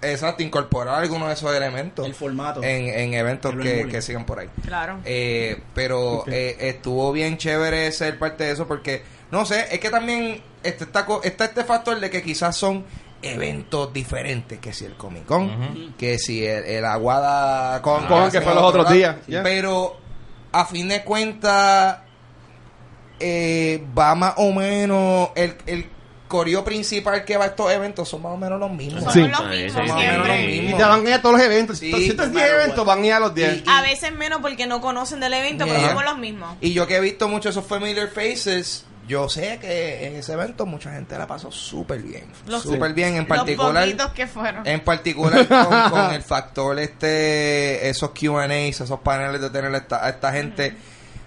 exacto, 0.01 0.41
incorporar 0.41 0.95
alguno 1.01 1.27
de 1.27 1.33
esos 1.33 1.53
elementos 1.55 2.05
El 2.05 2.15
formato. 2.15 2.63
en, 2.63 2.87
en 2.87 3.13
eventos 3.13 3.53
Que 3.55 3.87
que, 3.87 4.01
sigan 4.01 4.25
por 4.25 4.39
ahí. 4.39 4.49
Claro. 4.65 4.99
Eh, 5.05 5.61
pero 5.75 6.23
eh, 6.27 6.55
estuvo 6.61 7.11
bien 7.11 7.37
chévere 7.37 7.91
ser 7.91 8.17
parte 8.17 8.45
de 8.45 8.51
eso 8.51 8.67
porque, 8.67 9.03
no 9.31 9.45
sé, 9.45 9.67
es 9.71 9.79
que 9.79 9.89
también 9.89 10.41
este, 10.63 10.83
está, 10.83 11.05
está 11.23 11.45
este 11.45 11.63
factor 11.63 11.99
de 11.99 12.09
que 12.09 12.21
quizás 12.21 12.55
son 12.55 12.85
eventos 13.23 13.93
diferentes, 13.93 14.59
que 14.59 14.73
si 14.73 14.85
el 14.85 14.95
Comic 14.95 15.25
Con, 15.25 15.93
que 15.97 16.17
si 16.19 16.45
el, 16.45 16.63
el 16.65 16.85
Aguada 16.85 17.81
Con, 17.81 18.05
Con, 18.07 18.23
hacen 18.23 18.39
que 18.39 18.45
fue 18.45 18.53
los 18.55 18.63
otro 18.63 18.81
otros 18.81 18.95
lado. 18.97 19.17
días. 19.27 19.41
Pero 19.43 19.97
a 20.51 20.65
fin 20.65 20.87
de 20.89 21.03
cuentas, 21.03 21.99
eh, 23.19 23.83
va 23.97 24.15
más 24.15 24.33
o 24.37 24.51
menos 24.51 25.29
el, 25.35 25.55
el 25.67 25.85
coreo 26.27 26.63
principal 26.63 27.23
que 27.25 27.37
va 27.37 27.43
a 27.45 27.47
estos 27.49 27.71
eventos 27.71 28.07
son 28.09 28.21
más 28.23 28.31
o 28.33 28.37
menos 28.37 28.59
los 28.59 28.71
mismos. 28.71 29.03
Sí. 29.13 29.27
los 29.27 29.37
Sí, 29.39 29.45
mismos 29.45 29.85
sí, 29.85 29.91
sí. 29.93 29.99
siempre. 29.99 30.45
Sí. 30.47 30.67
Y 30.69 30.73
te 30.73 30.83
van 30.83 31.05
a 31.05 31.09
ir 31.09 31.13
a 31.13 31.21
todos 31.21 31.35
los 31.37 31.45
eventos. 31.45 31.77
Sí, 31.77 31.91
si 31.91 32.07
estos 32.09 32.27
no 32.29 32.33
10 32.33 32.43
matter 32.43 32.61
eventos, 32.61 32.85
van 32.85 33.03
a 33.03 33.05
ir 33.05 33.13
a 33.13 33.19
los 33.19 33.35
10. 33.35 33.57
Y- 33.57 33.63
A 33.67 33.81
veces 33.81 34.11
menos 34.13 34.39
porque 34.41 34.65
no 34.65 34.81
conocen 34.81 35.19
del 35.19 35.33
evento, 35.33 35.65
pero 35.67 35.79
somos 35.89 36.03
los 36.05 36.17
mismos. 36.17 36.55
Y 36.61 36.73
yo 36.73 36.87
que 36.87 36.95
he 36.95 36.99
visto 37.01 37.27
muchos 37.27 37.51
esos 37.55 37.65
familiar 37.67 38.07
faces, 38.07 38.85
yo 39.07 39.27
sé 39.29 39.57
que 39.59 40.05
en 40.07 40.15
ese 40.15 40.33
evento 40.33 40.65
mucha 40.65 40.91
gente 40.93 41.17
la 41.17 41.27
pasó 41.27 41.51
súper 41.51 42.01
bien. 42.01 42.25
Los- 42.47 42.63
Súper 42.63 42.93
bien, 42.93 43.15
en 43.15 43.27
Los 43.27 43.27
particular. 43.27 43.83
poquitos 43.83 44.11
que 44.13 44.27
fueron. 44.27 44.65
En 44.67 44.79
particular 44.81 45.47
con, 45.47 45.89
con 45.89 46.11
el 46.13 46.21
factor 46.21 46.79
este, 46.79 47.89
esos 47.89 48.11
Q&As, 48.11 48.81
esos 48.81 48.99
paneles 49.01 49.41
de 49.41 49.49
tener 49.49 49.73
a 49.73 49.77
esta, 49.77 50.05
a 50.05 50.09
esta 50.09 50.31
gente. 50.31 50.75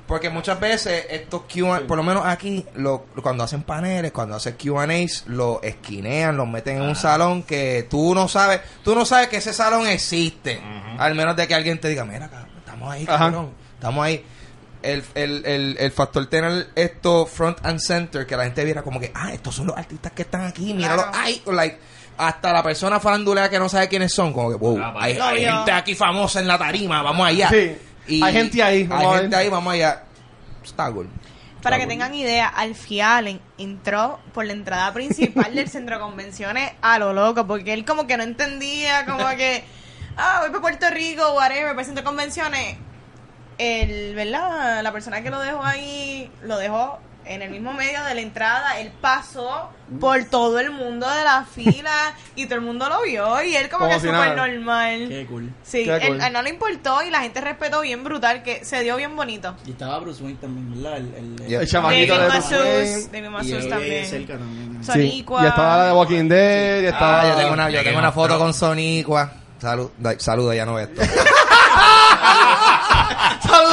Porque 0.06 0.28
muchas 0.28 0.60
veces 0.60 1.06
estos 1.08 1.42
Q&A, 1.52 1.80
por 1.86 1.96
lo 1.96 2.02
menos 2.02 2.26
aquí, 2.26 2.64
lo, 2.74 3.06
cuando 3.22 3.42
hacen 3.42 3.62
paneles, 3.62 4.12
cuando 4.12 4.36
hacen 4.36 4.54
Q&As, 4.62 5.24
lo 5.26 5.62
esquinean, 5.62 6.36
los 6.36 6.46
meten 6.46 6.76
en 6.76 6.82
un 6.82 6.94
salón 6.94 7.42
que 7.42 7.86
tú 7.88 8.14
no 8.14 8.28
sabes, 8.28 8.60
tú 8.82 8.94
no 8.94 9.06
sabes 9.06 9.28
que 9.28 9.38
ese 9.38 9.54
salón 9.54 9.86
existe. 9.86 10.60
Al 10.98 11.14
menos 11.14 11.34
de 11.36 11.48
que 11.48 11.54
alguien 11.54 11.80
te 11.80 11.88
diga, 11.88 12.04
mira, 12.04 12.28
cabrón, 12.28 12.50
estamos 12.58 12.92
ahí, 12.92 13.06
cabrón, 13.06 13.50
estamos 13.74 14.04
ahí. 14.04 14.24
El, 14.84 15.02
el, 15.14 15.46
el, 15.46 15.76
el 15.78 15.90
factor 15.92 16.26
tener 16.26 16.68
esto 16.74 17.24
front 17.26 17.64
and 17.64 17.80
center, 17.80 18.26
que 18.26 18.36
la 18.36 18.44
gente 18.44 18.64
viera 18.64 18.82
como 18.82 19.00
que, 19.00 19.10
ah, 19.14 19.32
estos 19.32 19.54
son 19.54 19.66
los 19.68 19.76
artistas 19.76 20.12
que 20.12 20.22
están 20.22 20.44
aquí, 20.44 20.74
míralo, 20.74 21.02
Claro. 21.02 21.18
ay, 21.18 21.42
like, 21.46 21.78
hasta 22.18 22.52
la 22.52 22.62
persona 22.62 23.00
farandulea 23.00 23.48
que 23.48 23.58
no 23.58 23.68
sabe 23.68 23.88
quiénes 23.88 24.12
son, 24.12 24.32
como 24.32 24.50
que, 24.50 24.56
wow, 24.56 24.78
Ah, 24.80 24.94
hay, 25.00 25.14
gente 25.16 25.72
aquí 25.72 25.94
famosa 25.94 26.40
en 26.40 26.46
la 26.48 26.58
tarima, 26.58 27.02
vamos 27.02 27.26
allá. 27.26 27.48
Sí. 27.48 28.22
Hay 28.22 28.32
gente 28.32 28.62
ahí, 28.62 28.84
vamos 28.84 29.14
Hay 29.14 29.20
gente 29.22 29.36
ahí, 29.36 29.48
vamos 29.48 29.72
allá. 29.72 30.02
Está 30.62 30.90
cool. 30.92 31.08
Para 31.62 31.78
que 31.78 31.86
tengan 31.86 32.14
idea, 32.14 32.46
Alfie 32.48 33.00
Allen 33.00 33.40
entró 33.56 34.20
por 34.34 34.44
la 34.44 34.52
entrada 34.52 34.92
principal 34.92 35.54
del 35.54 35.70
centro 35.70 35.96
de 35.96 36.02
convenciones 36.02 36.72
a 36.82 36.98
lo 36.98 37.14
loco, 37.14 37.46
porque 37.46 37.72
él 37.72 37.86
como 37.86 38.06
que 38.06 38.18
no 38.18 38.22
entendía, 38.22 39.06
como 39.06 39.26
que, 39.36 39.64
ah, 40.18 40.40
voy 40.42 40.50
para 40.50 40.60
Puerto 40.60 40.90
Rico, 40.90 41.22
whatever, 41.34 41.68
para 41.68 41.80
el 41.80 41.86
centro 41.86 42.02
de 42.02 42.06
convenciones. 42.06 42.76
El, 43.58 44.14
¿verdad? 44.14 44.82
La 44.82 44.92
persona 44.92 45.22
que 45.22 45.30
lo 45.30 45.40
dejó 45.40 45.62
ahí, 45.64 46.30
lo 46.42 46.58
dejó 46.58 46.98
en 47.26 47.40
el 47.40 47.48
mismo 47.50 47.72
medio 47.72 48.04
de 48.04 48.14
la 48.14 48.20
entrada, 48.20 48.78
él 48.80 48.92
pasó 49.00 49.70
por 49.98 50.24
todo 50.24 50.58
el 50.58 50.70
mundo 50.72 51.08
de 51.08 51.24
la 51.24 51.44
fila 51.46 52.12
y 52.36 52.44
todo 52.44 52.56
el 52.56 52.60
mundo 52.60 52.86
lo 52.90 53.00
vio 53.02 53.42
y 53.42 53.56
él 53.56 53.70
como, 53.70 53.86
Como 53.86 53.94
que 53.94 54.00
si 54.00 54.08
súper 54.12 54.36
normal. 54.36 55.06
Qué 55.08 55.26
cool. 55.26 55.50
Sí, 55.62 55.84
Qué 55.84 55.94
él- 55.96 56.06
cool. 56.08 56.20
a 56.20 56.26
él 56.26 56.32
no 56.34 56.42
le 56.42 56.50
importó 56.50 57.02
y 57.02 57.08
la 57.10 57.20
gente 57.20 57.40
respetó 57.40 57.80
bien 57.80 58.04
brutal, 58.04 58.42
que 58.42 58.62
se 58.66 58.82
dio 58.82 58.96
bien 58.96 59.16
bonito. 59.16 59.54
Y 59.64 59.70
estaba 59.70 59.98
Bruce 60.00 60.22
Wayne 60.22 60.38
también, 60.38 60.82
¿verdad? 60.82 60.98
El, 60.98 61.14
el. 61.46 61.52
El 61.54 61.66
chamaquito 61.68 62.18
de 62.18 62.28
Masus, 62.28 62.50
Bruce 62.50 63.08
David 63.10 63.24
y 63.24 63.28
Masus 63.30 63.68
también. 63.70 64.06
cerca 64.06 64.32
también. 64.36 64.84
Sí. 64.84 64.92
Sonicua. 64.92 65.44
Y 65.44 65.46
estaba 65.46 65.76
la 65.78 65.84
de 65.86 65.92
Walking 65.94 66.28
Dead. 66.28 66.82
Y 66.82 66.86
estaba... 66.86 67.20
Ah, 67.22 67.28
yo 67.28 67.36
tengo 67.36 67.52
una, 67.54 67.70
yo 67.70 67.82
tengo 67.84 67.98
una 68.00 68.12
foto 68.12 68.38
con 68.38 68.52
Sonicua. 68.52 69.32
Salud, 69.58 69.90
da- 69.96 70.18
saluda, 70.18 70.54
ya 70.54 70.66
no 70.66 70.74
ve 70.74 70.82
esto. 70.82 71.00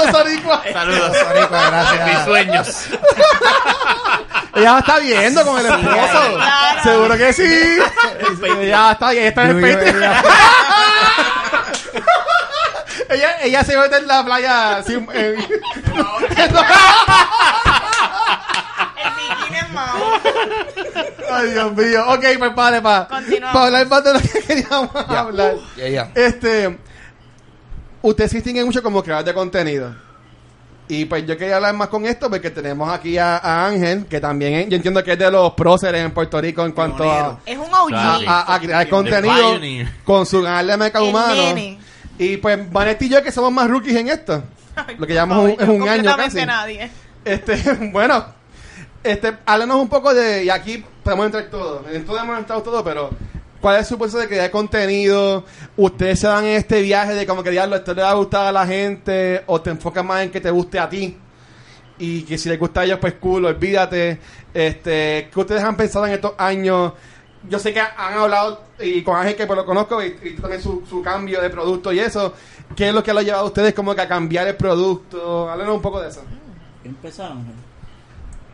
Saludos, 0.05 0.21
Sonicua. 0.23 0.63
Saludos. 0.73 1.17
Sonicua, 1.17 1.69
gracias. 1.69 2.05
Mis 2.07 2.19
sueños. 2.25 2.85
Ella 4.55 4.79
está 4.79 4.99
viendo 4.99 5.45
con 5.45 5.59
el 5.59 5.65
esposo. 5.65 6.35
claro. 6.35 6.83
Seguro 6.83 7.17
que 7.17 7.33
sí. 7.33 7.79
Ella 8.59 8.91
está 8.91 9.11
bien. 9.11 9.25
Está 9.27 9.43
en 9.45 9.63
el 9.63 9.75
Patreon. 9.77 10.13
ella, 13.09 13.35
ella 13.43 13.63
se 13.63 13.77
mete 13.77 13.97
en 13.97 14.07
la 14.07 14.23
playa. 14.25 14.83
sin- 14.85 15.07
Mao. 19.73 20.19
Ay, 21.31 21.51
Dios 21.51 21.71
mío. 21.73 22.03
Ok, 22.09 22.25
pues 22.37 22.55
vale, 22.55 22.81
para 22.81 23.07
Continuamos. 23.07 23.55
hablar 23.55 23.87
más 23.87 24.03
de 24.03 24.13
lo 24.13 24.19
que 24.21 24.41
queríamos 24.43 24.89
hablar. 25.07 25.55
Ya, 25.77 25.87
ya. 25.87 26.11
Este, 26.13 26.77
usted 28.01 28.27
se 28.27 28.35
distingue 28.37 28.63
mucho 28.65 28.81
como 28.83 29.03
creador 29.03 29.25
de 29.25 29.33
contenido. 29.33 29.95
Y 30.87 31.05
pues 31.05 31.25
yo 31.25 31.37
quería 31.37 31.55
hablar 31.55 31.73
más 31.73 31.87
con 31.87 32.05
esto 32.05 32.29
porque 32.29 32.49
tenemos 32.49 32.89
aquí 32.89 33.17
a, 33.17 33.37
a 33.37 33.67
Ángel, 33.67 34.05
que 34.07 34.19
también 34.19 34.53
es- 34.55 34.69
yo 34.69 34.75
entiendo 34.75 35.01
que 35.03 35.13
es 35.13 35.19
de 35.19 35.31
los 35.31 35.53
próceres 35.53 36.03
en 36.03 36.11
Puerto 36.11 36.41
Rico 36.41 36.65
en 36.65 36.73
cuanto 36.73 37.09
a. 37.09 37.39
Es 37.45 37.57
un 37.57 37.73
OG. 37.73 37.93
a, 37.93 38.15
a- 38.41 38.55
a 38.55 38.59
crear 38.59 38.89
contenido 38.89 39.57
con 40.03 40.25
su 40.25 40.43
canal 40.43 40.67
de 40.67 40.77
Meca 40.77 40.99
El 40.99 41.09
Humano. 41.09 41.43
nene. 41.53 41.79
Y 42.19 42.37
pues 42.37 42.69
Vanetti 42.71 43.05
y 43.05 43.09
yo 43.09 43.23
que 43.23 43.31
somos 43.31 43.51
más 43.53 43.69
rookies 43.69 43.95
en 43.95 44.09
esto. 44.09 44.43
Ay, 44.75 44.95
Lo 44.97 45.07
que 45.07 45.13
llamamos 45.13 45.45
un- 45.45 45.51
es 45.51 45.69
un 45.69 45.81
año 45.87 46.03
completamente 46.11 46.35
casi. 46.35 46.45
nadie. 46.45 46.91
Este, 47.23 47.55
bueno, 47.93 48.25
este, 49.03 49.37
háblanos 49.45 49.77
un 49.77 49.87
poco 49.89 50.13
de, 50.13 50.43
y 50.43 50.49
aquí 50.49 50.83
podemos 51.03 51.27
entrar 51.27 51.45
todo, 51.45 51.85
en 51.89 52.05
todo 52.05 52.19
hemos 52.19 52.37
entrado 52.37 52.61
todo, 52.63 52.83
pero 52.83 53.11
¿cuál 53.61 53.79
es 53.79 53.87
su 53.87 53.97
proceso 53.97 54.17
de 54.17 54.27
crear 54.27 54.51
contenido? 54.51 55.45
¿Ustedes 55.77 56.19
se 56.19 56.27
dan 56.27 56.43
en 56.45 56.57
este 56.57 56.81
viaje 56.81 57.13
de 57.13 57.25
como 57.25 57.43
que 57.43 57.51
diablo, 57.51 57.75
esto 57.75 57.93
le 57.93 58.01
va 58.01 58.09
a 58.09 58.15
gustar 58.15 58.47
a 58.47 58.51
la 58.51 58.65
gente? 58.65 59.43
¿O 59.45 59.61
te 59.61 59.69
enfocas 59.69 60.03
más 60.03 60.23
en 60.23 60.31
que 60.31 60.41
te 60.41 60.51
guste 60.51 60.79
a 60.79 60.89
ti? 60.89 61.17
Y 61.99 62.23
que 62.23 62.37
si 62.37 62.49
les 62.49 62.59
gusta 62.59 62.81
a 62.81 62.85
ellos, 62.85 62.97
pues 62.99 63.13
cool, 63.13 63.45
olvídate. 63.45 64.19
Este, 64.53 65.29
¿qué 65.31 65.39
ustedes 65.39 65.63
han 65.63 65.77
pensado 65.77 66.05
en 66.07 66.13
estos 66.13 66.33
años? 66.37 66.93
Yo 67.47 67.59
sé 67.59 67.73
que 67.73 67.79
han 67.79 68.17
hablado, 68.17 68.63
y 68.79 69.01
con 69.03 69.15
Ángel 69.15 69.35
que 69.35 69.45
pues 69.45 69.57
lo 69.57 69.65
conozco, 69.65 70.03
y, 70.03 70.17
y 70.23 70.33
también 70.33 70.61
su, 70.61 70.83
su 70.89 71.01
cambio 71.01 71.41
de 71.41 71.49
producto 71.49 71.93
y 71.93 71.99
eso. 71.99 72.33
¿Qué 72.75 72.89
es 72.89 72.93
lo 72.93 73.03
que 73.03 73.13
lo 73.13 73.19
ha 73.19 73.23
llevado 73.23 73.43
a 73.43 73.47
ustedes 73.47 73.73
como 73.73 73.93
que 73.93 74.01
a 74.01 74.07
cambiar 74.07 74.47
el 74.47 74.55
producto? 74.55 75.49
Háblanos 75.49 75.75
un 75.75 75.81
poco 75.81 76.01
de 76.01 76.09
eso. 76.09 76.23
Empezamos. 76.83 77.70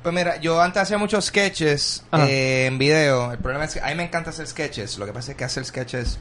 Pues 0.08 0.16
mira, 0.16 0.40
yo 0.40 0.62
antes 0.62 0.84
hacía 0.84 0.98
muchos 0.98 1.26
sketches 1.26 2.02
eh, 2.14 2.68
en 2.68 2.78
video. 2.78 3.30
El 3.34 3.40
problema 3.40 3.66
es 3.66 3.74
que 3.74 3.82
a 3.82 3.88
mí 3.88 3.96
me 3.96 4.04
encanta 4.04 4.30
hacer 4.30 4.48
sketches. 4.48 4.98
Lo 4.98 5.06
que 5.06 5.12
pasa 5.12 5.32
es 5.32 5.38
que 5.38 5.44
hacer 5.44 5.66
sketches 5.66 6.18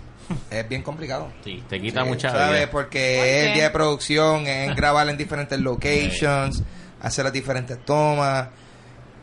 es 0.50 0.68
bien 0.68 0.82
complicado. 0.82 1.32
Sí, 1.44 1.62
te 1.68 1.80
quita 1.80 2.02
Sí, 2.02 2.08
mucha 2.08 2.32
¿sabes? 2.32 2.62
vida. 2.62 2.70
Porque 2.72 3.16
¿Por 3.16 3.26
es 3.28 3.46
el 3.46 3.54
día 3.54 3.62
de 3.62 3.70
producción, 3.70 4.44
es 4.48 4.74
grabar 4.74 5.08
en 5.08 5.16
diferentes 5.16 5.60
locations, 5.60 6.64
hacer 7.00 7.26
las 7.26 7.32
diferentes 7.32 7.78
tomas. 7.84 8.48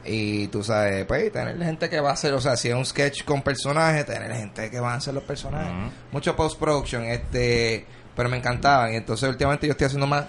Y 0.05 0.47
tú 0.47 0.63
sabes, 0.63 1.03
pues 1.07 1.29
tener 1.33 1.61
gente 1.61 1.89
que 1.89 1.99
va 1.99 2.11
a 2.11 2.13
hacer, 2.13 2.33
o 2.33 2.39
sea, 2.39 2.55
si 2.55 2.69
es 2.69 2.73
un 2.73 2.85
sketch 2.85 3.25
con 3.25 3.41
personajes, 3.41 4.05
tener 4.05 4.33
gente 4.33 4.71
que 4.71 4.79
va 4.79 4.93
a 4.93 4.95
hacer 4.95 5.13
los 5.13 5.23
personajes. 5.23 5.91
Mucho 6.13 6.37
post-production, 6.37 7.03
este, 7.03 7.85
pero 8.15 8.29
me 8.29 8.37
encantaban. 8.37 8.93
Y 8.93 8.95
entonces 8.95 9.27
últimamente 9.27 9.67
yo 9.67 9.71
estoy 9.71 9.87
haciendo 9.87 10.07
más 10.07 10.23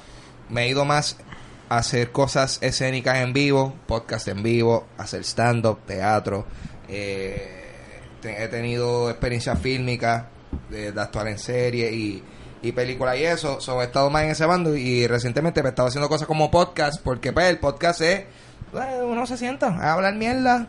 me 0.48 0.64
he 0.64 0.68
ido 0.68 0.84
más 0.84 1.16
hacer 1.68 2.12
cosas 2.12 2.58
escénicas 2.62 3.18
en 3.18 3.32
vivo, 3.32 3.74
podcast 3.86 4.28
en 4.28 4.42
vivo, 4.42 4.86
hacer 4.98 5.24
stand-up, 5.24 5.80
teatro. 5.86 6.46
eh, 6.88 7.60
te- 8.20 8.42
he 8.44 8.48
tenido 8.48 9.10
experiencia 9.10 9.56
fílmica 9.56 10.28
de, 10.70 10.92
de 10.92 11.00
actuar 11.00 11.28
en 11.28 11.38
serie 11.38 11.92
y, 11.92 12.22
y 12.62 12.72
películas 12.72 13.16
y 13.18 13.24
eso. 13.24 13.60
So, 13.60 13.80
he 13.82 13.86
estado 13.86 14.08
más 14.10 14.22
en 14.24 14.30
ese 14.30 14.46
bando 14.46 14.74
y 14.76 15.06
recientemente 15.06 15.60
he 15.60 15.68
estado 15.68 15.88
haciendo 15.88 16.08
cosas 16.08 16.26
como 16.26 16.50
podcast 16.50 17.00
porque 17.02 17.32
pues, 17.32 17.46
el 17.46 17.58
podcast 17.58 18.00
es... 18.00 18.20
eh, 18.20 18.26
Uno 19.02 19.26
se 19.26 19.36
sienta 19.36 19.68
a 19.68 19.92
hablar 19.92 20.14
mierda, 20.14 20.66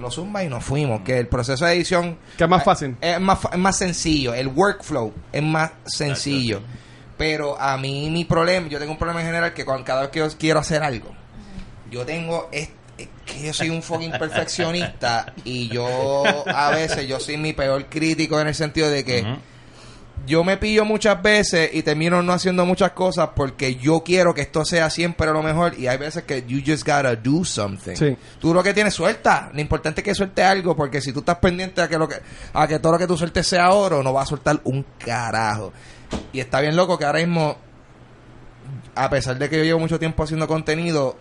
lo 0.00 0.10
zumba 0.10 0.42
y 0.44 0.48
nos 0.48 0.64
fuimos. 0.64 1.02
Que 1.02 1.18
el 1.18 1.28
proceso 1.28 1.64
de 1.64 1.72
edición 1.74 2.18
Que 2.36 2.44
es 2.44 2.50
más 2.50 2.64
fácil. 2.64 2.96
es 3.00 3.20
más, 3.20 3.38
fa- 3.40 3.50
es 3.52 3.58
más 3.58 3.78
sencillo, 3.78 4.34
el 4.34 4.48
workflow 4.48 5.12
es 5.32 5.42
más 5.42 5.70
sencillo. 5.86 6.60
Pero 7.16 7.60
a 7.60 7.76
mí 7.76 8.10
mi 8.10 8.24
problema, 8.24 8.68
yo 8.68 8.78
tengo 8.78 8.92
un 8.92 8.98
problema 8.98 9.20
en 9.20 9.26
general 9.26 9.54
que 9.54 9.64
cuando, 9.64 9.84
cada 9.84 10.02
vez 10.02 10.10
que 10.10 10.18
yo 10.18 10.28
quiero 10.38 10.60
hacer 10.60 10.82
algo, 10.82 11.14
yo 11.90 12.04
tengo 12.04 12.48
es, 12.50 12.70
es 12.98 13.08
que 13.24 13.46
yo 13.46 13.52
soy 13.52 13.70
un 13.70 13.82
fucking 13.82 14.12
perfeccionista 14.12 15.32
y 15.44 15.68
yo 15.68 16.24
a 16.46 16.70
veces 16.70 17.06
yo 17.06 17.20
soy 17.20 17.36
mi 17.36 17.52
peor 17.52 17.86
crítico 17.86 18.40
en 18.40 18.48
el 18.48 18.54
sentido 18.54 18.90
de 18.90 19.04
que 19.04 19.24
yo 20.26 20.42
me 20.42 20.56
pillo 20.56 20.84
muchas 20.84 21.20
veces 21.22 21.70
y 21.72 21.82
termino 21.82 22.22
no 22.22 22.32
haciendo 22.32 22.64
muchas 22.64 22.92
cosas 22.92 23.30
porque 23.34 23.76
yo 23.76 24.02
quiero 24.02 24.34
que 24.34 24.42
esto 24.42 24.64
sea 24.64 24.88
siempre 24.88 25.30
lo 25.32 25.42
mejor 25.42 25.78
y 25.78 25.86
hay 25.86 25.98
veces 25.98 26.24
que 26.24 26.44
you 26.46 26.60
just 26.66 26.86
gotta 26.86 27.14
do 27.16 27.44
something. 27.44 27.94
Sí. 27.94 28.16
Tú 28.40 28.54
lo 28.54 28.62
que 28.62 28.72
tienes 28.72 28.94
suelta, 28.94 29.50
lo 29.52 29.60
importante 29.60 30.00
es 30.00 30.04
que 30.04 30.14
suelte 30.14 30.42
algo 30.42 30.74
porque 30.74 31.00
si 31.00 31.12
tú 31.12 31.20
estás 31.20 31.36
pendiente 31.38 31.82
a 31.82 31.88
que 31.88 31.98
lo 31.98 32.08
que 32.08 32.16
a 32.52 32.66
que 32.66 32.78
todo 32.78 32.92
lo 32.92 32.98
que 32.98 33.06
tú 33.06 33.16
sueltes 33.16 33.46
sea 33.46 33.70
oro, 33.72 34.02
no 34.02 34.12
vas 34.12 34.28
a 34.28 34.30
soltar 34.30 34.60
un 34.64 34.84
carajo. 34.98 35.72
Y 36.32 36.40
está 36.40 36.60
bien 36.60 36.76
loco 36.76 36.98
que 36.98 37.04
ahora 37.04 37.20
mismo 37.20 37.56
a 38.94 39.10
pesar 39.10 39.36
de 39.38 39.48
que 39.50 39.58
yo 39.58 39.64
llevo 39.64 39.80
mucho 39.80 39.98
tiempo 39.98 40.22
haciendo 40.22 40.46
contenido, 40.46 41.16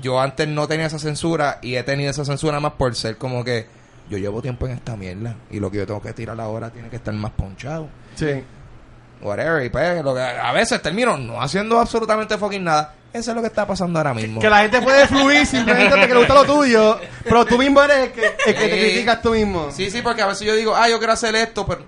yo 0.00 0.20
antes 0.20 0.46
no 0.48 0.68
tenía 0.68 0.86
esa 0.86 0.98
censura 0.98 1.58
y 1.62 1.74
he 1.76 1.82
tenido 1.82 2.10
esa 2.10 2.24
censura 2.24 2.60
más 2.60 2.72
por 2.72 2.94
ser 2.94 3.16
como 3.16 3.44
que 3.44 3.66
yo 4.08 4.16
llevo 4.18 4.40
tiempo 4.40 4.66
en 4.66 4.72
esta 4.72 4.96
mierda 4.96 5.34
y 5.50 5.60
lo 5.60 5.70
que 5.70 5.78
yo 5.78 5.86
tengo 5.86 6.00
que 6.00 6.12
tirar 6.12 6.40
ahora 6.40 6.70
tiene 6.70 6.88
que 6.88 6.96
estar 6.96 7.12
más 7.14 7.32
ponchado 7.32 7.88
Sí. 8.14 8.42
whatever, 9.20 9.64
y 9.64 9.68
pues 9.70 10.02
lo 10.04 10.14
que 10.14 10.20
a 10.20 10.52
veces 10.52 10.80
termino 10.80 11.16
no 11.16 11.40
haciendo 11.42 11.78
absolutamente 11.78 12.38
fucking 12.38 12.64
nada. 12.64 12.94
Eso 13.12 13.30
es 13.30 13.34
lo 13.34 13.40
que 13.40 13.48
está 13.48 13.66
pasando 13.66 13.98
ahora 13.98 14.12
mismo. 14.14 14.38
Que 14.40 14.50
la 14.50 14.60
gente 14.60 14.82
puede 14.82 15.06
fluir 15.08 15.46
simplemente 15.46 15.90
porque 15.96 16.08
le 16.08 16.16
gusta 16.18 16.34
lo 16.34 16.44
tuyo, 16.44 17.00
pero 17.24 17.44
tú 17.46 17.56
mismo 17.58 17.82
eres 17.82 17.96
el 17.96 18.12
que, 18.12 18.26
el 18.26 18.54
que 18.54 18.68
te 18.68 18.78
criticas 18.78 19.22
tú 19.22 19.30
mismo. 19.30 19.70
Sí, 19.72 19.90
sí, 19.90 20.02
porque 20.02 20.20
a 20.22 20.26
veces 20.26 20.46
yo 20.46 20.54
digo, 20.54 20.76
ah, 20.76 20.88
yo 20.90 20.98
quiero 20.98 21.14
hacer 21.14 21.34
esto, 21.34 21.66
pero 21.66 21.82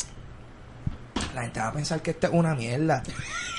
gente 1.51 1.61
va 1.61 1.69
a 1.69 1.73
pensar 1.73 2.01
que 2.03 2.11
esto 2.13 2.27
es 2.29 2.33
una 2.33 2.55
mierda. 2.55 3.03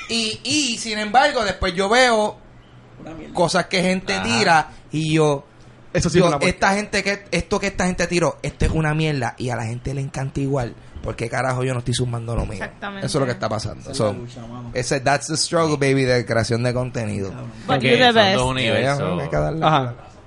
Y, 0.09 0.39
y 0.43 0.77
sin 0.77 0.97
embargo, 0.99 1.43
después 1.43 1.73
yo 1.73 1.87
veo 1.89 2.37
cosas 3.33 3.65
que 3.67 3.81
gente 3.81 4.13
Ajá. 4.13 4.23
tira 4.23 4.69
y 4.91 5.13
yo, 5.13 5.45
Eso 5.93 6.09
sí 6.09 6.19
yo, 6.19 6.27
es 6.29 6.35
una 6.35 6.45
esta 6.45 6.73
gente 6.75 7.03
que 7.03 7.25
esto 7.31 7.59
que 7.59 7.67
esta 7.67 7.85
gente 7.85 8.07
tiró, 8.07 8.37
esto 8.43 8.65
es 8.65 8.71
una 8.71 8.93
mierda 8.93 9.35
y 9.37 9.49
a 9.49 9.55
la 9.55 9.65
gente 9.65 9.93
le 9.93 10.01
encanta 10.01 10.39
igual. 10.39 10.75
porque 11.01 11.27
carajo 11.29 11.63
yo 11.63 11.73
no 11.73 11.79
estoy 11.79 11.95
sumando 11.95 12.35
lo 12.35 12.43
mío? 12.45 12.53
Exactamente. 12.53 13.07
Eso 13.07 13.17
es 13.17 13.19
lo 13.21 13.25
que 13.25 13.31
está 13.31 13.49
pasando. 13.49 13.81
Esa 13.81 13.91
es 13.91 13.97
So, 13.97 14.05
la 14.05 14.19
lucha, 14.19 14.41
mano. 14.41 14.69
ese, 14.73 14.99
that's 14.99 15.27
the 15.27 15.37
struggle, 15.37 15.77
baby, 15.77 16.03
de 16.03 16.25
creación 16.25 16.61
de 16.61 16.73
contenido. 16.75 17.31
Porque 17.65 17.97
son 17.97 18.33
dos 18.35 18.45
universos. 18.51 19.23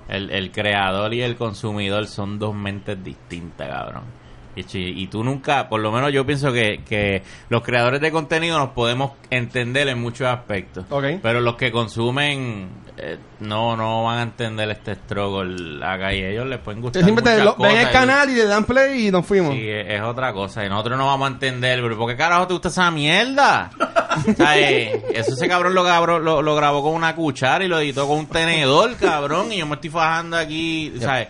El, 0.09 0.29
el 0.31 0.51
creador 0.51 1.13
y 1.13 1.21
el 1.21 1.35
consumidor 1.37 2.07
son 2.07 2.37
dos 2.37 2.53
mentes 2.53 3.01
distintas, 3.03 3.67
cabrón. 3.69 4.03
Y, 4.55 5.07
tú 5.07 5.23
nunca, 5.23 5.67
por 5.67 5.81
lo 5.81 5.91
menos 5.91 6.11
yo 6.13 6.25
pienso 6.25 6.51
que, 6.53 6.81
que 6.87 7.23
los 7.49 7.61
creadores 7.61 7.99
de 8.01 8.11
contenido 8.11 8.57
nos 8.57 8.69
podemos 8.69 9.11
entender 9.29 9.87
en 9.89 9.99
muchos 10.01 10.27
aspectos. 10.27 10.85
Ok. 10.89 11.05
Pero 11.21 11.41
los 11.41 11.55
que 11.55 11.71
consumen 11.71 12.69
eh, 12.97 13.17
no 13.41 13.75
no 13.75 14.03
van 14.05 14.19
a 14.19 14.21
entender 14.23 14.69
este 14.69 14.95
struggle 14.95 15.85
acá 15.85 16.13
y 16.13 16.23
ellos 16.23 16.47
les 16.47 16.59
pueden 16.59 16.81
gustar. 16.81 17.03
Siempre 17.03 17.23
te 17.23 17.43
lo- 17.43 17.55
ven 17.57 17.75
el 17.75 17.89
y- 17.89 17.91
canal 17.91 18.29
y 18.29 18.35
le 18.35 18.45
dan 18.45 18.63
play 18.63 19.07
y 19.07 19.11
nos 19.11 19.25
fuimos. 19.25 19.53
Sí, 19.53 19.67
es, 19.69 19.87
es 19.95 20.01
otra 20.01 20.31
cosa. 20.31 20.65
Y 20.65 20.69
nosotros 20.69 20.97
no 20.97 21.05
vamos 21.07 21.29
a 21.29 21.33
entender, 21.33 21.81
pero 21.81 21.97
¿por 21.97 22.09
qué 22.09 22.15
carajo 22.15 22.47
te 22.47 22.53
gusta 22.53 22.69
esa 22.69 22.89
mierda? 22.91 23.69
O 24.29 24.33
sea, 24.33 24.57
eh, 24.57 25.03
eso 25.13 25.33
ese 25.33 25.47
cabrón 25.49 25.73
lo, 25.75 25.83
cabrón 25.83 26.23
lo, 26.23 26.41
lo 26.41 26.55
grabó 26.55 26.81
con 26.81 26.93
una 26.93 27.13
cuchara 27.15 27.65
y 27.65 27.67
lo 27.67 27.79
editó 27.79 28.07
con 28.07 28.19
un 28.19 28.27
tenedor, 28.27 28.95
cabrón. 28.95 29.51
Y 29.51 29.57
yo 29.57 29.65
me 29.67 29.75
estoy 29.75 29.89
fajando 29.89 30.37
aquí, 30.37 30.93
¿sabes? 31.01 31.27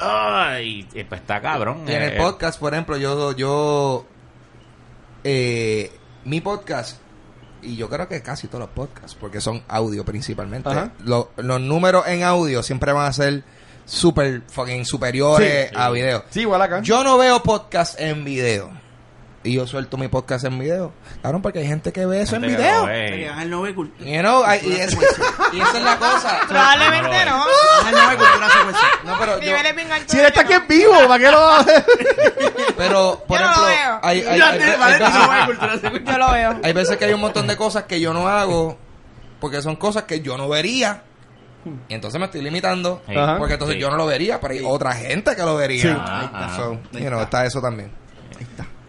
Ay, 0.00 0.86
y, 0.94 1.04
pues 1.04 1.20
está 1.20 1.40
cabrón. 1.40 1.84
Y 1.86 1.92
en 1.92 2.02
el 2.02 2.12
eh, 2.14 2.16
podcast, 2.16 2.58
por 2.58 2.72
ejemplo, 2.72 2.96
yo, 2.96 3.32
yo, 3.32 4.06
eh, 5.24 5.90
mi 6.24 6.40
podcast, 6.40 6.98
y 7.62 7.76
yo 7.76 7.88
creo 7.88 8.08
que 8.08 8.22
casi 8.22 8.46
todos 8.46 8.60
los 8.60 8.70
podcasts, 8.70 9.16
porque 9.18 9.40
son 9.40 9.62
audio 9.68 10.04
principalmente, 10.04 10.70
los 11.04 11.28
números 11.60 12.06
en 12.06 12.22
audio 12.22 12.62
siempre 12.62 12.92
van 12.92 13.06
a 13.06 13.12
ser 13.12 13.42
super 13.84 14.42
fucking 14.48 14.84
superiores 14.84 15.70
Sí. 15.70 15.76
a 15.76 15.90
video. 15.90 16.24
Sí, 16.30 16.40
igual 16.42 16.62
acá. 16.62 16.80
Yo 16.82 17.02
no 17.02 17.16
veo 17.18 17.42
podcast 17.42 17.98
en 18.00 18.24
video. 18.24 18.70
Y 19.44 19.52
yo 19.54 19.66
suelto 19.68 19.96
mi 19.96 20.08
podcast 20.08 20.44
en 20.44 20.58
video. 20.58 20.92
Claro, 21.22 21.40
porque 21.40 21.60
hay 21.60 21.66
gente 21.68 21.92
que 21.92 22.04
ve 22.04 22.22
eso 22.22 22.36
en 22.36 22.42
video. 22.42 22.84
Ángel 22.86 23.48
no 23.50 23.62
ve 23.62 23.72
cultura. 23.74 24.10
You 24.10 24.20
know, 24.20 24.42
hay- 24.44 24.60
y, 24.66 24.72
es- 24.72 24.92
y 25.52 25.60
esa 25.60 25.78
es 25.78 25.84
la 25.84 25.96
cosa. 25.96 26.40
Probablemente 26.48 27.24
no. 27.24 27.44
Ángel 27.80 27.94
no 27.94 28.08
ve 28.08 28.16
cultura 28.16 28.50
secuencial. 28.50 28.90
No, 29.04 29.18
pero 29.18 29.34
yo, 29.38 29.46
Niveles 29.46 29.76
bien 29.76 29.92
altos 29.92 30.10
Si 30.10 30.18
él 30.18 30.26
está 30.26 30.40
aquí 30.40 30.52
no. 30.54 30.58
en 30.60 30.68
vivo, 30.68 30.92
¿para 31.06 31.18
qué 31.24 31.30
lo 31.30 31.40
va 31.40 31.56
a 31.56 31.60
hacer? 31.60 31.84
pero, 32.76 33.24
por 33.28 33.38
Yo 33.38 33.46
no 33.46 33.50
lo 33.60 33.68
ejemplo, 33.68 33.88
veo. 33.90 34.00
hay, 34.02 34.18
hay, 34.18 34.24
Yo 34.24 34.30
hay- 34.44 34.52
antes, 34.52 34.68
hay 34.68 34.78
Valentín 34.78 35.06
veces- 35.06 35.20
no 35.22 35.30
ve 35.30 35.46
cultura 35.46 35.72
secuencial. 35.74 36.04
Yo 36.04 36.18
lo 36.18 36.32
veo. 36.32 36.60
Hay 36.64 36.72
veces 36.72 36.96
que 36.96 37.04
hay 37.04 37.12
un 37.12 37.20
montón 37.20 37.46
de 37.46 37.56
cosas 37.56 37.84
que 37.84 38.00
yo 38.00 38.12
no 38.12 38.26
hago 38.28 38.76
porque 39.40 39.62
son 39.62 39.76
cosas 39.76 40.02
que 40.02 40.20
yo 40.20 40.36
no 40.36 40.48
vería. 40.48 41.04
Y 41.88 41.94
entonces 41.94 42.18
me 42.18 42.26
estoy 42.26 42.42
limitando 42.42 43.02
Sí. 43.06 43.14
Ajá. 43.16 43.36
porque 43.38 43.54
entonces 43.54 43.76
Sí. 43.76 43.80
yo 43.80 43.88
no 43.90 43.96
lo 43.96 44.06
vería, 44.06 44.40
pero 44.40 44.54
hay 44.54 44.62
otra 44.64 44.94
gente 44.94 45.36
que 45.36 45.42
lo 45.42 45.54
vería. 45.56 45.82
Sí. 45.82 45.88
Ahí 45.88 46.24
está. 46.26 46.56
So, 46.56 46.72
you 46.92 46.98
know, 47.06 47.20
está. 47.20 47.22
está 47.22 47.46
eso 47.46 47.60
también. 47.60 47.92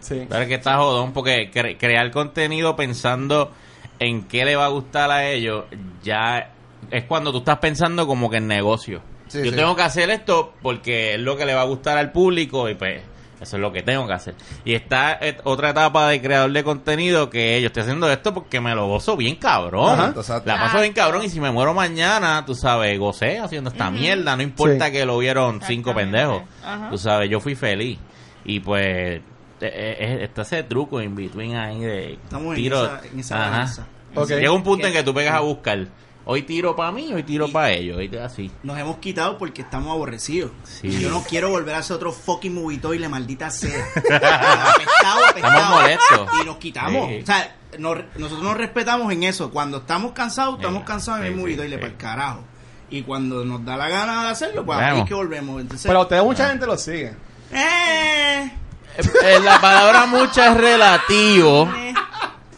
Sí. 0.00 0.26
Pero 0.28 0.42
es 0.42 0.48
que 0.48 0.54
está 0.54 0.76
jodón 0.78 1.12
porque 1.12 1.50
cre- 1.52 1.76
crear 1.78 2.10
contenido 2.10 2.74
pensando 2.76 3.52
en 3.98 4.24
qué 4.24 4.44
le 4.44 4.56
va 4.56 4.64
a 4.66 4.68
gustar 4.68 5.10
a 5.10 5.28
ellos, 5.28 5.64
ya 6.02 6.52
es 6.90 7.04
cuando 7.04 7.32
tú 7.32 7.38
estás 7.38 7.58
pensando 7.58 8.06
como 8.06 8.28
que 8.30 8.38
en 8.38 8.46
negocio. 8.46 9.02
Sí, 9.28 9.38
Yo 9.44 9.50
sí. 9.50 9.56
tengo 9.56 9.76
que 9.76 9.82
hacer 9.82 10.10
esto 10.10 10.54
porque 10.62 11.14
es 11.14 11.20
lo 11.20 11.36
que 11.36 11.44
le 11.46 11.54
va 11.54 11.60
a 11.60 11.66
gustar 11.66 11.98
al 11.98 12.10
público 12.10 12.68
y 12.68 12.74
pues 12.74 13.02
eso 13.40 13.56
es 13.56 13.60
lo 13.62 13.72
que 13.72 13.82
tengo 13.82 14.06
que 14.06 14.12
hacer. 14.12 14.34
Y 14.64 14.74
está 14.74 15.18
eh, 15.20 15.36
otra 15.44 15.70
etapa 15.70 16.08
de 16.08 16.20
creador 16.20 16.50
de 16.52 16.64
contenido 16.64 17.30
que 17.30 17.60
yo 17.60 17.68
estoy 17.68 17.82
haciendo 17.82 18.10
esto 18.10 18.34
porque 18.34 18.60
me 18.60 18.74
lo 18.74 18.86
gozo 18.88 19.16
bien 19.16 19.36
cabrón. 19.36 20.00
Ajá. 20.00 20.12
Exacto. 20.16 20.48
La 20.48 20.58
paso 20.58 20.80
bien 20.80 20.92
cabrón 20.92 21.24
y 21.24 21.28
si 21.28 21.40
me 21.40 21.50
muero 21.50 21.72
mañana, 21.74 22.42
tú 22.44 22.54
sabes, 22.54 22.98
gocé 22.98 23.38
haciendo 23.38 23.70
esta 23.70 23.90
mierda, 23.90 24.34
no 24.36 24.42
importa 24.42 24.86
Sí. 24.86 24.92
que 24.92 25.04
lo 25.06 25.16
vieron 25.18 25.60
cinco 25.62 25.94
pendejos. 25.94 26.42
Ajá. 26.64 26.88
Tú 26.90 26.98
sabes, 26.98 27.30
yo 27.30 27.38
fui 27.40 27.54
feliz. 27.54 27.98
Y 28.44 28.60
pues 28.60 29.20
está 29.66 30.42
ese 30.42 30.62
truco 30.64 31.00
in 31.02 31.14
between 31.14 31.56
ahí 31.56 31.80
de 31.80 32.12
Estamos 32.14 32.48
en 32.50 32.54
tiro. 32.54 32.84
esa- 32.84 33.00
en 33.06 33.20
esa 33.20 33.62
Ajá. 33.62 33.86
Llega 34.26 34.50
un 34.52 34.62
punto 34.62 34.86
en 34.86 34.92
que 34.92 35.02
tú 35.02 35.14
pegas 35.14 35.34
a 35.34 35.40
buscar. 35.40 35.86
Hoy 36.26 36.42
tiro 36.42 36.76
para 36.76 36.92
mí, 36.92 37.12
hoy 37.12 37.22
tiro 37.22 37.50
para 37.50 37.70
ellos. 37.70 38.00
Y 38.02 38.16
así. 38.16 38.50
Nos 38.62 38.78
hemos 38.78 38.98
quitado 38.98 39.38
porque 39.38 39.62
estamos 39.62 39.90
aborrecidos. 39.92 40.50
Sí. 40.64 40.90
Yo 41.00 41.10
no 41.10 41.22
quiero 41.22 41.48
volver 41.50 41.74
a 41.74 41.78
hacer 41.78 41.96
otro 41.96 42.12
fucking 42.12 42.54
movito 42.54 42.92
y 42.94 42.98
la 42.98 43.08
maldita 43.08 43.50
sea. 43.50 43.84
apestado, 43.96 45.24
apestado. 45.26 45.26
Estamos 45.36 45.70
molestos. 45.70 46.28
Y 46.42 46.44
nos 46.46 46.56
quitamos. 46.58 47.08
Sí. 47.08 47.20
O 47.22 47.26
sea, 47.26 47.56
nos- 47.78 47.98
nosotros 48.16 48.44
nos 48.44 48.56
respetamos 48.56 49.12
en 49.12 49.22
eso. 49.24 49.50
Cuando 49.50 49.78
estamos 49.78 50.12
cansados, 50.12 50.56
estamos 50.56 50.84
cansados 50.84 51.24
en 51.24 51.34
sí, 51.36 51.42
el 51.42 51.64
y 51.64 51.68
le 51.68 51.78
para 51.78 51.90
el 51.92 51.96
carajo. 51.96 52.44
Y 52.90 53.02
cuando 53.02 53.44
nos 53.44 53.64
da 53.64 53.76
la 53.76 53.88
gana 53.88 54.24
de 54.24 54.28
hacerlo, 54.30 54.64
pues 54.66 54.78
Vemos. 54.78 54.98
es 55.00 55.04
que 55.06 55.14
volvemos. 55.14 55.60
Entonces, 55.60 55.86
Pero 55.86 56.00
a 56.00 56.02
ustedes 56.02 56.22
mucha 56.24 56.48
gente 56.50 56.66
lo 56.66 56.76
sigue. 56.76 57.14
eh, 57.52 58.52
Eh, 58.96 59.38
la 59.42 59.60
palabra 59.60 60.06
mucha 60.06 60.48
es 60.52 60.56
relativo. 60.56 61.68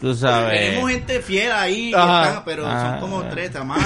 Tú 0.01 0.13
sabes. 0.13 0.59
Tenemos 0.59 0.89
gente 0.91 1.21
fiel 1.21 1.51
ahí, 1.53 1.91
que 1.91 1.95
Ajá. 1.97 2.23
están, 2.27 2.43
pero 2.43 2.65
Ah. 2.67 2.97
son 2.99 2.99
como 2.99 3.23
tres, 3.29 3.53
mami, 3.53 3.79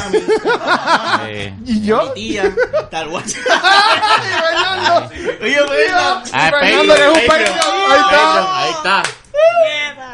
mamá, 0.44 1.22
¿Y 1.64 1.82
yo? 1.86 2.02
mi 2.08 2.14
tía, 2.16 2.56
tal. 2.90 3.10
Fernando! 3.22 5.10
Oye, 5.42 5.58
ah, 5.94 6.24
Fernando, 6.26 6.96
que 6.96 7.02
es 7.02 7.08
un 7.10 7.28
Patreon. 7.28 7.58
Ahí 7.90 8.00
está. 8.00 8.58
Ahí 8.62 8.72
está. 8.72 9.04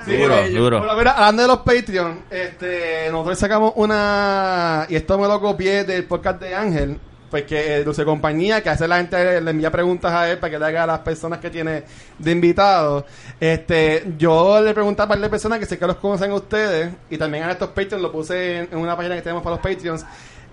Sí, 0.06 0.18
Duro, 0.18 0.36
pero- 0.36 0.50
duro. 0.62 0.78
Bueno, 0.80 0.96
mira, 0.98 1.12
hablando 1.12 1.42
de 1.44 1.48
los 1.48 1.60
Patreon, 1.60 2.26
este, 2.30 3.08
nosotros 3.10 3.40
sacamos 3.40 3.72
una, 3.78 4.86
y 4.90 4.96
esto 4.98 5.18
me 5.18 5.28
lo 5.28 5.40
copié 5.40 5.86
del 5.86 6.04
podcast 6.04 6.42
de 6.42 6.54
Ángel, 6.54 7.00
pues 7.34 7.46
que 7.46 7.78
eh, 7.78 7.84
Dulce 7.84 8.06
Compañía, 8.06 8.62
que 8.62 8.70
hace 8.70 8.88
la 8.88 8.98
gente, 8.98 9.42
le 9.42 9.50
envía 9.50 9.72
preguntas 9.72 10.12
a 10.14 10.30
él 10.30 10.38
para 10.38 10.52
que 10.52 10.60
le 10.60 10.66
haga 10.68 10.84
a 10.84 10.86
las 10.86 11.00
personas 11.00 11.40
que 11.40 11.50
tiene 11.50 11.82
de 12.20 12.32
invitados. 12.32 13.06
Este, 13.40 14.04
yo 14.20 14.62
le 14.62 14.72
pregunté 14.72 15.02
a 15.02 15.06
un 15.06 15.10
par 15.10 15.20
de 15.20 15.30
personas 15.30 15.58
que 15.58 15.66
sé 15.66 15.80
que 15.80 15.88
los 15.88 15.96
conocen 15.96 16.30
a 16.30 16.36
ustedes, 16.36 16.92
y 17.10 17.18
también 17.18 17.46
a 17.46 17.52
estos 17.54 17.70
Patreons, 17.70 18.04
lo 18.04 18.12
puse 18.12 18.60
en, 18.60 18.70
en 18.72 18.78
una 18.78 18.96
página 18.96 19.16
que 19.16 19.24
tenemos 19.24 19.42
para 19.42 19.56
los 19.56 19.64
Patreons, 19.66 20.06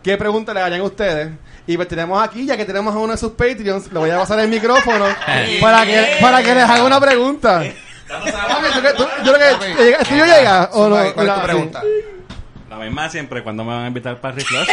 qué 0.03 0.17
preguntas 0.17 0.55
le 0.55 0.63
harían 0.63 0.81
a 0.81 0.85
ustedes. 0.85 1.29
Y 1.67 1.77
pues 1.77 1.87
tenemos 1.87 2.23
aquí, 2.27 2.47
ya 2.47 2.57
que 2.57 2.65
tenemos 2.65 2.95
a 2.95 2.99
uno 2.99 3.13
de 3.13 3.19
sus 3.19 3.33
Patreons, 3.33 3.93
le 3.93 3.99
voy 3.99 4.09
a 4.09 4.17
pasar 4.19 4.41
el 4.41 4.49
micrófono 4.49 5.05
para 5.61 5.85
que, 5.85 6.17
para 6.19 6.43
que 6.43 6.55
les 6.55 6.65
haga 6.65 6.83
una 6.85 6.99
pregunta. 6.99 7.63
Papi, 8.09 8.73
¿tú 8.75 8.81
qué- 8.83 8.93
tú- 8.97 9.07
yo 9.25 9.33
creo 9.35 9.59
que 9.59 9.67
llega- 9.85 9.99
¿el 9.99 10.07
tuyo 10.07 10.25
llega 10.25 10.71
o 10.73 10.89
no? 10.89 10.97
¿Cuál 10.97 11.07
es 11.09 11.15
tu 11.15 11.25
La- 11.25 11.43
pregunta? 11.43 11.83
La 12.71 12.77
misma 12.77 13.09
siempre, 13.11 13.43
cuando 13.43 13.65
me 13.65 13.75
van 13.75 13.85
a 13.85 13.87
invitar 13.89 14.17
para 14.21 14.35
Reflush. 14.37 14.69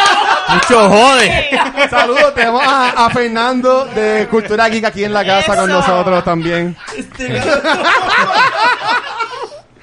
Mucho 0.54 0.88
jode. 0.88 1.50
Saludos, 1.90 2.34
tenemos 2.34 2.62
a, 2.66 3.06
a 3.06 3.10
Fernando 3.10 3.84
de 3.86 4.26
Cultura 4.30 4.68
Geek 4.68 4.84
aquí 4.86 5.04
en 5.04 5.12
la 5.12 5.24
casa 5.24 5.54
con 5.56 5.68
nosotros 5.70 6.24
también. 6.24 6.74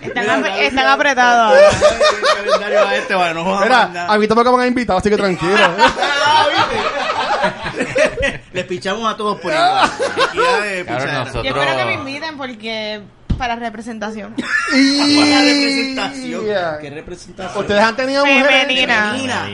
Están, 0.02 0.30
ap- 0.30 0.46
están 0.60 0.88
apretados 0.88 1.54
a 2.86 2.96
este, 2.96 3.16
bueno, 3.16 3.44
no 3.44 3.60
Mira, 3.62 4.06
a 4.08 4.18
mí 4.18 4.28
tampoco 4.28 4.56
me 4.58 4.64
han 4.64 4.70
invitado, 4.70 4.98
así 5.00 5.10
que 5.10 5.18
tranquilo. 5.18 5.54
Les 8.54 8.66
pichamos 8.66 9.14
a 9.14 9.16
todos 9.18 9.40
por 9.40 9.52
igual. 9.52 9.90
Nosotros- 10.88 11.44
Yo 11.44 11.50
espero 11.52 11.78
que 11.78 11.86
me 11.86 11.94
inviten 11.94 12.38
porque 12.38 13.02
para 13.40 13.56
representación. 13.56 14.36
Buena 14.72 15.42
representación. 15.42 16.46
Yeah. 16.46 16.78
¿Qué 16.80 16.90
representación? 16.92 17.60
Ustedes 17.62 17.82
han 17.82 17.96
tenido 17.96 18.24
mujeres. 18.26 18.62
Femenina. 18.68 19.10
Ah. 19.10 19.12
femenina. 19.16 19.46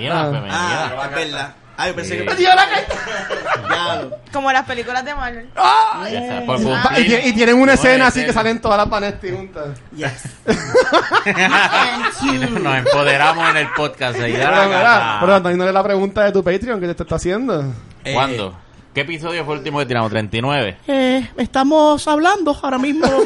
Ah, 0.51 1.07
es 1.09 1.15
verdad. 1.15 1.53
Ah, 1.77 1.88
yo 1.89 1.95
pensé 1.95 2.17
Sí. 2.17 2.25
que... 2.25 2.36
Tío, 2.36 2.49
la 2.55 2.67
ca- 2.69 3.67
Diablo. 3.67 4.17
Como 4.31 4.49
las 4.51 4.65
películas 4.65 5.03
de 5.03 5.13
Marvel. 5.13 5.49
Ya 5.55 6.19
está, 6.19 6.45
por 6.45 6.59
Y, 6.99 7.29
y 7.29 7.33
tienen 7.33 7.55
una 7.57 7.65
No, 7.65 7.71
escena 7.73 8.07
es 8.07 8.15
así 8.15 8.25
que 8.25 8.31
salen 8.33 8.61
todas 8.61 8.77
las 8.77 8.89
Vanetti 8.89 9.31
juntas. 9.31 9.77
Yes. 9.93 10.23
Nos 12.61 12.77
empoderamos 12.77 13.49
en 13.49 13.57
el 13.57 13.67
podcast. 13.75 14.17
ahí, 14.19 14.33
Pero, 14.33 14.65
mira, 14.67 15.17
pero 15.19 15.39
no 15.57 15.71
la 15.71 15.83
pregunta 15.83 16.23
de 16.23 16.31
tu 16.31 16.43
Patreon 16.43 16.79
que 16.79 16.93
te 16.93 17.03
está 17.03 17.15
haciendo. 17.15 17.61
Eh, 18.05 18.13
¿Cuándo? 18.13 18.57
¿Qué 18.93 19.01
episodio 19.01 19.43
fue 19.43 19.55
el 19.55 19.59
último 19.59 19.79
que 19.79 19.86
tiramos? 19.88 20.09
¿39? 20.13 20.77
Eh, 20.88 21.29
estamos 21.36 22.07
hablando 22.07 22.57
ahora 22.63 22.77
mismo 22.77 23.05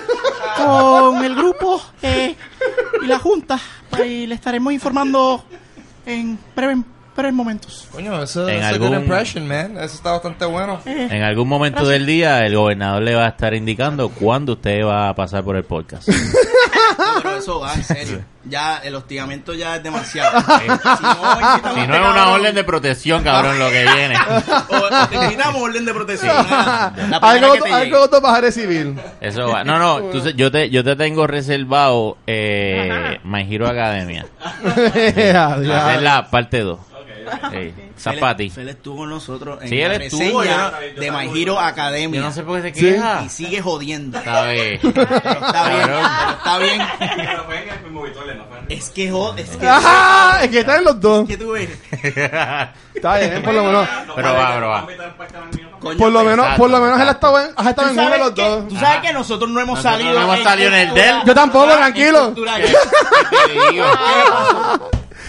con 0.58 1.24
el 1.24 1.36
grupo 1.36 1.82
eh, 2.02 2.36
y 3.04 3.06
la 3.08 3.20
junta 3.20 3.60
y 4.06 4.28
le 4.28 4.36
estaremos 4.36 4.72
informando 4.74 5.44
en 6.06 6.38
breves, 6.56 6.78
breves 7.16 7.34
momentos. 7.34 7.88
Coño, 7.92 8.24
eso 8.24 8.48
es 8.48 8.64
algún- 8.64 8.90
good 8.90 8.98
impression, 9.00 9.48
man. 9.48 9.78
Eso 9.78 9.96
está 9.96 10.12
bastante 10.12 10.46
bueno. 10.46 10.80
En 10.86 11.22
algún 11.24 11.48
momento 11.48 11.86
del 11.88 12.06
día 12.06 12.46
el 12.46 12.56
gobernador 12.56 13.02
le 13.04 13.16
va 13.16 13.26
a 13.26 13.30
estar 13.30 13.54
indicando 13.54 14.10
cuándo 14.10 14.54
usted 14.54 14.84
va 14.86 15.10
a 15.10 15.16
pasar 15.16 15.44
por 15.44 15.56
el 15.56 15.64
podcast. 15.64 16.10
No, 17.00 17.22
pero 17.24 17.38
eso 17.40 17.60
va, 17.60 17.74
en 17.74 17.84
serio. 17.84 18.22
Ya 18.46 18.78
el 18.78 18.96
hostigamiento 18.96 19.54
ya 19.54 19.76
es 19.76 19.84
demasiado. 19.84 20.40
si 20.42 20.46
no, 20.48 20.58
Si 20.58 21.04
no 21.04 21.12
este 21.50 21.82
es 21.84 21.88
una 21.88 22.00
cabrón, 22.00 22.28
orden 22.30 22.56
de 22.56 22.64
protección, 22.64 23.24
cabrón, 23.24 23.60
lo 23.60 23.70
que 23.70 23.84
viene. 23.84 24.16
O 24.70 25.08
te 25.08 25.18
orden 25.62 25.86
de 25.86 25.94
protección. 25.94 26.36
La 26.50 27.18
Algo, 27.22 27.54
que 27.54 27.60
te 27.62 27.70
llegue. 27.70 27.82
algo 27.82 28.02
otro 28.02 28.22
para 28.22 28.42
recibir. 28.42 28.96
Eso 29.22 29.48
va. 29.48 29.64
No, 29.64 29.78
no, 29.80 30.00
tú- 30.10 30.30
yo 30.32 30.52
te, 30.52 30.70
yo 30.70 30.84
te 30.84 30.96
tengo 30.96 31.28
reservado 31.28 32.18
eh, 32.28 33.20
My 33.24 33.42
Hero 33.54 33.68
Academia. 33.68 34.26
Esa 34.96 35.94
es 35.96 36.02
la 36.02 36.28
parte 36.30 36.60
2. 36.62 36.80
Sí, 37.52 37.74
Zapati. 37.98 38.50
Fel 38.50 38.70
estuvo 38.70 38.98
con 39.00 39.10
nosotros 39.10 39.62
en 39.62 39.70
Sí, 39.70 39.76
la 39.78 39.96
él 39.96 40.02
estuvo, 40.04 40.42
reseña 40.42 40.72
yo 40.96 41.02
de 41.02 41.12
My 41.12 41.42
Hero 41.42 41.60
Academia. 41.60 42.20
Yo 42.22 42.26
no 42.28 42.32
sé 42.34 42.44
por 42.44 42.62
qué 42.62 42.74
se 42.74 42.80
queja. 42.80 43.22
Y 43.26 43.30
sigue 43.30 43.62
jodiendo. 43.62 44.18
Está 44.18 44.46
bien, 44.52 44.80
pero 44.94 45.02
está 45.04 46.58
bien. 46.60 46.82
Pero 47.00 47.44
fue 47.46 47.64
en 47.64 47.70
el 47.86 47.92
movie 47.92 48.12
toilet, 48.12 48.36
no 48.38 48.46
fue 48.46 48.58
en 48.60 48.66
el- 48.66 48.72
Es 48.78 48.90
que 48.90 49.12
jode, 49.12 49.42
es 49.42 49.50
que, 49.58 49.68
Ajá, 49.68 50.44
es 50.44 50.50
que 50.50 50.60
están 50.60 50.84
los 50.84 51.00
dos. 51.00 51.28
que 51.28 51.38
tú 51.38 51.52
ves. 51.52 51.70
Está 52.96 53.18
bien, 53.20 53.42
por 53.44 53.54
lo 53.54 53.64
menos. 53.64 53.88
Pero 54.16 54.34
va, 54.34 54.54
pero 54.54 54.68
va. 54.70 54.88
Coño, 55.80 55.98
Por 55.98 56.12
lo 56.12 56.24
menos, 56.24 56.40
Exacto, 56.40 56.62
por 56.62 56.70
lo 56.72 56.80
menos 56.82 57.00
él 57.00 57.08
ha 57.08 57.12
estado 57.12 57.40
en, 57.42 57.52
has 57.56 57.68
estado 57.68 57.88
¿Tú 57.88 57.94
en 57.94 58.00
uno 58.00 58.10
de 58.10 58.18
sabes, 58.18 58.20
los 58.26 58.32
que, 58.36 58.50
dos. 58.50 58.68
tú 58.68 58.76
sabes 58.76 59.00
que 59.02 59.14
nosotros 59.14 59.50
no 59.50 59.60
hemos 59.62 59.78
Nosotros 59.78 59.94
salido. 60.02 60.20
no 60.20 60.26
hemos 60.26 60.38
en 60.40 60.44
salido 60.44 60.68
en 60.70 60.76
el 60.76 60.94
del. 60.94 61.16
Yo 61.26 61.34
tampoco, 61.36 61.72
tranquilo. 61.72 62.34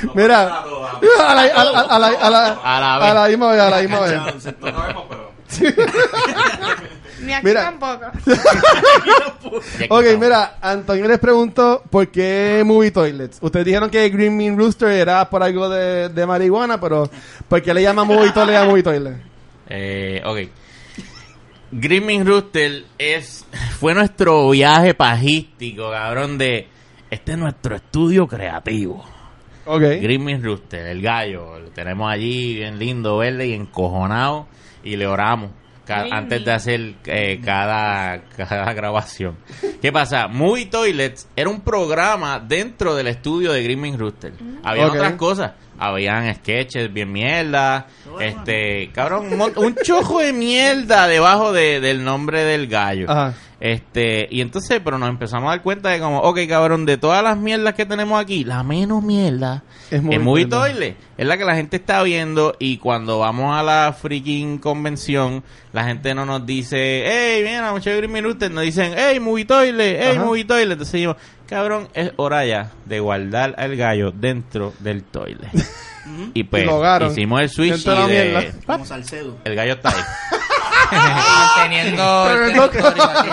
la, 0.14 0.42
a 0.42 1.34
la, 1.34 1.42
a 1.42 1.98
la, 1.98 2.08
a 2.08 2.30
la, 2.30 2.52
A 2.62 2.80
la 2.80 2.98
vez. 2.98 3.08
a 3.10 3.14
la 3.14 3.28
misma 3.28 3.50
vez, 3.52 3.60
a 3.60 3.70
la 3.70 3.80
misma 3.80 4.00
vez. 4.00 4.20
No 4.60 4.70
sabemos, 4.70 5.04
pero... 5.08 5.30
Ni 7.20 7.34
aquí 7.34 7.46
Mira. 7.46 7.64
tampoco. 7.64 8.06
Ok, 9.90 10.04
mira, 10.18 10.56
Antonio 10.60 11.06
les 11.08 11.18
preguntó 11.18 11.82
por 11.90 12.08
qué 12.08 12.62
Movie 12.64 12.90
Toilets. 12.92 13.38
Ustedes 13.40 13.66
dijeron 13.66 13.90
que 13.90 14.08
Green 14.08 14.36
Mean 14.36 14.56
Rooster 14.56 14.88
era 14.88 15.28
por 15.28 15.42
algo 15.42 15.68
de, 15.68 16.08
de 16.08 16.26
marihuana, 16.26 16.80
pero 16.80 17.10
¿por 17.48 17.60
qué 17.62 17.74
le 17.74 17.82
llama 17.82 18.04
Movie 18.04 18.30
Toilet 18.32 18.56
a 18.56 18.64
Movie 18.64 18.82
Toilet? 18.82 19.16
Eh, 19.72 20.20
ok. 20.24 20.38
Grimming 21.70 22.26
Rooster 22.26 22.82
es, 22.98 23.46
fue 23.78 23.94
nuestro 23.94 24.50
viaje 24.50 24.94
pajístico, 24.94 25.92
cabrón, 25.92 26.38
de... 26.38 26.66
Este 27.08 27.32
es 27.32 27.38
nuestro 27.38 27.76
estudio 27.76 28.26
creativo. 28.26 29.04
Ok. 29.66 29.80
Grimming 29.82 30.42
Rooster, 30.42 30.86
el 30.86 31.02
gallo. 31.02 31.58
Lo 31.58 31.70
tenemos 31.70 32.10
allí 32.10 32.54
bien 32.56 32.78
lindo, 32.78 33.18
verde 33.18 33.46
y 33.48 33.52
encojonado. 33.54 34.46
Y 34.82 34.96
le 34.96 35.06
oramos 35.06 35.50
antes 36.12 36.44
de 36.44 36.52
hacer 36.52 36.94
eh, 37.06 37.40
cada, 37.44 38.22
cada 38.36 38.72
grabación. 38.72 39.36
¿Qué 39.82 39.90
pasa? 39.92 40.28
Movie 40.28 40.66
Toilets 40.66 41.28
era 41.34 41.50
un 41.50 41.60
programa 41.62 42.38
dentro 42.38 42.94
del 42.94 43.08
estudio 43.08 43.52
de 43.52 43.62
Grimming 43.62 43.98
Rooster. 43.98 44.32
Había 44.62 44.86
otras 44.86 45.12
cosas. 45.14 45.52
Habían 45.78 46.32
sketches 46.36 46.92
bien 46.92 47.10
mierda. 47.10 47.86
Este, 48.20 48.90
cabrón, 48.94 49.32
un, 49.32 49.52
un 49.56 49.74
chojo 49.82 50.20
de 50.20 50.32
mierda 50.32 51.08
debajo 51.08 51.52
de- 51.52 51.80
del 51.80 52.04
nombre 52.04 52.44
del 52.44 52.66
gallo. 52.66 53.06
Ajá. 53.10 53.34
Este, 53.60 54.26
y 54.30 54.40
entonces, 54.40 54.80
pero 54.82 54.96
nos 54.96 55.10
empezamos 55.10 55.48
a 55.48 55.50
dar 55.50 55.62
cuenta 55.62 55.90
de 55.90 56.00
como, 56.00 56.20
ok, 56.20 56.38
cabrón, 56.48 56.86
de 56.86 56.96
todas 56.96 57.22
las 57.22 57.36
mierdas 57.36 57.74
que 57.74 57.84
tenemos 57.84 58.18
aquí, 58.18 58.42
la 58.42 58.62
menos 58.62 59.02
mierda 59.02 59.62
Es 59.90 59.98
es 59.98 60.02
Movie 60.02 60.18
Movie 60.18 60.46
Toilet. 60.46 60.72
Toilet. 60.72 60.96
Es 61.18 61.26
la 61.26 61.36
que 61.36 61.44
la 61.44 61.54
gente 61.54 61.76
está 61.76 62.02
viendo 62.02 62.56
y 62.58 62.78
cuando 62.78 63.18
vamos 63.18 63.54
a 63.54 63.62
la 63.62 63.92
freaking 63.92 64.56
convención, 64.58 65.44
la 65.74 65.84
gente 65.84 66.14
no 66.14 66.24
nos 66.24 66.46
dice, 66.46 67.04
hey, 67.06 67.42
mira, 67.44 67.70
muchachos 67.72 67.98
Green 67.98 68.12
Minutes, 68.12 68.50
nos 68.50 68.64
dicen, 68.64 68.94
hey, 68.96 69.20
Movie 69.20 69.44
Toilet, 69.44 69.98
hey, 70.00 70.12
Ajá. 70.16 70.24
Movie 70.24 70.44
Toilet. 70.46 70.72
Entonces 70.72 70.92
dijimos, 70.94 71.16
cabrón, 71.46 71.88
es 71.92 72.12
hora 72.16 72.46
ya 72.46 72.70
de 72.86 72.98
guardar 73.00 73.54
al 73.58 73.76
gallo 73.76 74.10
dentro 74.10 74.72
del 74.78 75.04
toilet. 75.04 75.50
y 76.32 76.44
pues, 76.44 76.66
hicimos 77.10 77.42
el 77.42 77.50
switch 77.50 77.86
y 77.86 77.90
de- 77.90 78.06
mierda. 78.06 78.44
Como 78.64 78.86
Salcedo. 78.86 79.36
el 79.44 79.54
gallo 79.54 79.74
está 79.74 79.90
ahí. 79.90 80.02
Manteniendo 80.90 82.30
el 82.30 82.36
Tremendo, 82.36 82.70
territorio 82.70 83.02
aquí. 83.04 83.28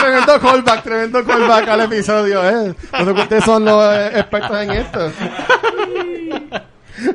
tremendo 0.00 0.40
callback, 0.40 0.82
tremendo 0.82 1.24
callback 1.24 1.68
al 1.68 1.80
episodio, 1.82 2.48
¿eh? 2.48 2.74
No 2.92 3.04
sé 3.04 3.14
que 3.14 3.20
ustedes 3.20 3.44
son 3.44 3.64
los 3.64 3.94
eh, 3.94 4.18
expertos 4.18 4.62
en 4.62 4.70
esto. 4.70 5.12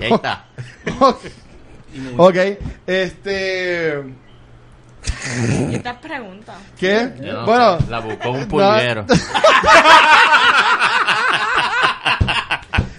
Ahí 0.01 0.13
está. 0.13 0.45
ok, 2.17 2.35
este... 2.87 4.03
¿Y 5.69 5.75
estas 5.75 5.97
preguntas? 5.97 6.55
¿Qué? 6.77 7.11
No 7.21 7.45
bueno, 7.45 7.77
la 7.89 7.99
buscó 7.99 8.31
un 8.31 8.47
pulguero. 8.47 9.05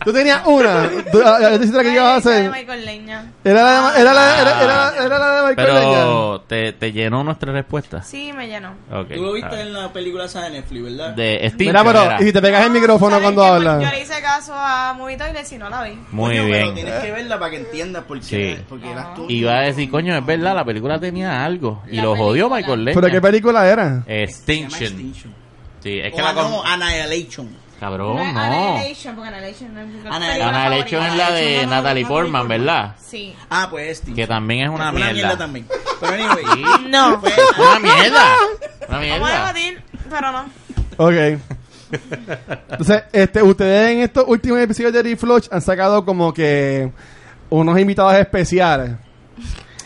Tú 0.05 0.13
tenías 0.13 0.43
una. 0.47 0.89
Tú, 1.11 1.21
ah, 1.25 1.39
ah, 1.43 1.49
dijiste 1.51 1.77
la 1.77 1.83
que 1.83 1.93
ibas 1.93 2.05
a 2.07 2.17
hacer. 2.17 2.51
Michael 2.51 2.85
Leña. 2.87 3.33
Era 3.45 3.63
la 3.63 3.93
de, 3.93 4.01
era 4.01 4.15
la, 4.15 4.41
era, 4.41 4.63
era, 4.63 5.05
era 5.07 5.19
la 5.19 5.43
de 5.43 5.49
Michael 5.49 5.75
Leña. 5.75 5.91
Pero 5.93 6.41
te, 6.47 6.73
te 6.73 6.93
llenó 6.93 7.25
nuestra 7.25 7.53
respuesta. 7.53 8.03
Sí, 8.03 8.33
me 8.33 8.49
llenó. 8.49 8.71
Ok, 8.93 9.09
Tú 9.15 9.23
lo 9.23 9.33
viste 9.33 9.61
en 9.61 9.73
la 9.73 9.93
película 9.93 10.25
esa 10.27 10.43
de 10.43 10.51
Netflix, 10.51 10.83
¿verdad? 10.85 11.11
De 11.15 11.41
Steve. 11.53 11.71
Mira, 11.71 11.85
pero, 11.85 12.05
y 12.21 12.25
si 12.25 12.33
te 12.33 12.41
pegas 12.43 12.65
el 12.67 12.71
micrófono 12.73 13.17
¿Sabes 13.19 13.23
cuando 13.23 13.43
qué? 13.43 13.49
Pues 13.51 13.63
Yo 13.65 13.71
hablas. 13.71 13.93
le 13.93 14.03
hice 14.03 14.23
caso 14.23 14.53
a 14.55 14.95
Movie 14.97 15.17
Toilet 15.17 15.45
si 15.45 15.59
no 15.59 15.69
la 15.71 15.83
vi. 15.85 15.99
Muy 16.11 16.37
Coño, 16.37 16.43
Pero 16.51 16.63
bien. 16.65 16.75
tienes 16.75 16.95
que 17.03 17.13
verla 17.13 17.39
para 17.39 17.51
que 17.51 17.57
entiendas 17.59 18.05
por 18.05 18.21
qué. 18.21 18.57
Sí. 18.57 18.63
Porque 18.69 18.91
eras 18.91 19.15
tú. 19.15 19.27
Iba 19.29 19.59
a 19.59 19.63
decir, 19.63 19.91
coño, 19.91 20.17
es 20.17 20.25
verdad, 20.27 20.55
la 20.55 20.65
película 20.65 20.99
tenía 20.99 21.45
algo. 21.45 21.83
Y 21.91 21.97
La 21.97 22.03
lo 22.05 22.17
jodió. 22.17 22.49
Michael 22.51 22.85
Leña. 22.85 23.01
¿Pero 23.01 23.13
qué 23.13 23.21
película 23.21 23.69
era? 23.69 24.03
Extinction. 24.07 24.83
Extinction. 24.83 25.35
Sí, 25.83 25.99
es 25.99 26.13
que 26.15 26.21
O 26.21 26.25
la... 26.25 26.33
no, 26.35 26.63
Annihilation. 26.65 27.49
Cabrón, 27.81 28.17
no. 28.35 28.41
Annihilation, 28.41 29.17
porque 29.17 29.29
Annihilation 29.31 29.75
no 29.75 29.81
es 29.81 29.87
mi 29.87 29.99
Annihilation. 30.09 30.55
Annihilation 30.55 31.03
es 31.07 31.15
la 31.17 31.31
de 31.31 31.41
Annihilation, 31.41 31.71
Natalie 31.71 32.07
Portman. 32.07 32.47
¿verdad? 32.49 32.95
Sí. 33.03 33.35
Ah, 33.49 33.69
pues 33.71 33.89
Extinction. 33.89 34.17
Que 34.17 34.27
también 34.27 34.65
es 34.65 34.69
una 34.69 34.91
Una 34.93 35.13
mierda. 35.13 35.37
también. 35.39 35.67
Pero 35.99 36.13
anyway. 36.13 36.45
Sí. 36.55 36.65
No. 36.91 37.21
Pues, 37.21 37.35
Una 37.59 37.79
mierda. 37.81 38.25
Una 38.89 38.89
Vamos 38.89 38.95
a 38.97 38.99
mierda. 39.01 39.29
debatir, 39.39 39.83
pero 40.11 40.33
no. 40.33 40.45
Ok. 40.99 41.41
Entonces, 42.71 43.03
este, 43.13 43.43
ustedes 43.43 43.91
en 43.93 44.01
estos 44.01 44.25
últimos 44.29 44.61
episodios 44.61 44.93
de 44.93 45.03
Reflush 45.03 45.49
han 45.51 45.61
sacado 45.63 46.05
como 46.05 46.33
que 46.33 46.93
unos 47.49 47.79
invitados 47.81 48.15
especiales. 48.15 48.93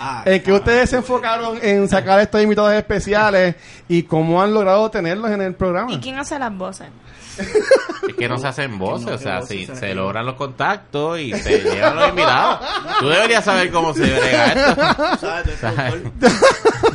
Ah, 0.01 0.23
En 0.27 0.43
que 0.43 0.53
ustedes 0.53 0.91
se 0.91 0.97
enfocaron 0.97 1.59
en 1.63 1.89
sacar 1.89 2.21
estos 2.21 2.43
invitados 2.43 2.73
especiales 2.73 3.57
y 3.89 4.03
cómo 4.05 4.43
han 4.43 4.53
logrado 4.55 4.91
tenerlos 4.91 5.31
en 5.31 5.43
el 5.43 5.55
programa. 5.55 5.93
¿Y 5.93 5.99
quién 5.99 6.19
hace 6.19 6.39
las 6.39 6.55
voces? 6.57 6.89
Es 7.37 8.15
que 8.17 8.29
no 8.29 8.39
se 8.39 8.47
hacen 8.47 8.79
voces, 8.79 9.11
o 9.11 9.19
sea, 9.19 9.43
si 9.43 9.67
se 9.67 9.95
logran 9.95 10.25
los 10.25 10.37
contactos 10.37 11.19
y 11.19 11.33
se 11.33 11.61
llevan 11.61 11.97
los 11.97 12.09
invitados. 12.11 12.61
Tú 13.01 13.09
deberías 13.09 13.45
saber 13.45 13.73
cómo 13.73 13.93
se 13.93 14.03
brega 14.03 14.47
esto. 14.47 15.19
¿Sabes? 15.21 15.59
Tú 15.61 15.67
eres 15.67 15.91
productor. 15.91 16.31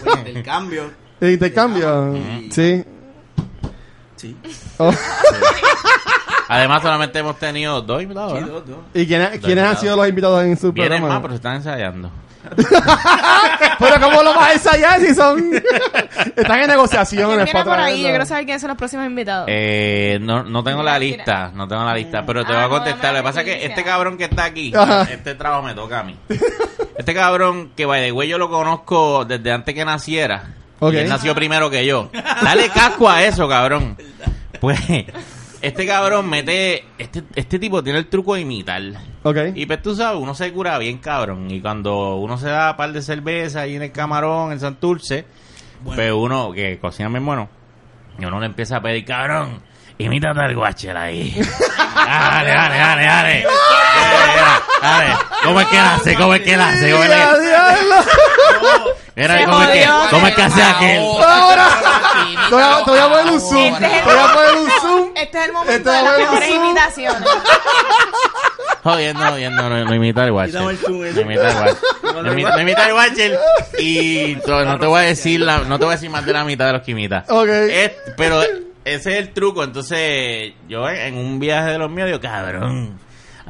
Pues, 0.03 0.23
del 0.23 0.43
cambio. 0.43 0.83
El 1.19 1.31
intercambio. 1.31 2.13
Sí. 2.51 2.51
Sí. 2.51 2.85
Sí. 4.15 4.37
Oh. 4.77 4.93
Además, 6.47 6.81
solamente 6.81 7.19
hemos 7.19 7.37
tenido 7.37 7.81
dos 7.81 8.01
invitados. 8.01 8.39
Sí, 8.39 8.45
dos, 8.45 8.65
dos. 8.65 8.77
¿Y 8.93 9.05
quiénes, 9.05 9.39
quiénes 9.39 9.65
han 9.65 9.77
sido 9.77 9.95
los 9.95 10.07
invitados 10.07 10.43
en 10.43 10.57
su 10.57 10.71
Vienen 10.71 10.99
programa? 10.99 11.15
más, 11.15 11.21
pero 11.21 11.33
se 11.33 11.35
están 11.35 11.55
ensayando. 11.57 12.09
Pero 13.79 13.99
¿cómo 14.01 14.23
lo 14.23 14.33
vas 14.33 14.49
a 14.49 14.53
ensayar 14.53 14.99
si 14.99 15.13
son... 15.13 15.51
Están 16.35 16.59
en 16.61 16.67
negociaciones. 16.67 17.35
¿Quién 17.43 17.45
viene 17.45 17.63
por 17.63 17.79
ahí? 17.79 18.01
Yo 18.03 18.09
quiero 18.09 18.25
saber 18.25 18.45
quiénes 18.45 18.61
son 18.61 18.69
los 18.69 18.77
próximos 18.77 19.05
invitados. 19.05 19.45
Eh, 19.49 20.17
no, 20.21 20.43
no 20.43 20.63
tengo 20.63 20.83
la 20.83 20.97
lista, 20.99 21.51
no 21.53 21.67
tengo 21.67 21.83
la 21.83 21.93
lista, 21.95 22.25
pero 22.25 22.43
te 22.45 22.51
Ah, 22.53 22.55
voy 22.55 22.63
a 22.63 22.67
no, 22.67 22.69
contestar. 22.69 23.01
dame 23.13 23.17
Lo 23.19 23.23
que 23.23 23.27
pasa 23.29 23.39
es 23.41 23.45
que 23.45 23.51
noticia. 23.51 23.69
este 23.69 23.83
cabrón 23.83 24.17
que 24.17 24.23
está 24.25 24.43
aquí, 24.45 24.73
Ajá. 24.75 25.03
este 25.11 25.35
trabajo 25.35 25.63
me 25.63 25.73
toca 25.73 25.99
a 25.99 26.03
mí. 26.03 26.15
Este 26.97 27.13
cabrón 27.13 27.71
que, 27.75 27.85
by 27.85 28.01
the 28.05 28.11
way, 28.11 28.27
yo 28.27 28.37
lo 28.37 28.49
conozco 28.49 29.25
desde 29.25 29.51
antes 29.51 29.73
que 29.75 29.85
naciera. 29.85 30.43
Ok. 30.79 30.93
Y 30.93 30.97
él 30.97 31.09
nació 31.09 31.35
primero 31.35 31.69
que 31.69 31.85
yo. 31.85 32.09
Dale 32.41 32.69
casco 32.69 33.09
a 33.09 33.23
eso, 33.23 33.47
cabrón. 33.49 33.97
Pues, 34.59 34.79
este 35.61 35.85
cabrón 35.85 36.29
mete... 36.29 36.85
Este, 36.97 37.23
este 37.35 37.59
tipo 37.59 37.83
tiene 37.83 37.99
el 37.99 38.07
truco 38.07 38.35
de 38.35 38.41
imitar. 38.41 38.81
Ok. 39.23 39.37
Y 39.55 39.65
pues 39.65 39.81
tú 39.81 39.95
sabes, 39.95 40.19
uno 40.21 40.33
se 40.35 40.51
cura 40.53 40.77
bien 40.77 40.97
cabrón. 40.99 41.49
Y 41.51 41.61
cuando 41.61 42.15
uno 42.15 42.37
se 42.37 42.47
da 42.49 42.71
un 42.71 42.77
par 42.77 42.91
de 42.93 43.01
cerveza 43.01 43.61
ahí 43.61 43.75
en 43.75 43.83
el 43.83 43.91
camarón, 43.91 44.51
en 44.51 44.59
Santurce, 44.59 45.25
pues 45.83 46.11
uno, 46.11 46.51
que 46.51 46.77
cocina 46.79 47.09
bien 47.09 47.25
bueno, 47.25 47.49
y 48.17 48.25
uno 48.25 48.39
le 48.39 48.47
empieza 48.47 48.77
a 48.77 48.81
pedir, 48.81 49.05
cabrón, 49.05 49.61
imítate 49.97 50.39
al 50.41 50.55
guachel 50.55 50.95
ahí. 50.97 51.33
dale, 51.95 52.49
dale, 52.51 52.77
dale, 52.77 53.03
dale. 53.05 53.35
Mira, 54.29 54.61
dale. 54.81 55.13
¿Cómo 55.43 55.61
es 55.61 55.67
que 55.67 55.75
la 55.77 55.95
hace? 55.95 56.15
¿Cómo 56.15 56.33
es 56.35 56.41
que 56.41 56.57
la 56.57 56.69
hace? 56.69 56.91
¿Cómo 56.91 57.03
es 57.03 57.09
¡Ya, 57.09 57.33
que- 57.33 57.41
diablo! 57.41 57.95
Mira, 58.61 58.83
Se 59.27 59.45
¿cómo 59.45 59.61
es 59.63 59.69
que, 59.69 59.85
jodió. 59.85 60.09
cómo 60.09 60.27
es 60.27 60.35
que 60.35 60.41
hace 60.43 60.61
aquel? 60.63 60.97
Ahora 60.99 61.67
te 62.49 62.55
voy, 62.55 62.63
a, 62.63 62.83
te 62.85 62.89
voy 62.91 62.99
a 62.99 63.09
poner 63.09 63.33
un 63.33 63.39
zoom. 63.41 63.73
Este 63.73 63.85
es 63.85 63.93
el 63.93 63.99
Te 64.03 64.09
voy 64.09 64.19
a 64.19 64.33
poner 64.33 64.55
un 64.57 64.69
zoom. 64.81 65.09
Este 65.15 65.39
es 65.39 65.45
el 65.45 65.53
momento 65.53 65.71
Este 65.77 65.89
de 65.89 65.97
es 65.97 66.03
las 66.03 66.13
el 66.13 66.19
mejores 66.21 66.49
zoom. 66.49 66.65
imitaciones. 66.65 67.29
Jodiendo, 68.83 69.25
jodiendo, 69.25 69.69
no, 69.69 69.83
no 69.85 69.95
imita 69.95 70.23
al. 70.23 70.45
Quítame 70.45 70.71
el 70.71 70.77
zoom 70.77 70.99
No 71.01 71.21
imita 71.21 71.47
al 71.49 71.53
guachel. 71.57 71.77
No 72.03 72.33
imi- 72.33 72.55
no 72.55 72.61
imita 72.61 72.85
al 72.85 72.93
guachel. 72.93 73.37
Y 73.77 74.35
to- 74.37 74.65
no 74.65 74.79
te 74.79 74.85
voy 74.85 74.99
a 74.99 75.03
decir 75.03 75.39
la, 75.41 75.59
no 75.59 75.77
te 75.77 75.85
voy 75.85 75.93
a 75.93 75.95
decir 75.97 76.09
más 76.09 76.25
de 76.25 76.33
la 76.33 76.43
mitad 76.45 76.67
de 76.67 76.73
los 76.73 76.81
que 76.81 76.91
imita. 76.91 77.25
Ok. 77.27 77.47
Es- 77.49 77.91
pero 78.15 78.41
ese 78.41 79.11
es 79.11 79.17
el 79.17 79.33
truco. 79.33 79.63
Entonces, 79.63 80.53
yo 80.67 80.89
en, 80.89 80.95
en 80.97 81.17
un 81.17 81.39
viaje 81.39 81.71
de 81.71 81.77
los 81.77 81.89
míos 81.91 82.07
digo, 82.07 82.19
cabrón. 82.21 82.97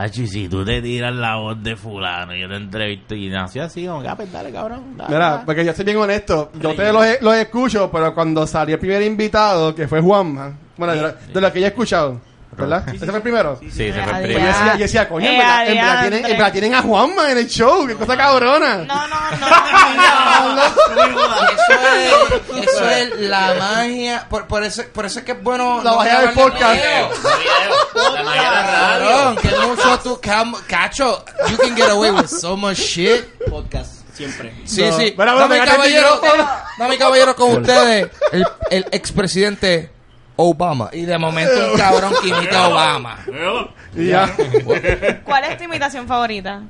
Achi, 0.02 0.28
si 0.28 0.48
tú 0.48 0.64
te 0.64 0.82
tiras 0.82 1.14
la 1.14 1.36
voz 1.36 1.62
de 1.62 1.76
fulano, 1.76 2.34
yo 2.34 2.48
te 2.48 2.56
entrevisto 2.56 3.16
y 3.16 3.28
nació 3.28 3.64
así, 3.66 3.86
como 3.86 4.02
que, 4.02 4.08
ah, 4.08 4.16
pues 4.16 4.32
dale, 4.32 4.50
cabrón. 4.50 4.96
dale, 4.96 5.10
Mira, 5.14 5.30
dale". 5.32 5.44
porque 5.46 5.66
yo 5.66 5.74
soy 5.74 5.84
bien 5.84 5.98
honesto. 5.98 6.52
Yo 6.62 6.74
te 6.74 6.94
los, 6.94 7.06
los 7.22 7.36
escucho, 7.36 7.90
pero 7.92 8.14
cuando 8.16 8.48
salió 8.48 8.76
el 8.76 8.80
primer 8.80 9.02
invitado, 9.02 9.76
que 9.76 9.90
fue 9.90 10.00
Juanma, 10.00 10.54
bueno, 10.78 10.94
de, 10.94 11.02
lo- 11.02 11.14
de 11.34 11.42
lo 11.42 11.52
que 11.52 11.60
yo 11.60 11.66
he 11.66 11.70
escuchado, 11.70 12.22
¿verdad? 12.60 12.90
¿Ese 12.94 13.06
fue 13.06 13.16
el 13.16 13.22
primero? 13.22 13.60
Sí, 13.62 13.70
se 13.72 13.94
fue 13.94 14.02
el 14.04 14.22
primero. 14.24 14.46
decía, 14.48 14.74
yo 14.74 14.80
decía, 14.80 15.10
coño, 15.10 15.28
en 15.30 15.38
verdad, 15.38 15.68
en 15.68 15.76
verdad 15.78 16.02
tienen, 16.02 16.26
en 16.26 16.32
verdad 16.38 16.52
tienen 16.52 16.76
a 16.76 16.82
Juanma 16.82 17.32
en 17.32 17.38
el 17.38 17.48
show, 17.48 17.88
qué 17.88 17.96
cosa 17.96 18.18
cabrona. 18.18 18.78
No, 18.78 19.08
no, 19.08 19.32
no. 19.32 20.56
no. 20.56 20.64
Eso 21.70 21.80
es, 22.60 22.68
eso 22.68 22.90
es 22.90 23.20
la 23.20 23.54
magia. 23.58 24.26
Por, 24.30 24.48
por, 24.48 24.64
eso, 24.64 24.84
por 24.94 25.06
eso 25.06 25.20
es 25.20 25.26
que 25.26 25.34
es 25.34 25.44
bueno. 25.44 25.82
La 25.84 25.92
no 25.92 25.98
magia 25.98 26.22
del 26.22 26.32
podcast. 26.32 26.74
video. 26.74 27.10
La 28.14 28.24
magia 28.24 28.42
de 28.42 28.50
la 28.56 28.62
radio. 28.64 29.08
Cabrón, 29.10 29.36
que 29.38 29.68
mucho 29.68 30.00
tú, 30.00 30.22
cacho, 30.68 31.26
you 31.50 31.58
can 31.58 31.76
get 31.76 31.90
away 31.90 32.12
with 32.12 32.28
so 32.28 32.56
much 32.58 32.78
shit. 32.78 33.26
Podcast, 33.50 33.92
siempre. 34.14 34.54
Sí, 34.66 34.82
No. 34.82 34.98
sí. 34.98 35.14
Bueno, 35.16 35.34
bueno, 35.34 35.48
Dame, 35.48 35.66
caballero, 35.66 36.22
dame, 36.78 36.98
caballero, 36.98 37.36
con 37.36 37.58
ustedes, 37.62 38.10
el, 38.32 38.46
el 38.72 38.86
expresidente 38.92 39.92
Obama. 40.42 40.90
Y 40.94 41.02
de 41.02 41.18
momento 41.18 41.52
un 41.74 41.78
cabrón 41.78 42.14
que 42.22 42.30
imita 42.30 42.66
a 42.66 42.70
Obama. 42.70 43.18
Y 43.96 44.08
ya. 44.08 44.34
¿Cuál 45.26 45.44
es 45.46 45.58
tu 45.58 45.64
imitación 45.66 46.08
favorita? 46.08 46.62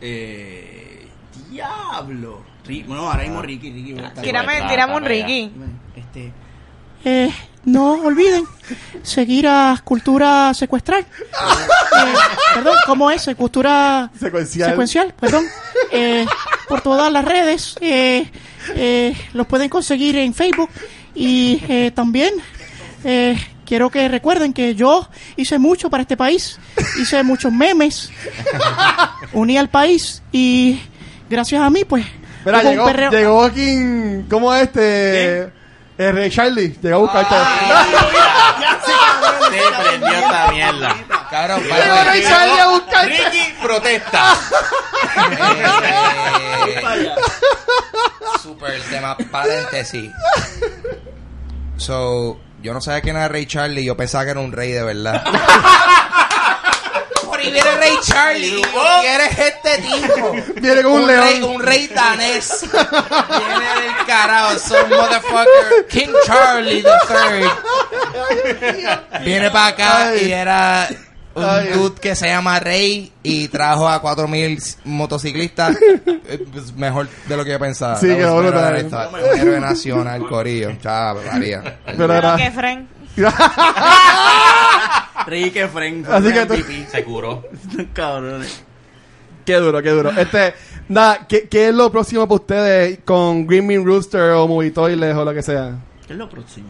Eh, 0.00 1.08
diablo. 1.50 2.44
Ri- 2.66 2.84
bueno, 2.86 3.08
ahora 3.10 3.22
mismo 3.22 3.42
Ricky. 3.42 3.70
Ricky 3.72 3.92
va 3.94 4.02
a 4.02 4.08
estar- 4.08 4.22
Tírame, 4.24 4.54
está, 4.56 4.68
tírame 4.68 4.92
está 4.92 4.96
un 5.02 5.04
Ricky. 5.08 5.52
Este, 5.96 6.32
Eh, 7.04 7.32
no 7.64 7.92
olviden 8.04 8.44
seguir 9.02 9.46
a 9.48 9.80
Cultura 9.84 10.52
Secuestral. 10.54 11.00
Eh, 11.02 12.14
perdón, 12.54 12.74
¿cómo 12.86 13.10
es? 13.10 13.28
Cultura 13.36 14.10
Secuencial. 14.18 14.70
Secuencial, 14.70 15.14
perdón. 15.18 15.44
Eh, 15.92 16.26
por 16.68 16.80
todas 16.80 17.12
las 17.12 17.24
redes. 17.24 17.76
Eh, 17.80 18.28
eh, 18.74 19.16
los 19.34 19.46
pueden 19.46 19.68
conseguir 19.68 20.16
en 20.16 20.34
Facebook. 20.34 20.68
Y 21.16 21.62
eh, 21.68 21.90
también 21.94 22.34
eh, 23.04 23.36
quiero 23.64 23.88
que 23.90 24.08
recuerden 24.08 24.52
que 24.52 24.74
yo 24.74 25.08
hice 25.36 25.58
mucho 25.58 25.88
para 25.90 26.02
este 26.02 26.16
país. 26.16 26.58
Hice 27.00 27.22
muchos 27.22 27.52
memes. 27.52 28.10
Uní 29.32 29.56
al 29.58 29.68
país. 29.70 30.22
Y 30.30 30.80
gracias 31.28 31.60
a 31.62 31.70
mí, 31.70 31.84
pues. 31.84 32.04
Mira, 32.44 32.58
hubo 32.60 32.68
un 32.68 32.74
llegó, 32.74 32.86
perreo- 32.88 33.10
llegó 33.10 33.42
aquí, 33.44 34.24
¿cómo 34.30 34.54
es 34.54 34.62
este? 34.64 35.50
El 35.98 36.12
Rey 36.14 36.30
Charlie, 36.30 36.76
llegó 36.82 36.96
a 36.96 36.98
buscarte. 37.00 37.34
Se 39.50 39.82
prendió 39.82 40.08
esta 40.18 40.48
mierda. 40.52 40.96
Cabrón, 41.30 41.62
Llegó 41.62 41.96
el 41.96 42.06
Rey 42.06 42.22
Charlie 42.22 42.60
a 42.60 42.68
buscarte. 42.68 43.16
Ricky 43.30 43.54
protesta. 43.62 44.34
Super 48.42 48.80
tema 48.90 49.16
paréntesis. 49.30 50.10
So, 51.76 52.38
yo 52.62 52.72
no 52.72 52.80
sabía 52.80 53.00
quién 53.02 53.16
era 53.16 53.28
Rey 53.28 53.46
Charlie, 53.46 53.84
yo 53.84 53.96
pensaba 53.96 54.24
que 54.24 54.30
era 54.30 54.40
un 54.40 54.52
rey 54.52 54.72
de 54.72 54.82
verdad. 54.82 55.22
Por 57.24 57.38
ahí 57.40 57.50
viene 57.52 57.70
Rey 57.76 57.96
Charlie. 58.02 58.62
¿Quién 59.00 59.20
es 59.20 59.38
este 59.38 59.78
tipo? 59.82 60.32
Viene 60.60 60.82
con 60.82 60.92
un, 60.92 61.08
rey, 61.08 61.38
león. 61.40 61.54
un 61.54 61.62
rey 61.62 61.86
danés. 61.88 62.64
Viene 62.70 63.82
del 63.82 64.06
carajo, 64.06 64.58
some 64.58 64.96
motherfucker. 64.96 65.86
King 65.88 66.12
Charlie 66.24 66.82
the 66.82 66.98
third. 67.06 67.50
Viene 69.24 69.50
para 69.50 69.66
acá 69.66 70.08
Ay. 70.08 70.26
y 70.28 70.32
era 70.32 70.88
un 71.36 71.44
Ay. 71.44 71.68
dude 71.74 72.00
que 72.00 72.14
se 72.16 72.28
llama 72.28 72.58
Rey 72.58 73.12
y 73.22 73.48
trajo 73.48 73.88
a 73.88 74.00
4000 74.00 74.58
motociclistas. 74.84 75.76
Eh, 76.28 76.44
pues, 76.52 76.74
mejor 76.74 77.08
de 77.28 77.36
lo 77.36 77.44
que 77.44 77.52
yo 77.52 77.58
pensaba. 77.58 77.96
Sí, 77.96 78.06
que. 78.06 78.26
Un 78.26 78.46
héroe 78.46 79.60
nacional, 79.60 80.26
Corillo. 80.26 80.72
Chava, 80.80 81.20
María. 81.32 81.78
Pero 81.84 82.12
era- 82.14 82.36
que 82.36 82.50
Fren. 82.50 82.88
Ricky 85.26 85.60
Frank. 85.72 86.06
Así 86.08 86.32
que 86.32 86.46
tú-. 86.46 86.56
Se 86.90 87.04
curó. 87.04 87.42
Cabrones. 87.92 88.62
Qué 89.44 89.54
duro, 89.56 89.80
qué 89.82 89.90
duro. 89.90 90.10
Este, 90.10 90.54
nada, 90.88 91.26
¿qué, 91.28 91.48
¿qué 91.48 91.68
es 91.68 91.74
lo 91.74 91.90
próximo 91.90 92.26
para 92.26 92.34
ustedes 92.40 92.98
con 93.04 93.46
Green 93.46 93.66
Bean 93.68 93.84
Rooster 93.84 94.32
o 94.32 94.48
Movie 94.48 94.70
Toilet 94.72 95.14
o 95.16 95.24
lo 95.24 95.32
que 95.34 95.42
sea? 95.42 95.76
¿Qué 96.06 96.12
es 96.14 96.18
lo 96.18 96.28
próximo? 96.28 96.68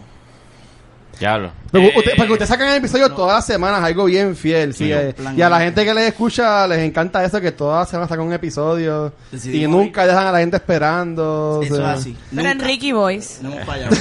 Diablo. 1.18 1.50
Porque, 1.70 1.86
Eh, 1.88 1.92
usted- 1.96 2.12
porque 2.16 2.32
ustedes 2.32 2.48
sacan 2.48 2.68
el 2.68 2.76
episodio 2.76 3.10
todas 3.10 3.36
las 3.36 3.46
semanas, 3.46 3.82
algo 3.82 4.04
bien 4.04 4.36
fiel, 4.36 4.72
sí. 4.74 4.84
Sí, 4.84 4.92
eh. 4.92 5.14
plan- 5.16 5.36
y 5.38 5.42
a 5.42 5.48
la 5.48 5.60
gente 5.60 5.84
que 5.84 5.94
les 5.94 6.08
escucha 6.08 6.66
les 6.68 6.78
encanta 6.80 7.24
eso, 7.24 7.40
que 7.40 7.52
todas 7.52 7.80
las 7.80 7.88
semanas 7.90 8.08
sacan 8.10 8.26
un 8.26 8.32
episodio 8.34 9.12
y 9.44 9.66
nunca 9.66 10.06
dejan 10.06 10.26
a 10.26 10.32
la 10.32 10.38
gente 10.40 10.56
esperando. 10.56 11.58
o 11.58 11.62
Eso 11.62 11.74
es 11.76 11.80
así. 11.80 12.16
Pero 12.34 12.48
en 12.50 12.58
Nunca- 12.58 12.66
Ricky 12.68 12.92
Boys. 12.92 13.38
No 13.42 13.52
hemos 13.52 13.64
fallado. 13.66 13.96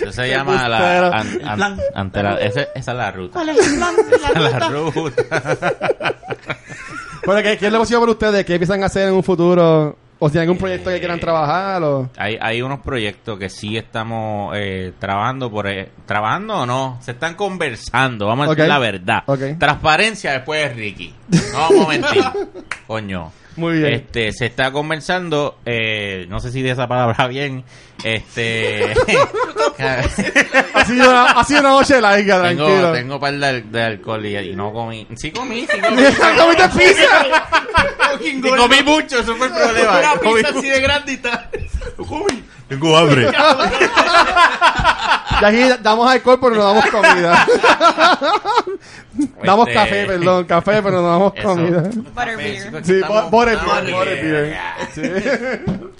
Eso 0.00 0.12
se 0.12 0.28
llama 0.28 0.68
la, 0.68 1.08
an- 1.10 1.28
El 1.40 1.48
an- 1.48 1.56
plan. 1.56 1.80
ante 1.94 2.22
la- 2.22 2.40
ese- 2.40 2.68
esa 2.74 2.90
es 2.92 2.96
la 2.96 3.10
ruta. 3.10 3.32
¿Cuál 3.34 3.48
es 3.50 3.66
el 3.66 3.76
plan? 3.76 3.94
Esa 4.12 4.28
es 4.28 4.34
La 4.34 4.40
la 4.50 4.68
ruta. 4.68 5.00
ruta. 5.00 6.16
Bueno, 7.26 7.42
¿qué, 7.42 7.58
¿qué 7.58 7.66
es 7.66 7.72
lo 7.72 7.78
próximo 7.80 8.00
para 8.00 8.12
ustedes? 8.12 8.44
¿Qué 8.46 8.54
empiezan 8.54 8.82
a 8.82 8.86
hacer 8.86 9.08
en 9.08 9.14
un 9.14 9.22
futuro? 9.22 9.96
¿O 10.20 10.28
si 10.28 10.38
hay 10.38 10.42
algún 10.42 10.58
proyecto 10.58 10.90
que 10.90 10.98
quieran 10.98 11.20
trabajar? 11.20 11.82
O... 11.82 12.10
Hay, 12.16 12.36
hay 12.40 12.60
unos 12.60 12.80
proyectos 12.80 13.38
que 13.38 13.48
sí 13.48 13.76
estamos 13.76 14.56
eh, 14.56 14.92
trabajando 14.98 15.50
por 15.50 15.68
eh, 15.68 15.90
trabajando 16.06 16.60
o 16.60 16.66
no, 16.66 16.98
se 17.00 17.12
están 17.12 17.34
conversando, 17.34 18.26
vamos 18.26 18.48
a 18.48 18.50
decir 18.50 18.68
la 18.68 18.78
verdad. 18.78 19.22
Ok. 19.26 19.58
Transparencia 19.58 20.32
después 20.32 20.68
de 20.68 20.74
Ricky. 20.74 21.14
No 21.52 21.58
vamos 21.58 21.86
a 21.86 21.88
mentir. 21.88 22.24
Coño. 22.86 23.32
Muy 23.56 23.78
bien. 23.78 23.94
Este, 23.94 24.32
se 24.32 24.46
está 24.46 24.70
conversando, 24.70 25.58
eh, 25.66 26.26
no 26.28 26.38
sé 26.38 26.52
si 26.52 26.62
de 26.62 26.70
esa 26.70 26.86
palabra 26.86 27.26
bien, 27.26 27.64
este... 28.04 28.94
Ha 29.78 30.84
sido 30.84 31.10
una, 31.10 31.24
ha 31.32 31.44
sido 31.44 31.60
una 31.60 31.68
noche 31.70 32.00
larga, 32.00 32.42
tengo, 32.42 32.64
tranquilo. 32.66 32.92
tengo 32.92 33.14
un 33.14 33.20
par 33.20 33.34
de, 33.34 33.62
de 33.62 33.82
alcohol 33.82 34.26
y, 34.26 34.36
y 34.36 34.56
no 34.56 34.72
comí. 34.72 35.06
Sí 35.16 35.30
comí, 35.30 35.66
sí 35.70 35.80
comí. 35.80 36.02
¿Comiste 36.38 36.68
pizza? 36.70 37.26
Y 38.20 38.40
comí 38.40 38.82
mucho, 38.84 39.20
eso 39.20 39.36
fue 39.36 39.46
el 39.46 39.52
problema. 39.52 39.98
Una 39.98 40.12
Comí 40.20 40.42
pizza 40.42 40.58
así 40.58 40.68
de 40.68 40.80
grandita. 40.80 41.50
Tengo 42.68 42.96
hambre. 42.98 43.30
Y 45.40 45.44
aquí 45.44 45.62
damos 45.82 46.10
alcohol, 46.10 46.38
pero 46.40 46.54
no 46.56 46.64
damos 46.64 46.86
comida. 46.86 47.46
damos 49.42 49.68
Este- 49.68 49.74
café, 49.78 50.06
perdón, 50.06 50.44
café, 50.44 50.82
pero 50.82 51.00
no 51.02 51.08
damos 51.08 51.32
Eso. 51.36 51.48
comida. 51.48 51.80
Butterbeer. 51.82 52.84
Sí, 52.84 52.92
Estamos- 52.94 53.30
butterbeer, 53.30 53.94
butterbeer. 53.94 54.58
Sí. 54.94 55.02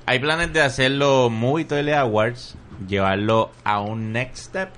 Hay 0.06 0.18
planes 0.18 0.52
de 0.52 0.60
hacer 0.62 0.90
los 0.92 1.30
Movie 1.30 1.64
Toilet 1.64 1.94
Awards, 1.94 2.54
llevarlo 2.86 3.50
a 3.64 3.80
un 3.80 4.12
next 4.12 4.46
step 4.46 4.68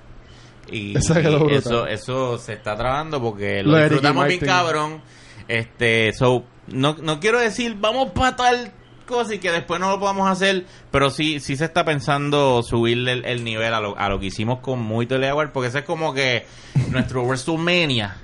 y, 0.71 0.97
Eso 0.99 1.19
y 1.21 1.55
eso, 1.55 1.87
eso 1.87 2.39
se 2.39 2.53
está 2.55 2.77
trabajando 2.77 3.21
porque 3.21 3.63
lo, 3.63 3.77
disfrutamos 3.79 4.27
bien 4.27 4.41
cabrón. 4.41 5.03
Este, 5.49 6.13
so, 6.13 6.45
no, 6.69 6.97
no 7.03 7.19
quiero 7.19 7.41
decir 7.41 7.77
vamos 7.79 8.11
para 8.11 8.37
tal 8.37 8.73
cosa 9.07 9.35
y 9.35 9.39
que 9.39 9.51
después 9.51 9.81
no 9.81 9.91
lo 9.91 9.99
podamos 9.99 10.31
hacer, 10.31 10.65
pero 10.93 11.11
sí, 11.11 11.41
sí 11.41 11.57
se 11.57 11.65
está 11.65 11.85
pensando 11.85 12.63
subirle 12.63 13.13
el, 13.13 13.25
el 13.25 13.43
nivel 13.43 13.75
a 13.75 13.81
lo, 13.81 13.99
a 13.99 14.09
lo 14.09 14.21
que 14.21 14.27
hicimos 14.27 14.61
con 14.61 14.79
Muy 14.79 15.09
Award, 15.11 15.51
porque 15.51 15.69
eso 15.69 15.79
es 15.79 15.85
como 15.85 16.15
que 16.15 16.47
nuestro 16.91 17.25
WrestleMania, 17.25 18.17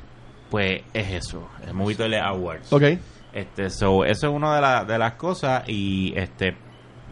pues 0.49 0.83
es 0.95 1.11
eso, 1.13 1.49
el 1.67 1.75
Muy 1.75 1.97
Awards. 2.23 2.73
Ok. 2.73 2.85
Este, 3.33 3.69
so, 3.69 4.05
eso 4.05 4.29
es 4.29 4.33
una 4.33 4.55
de, 4.55 4.61
la- 4.61 4.85
de 4.85 4.99
las 4.99 5.15
cosas 5.15 5.65
y 5.69 6.15
este, 6.17 6.57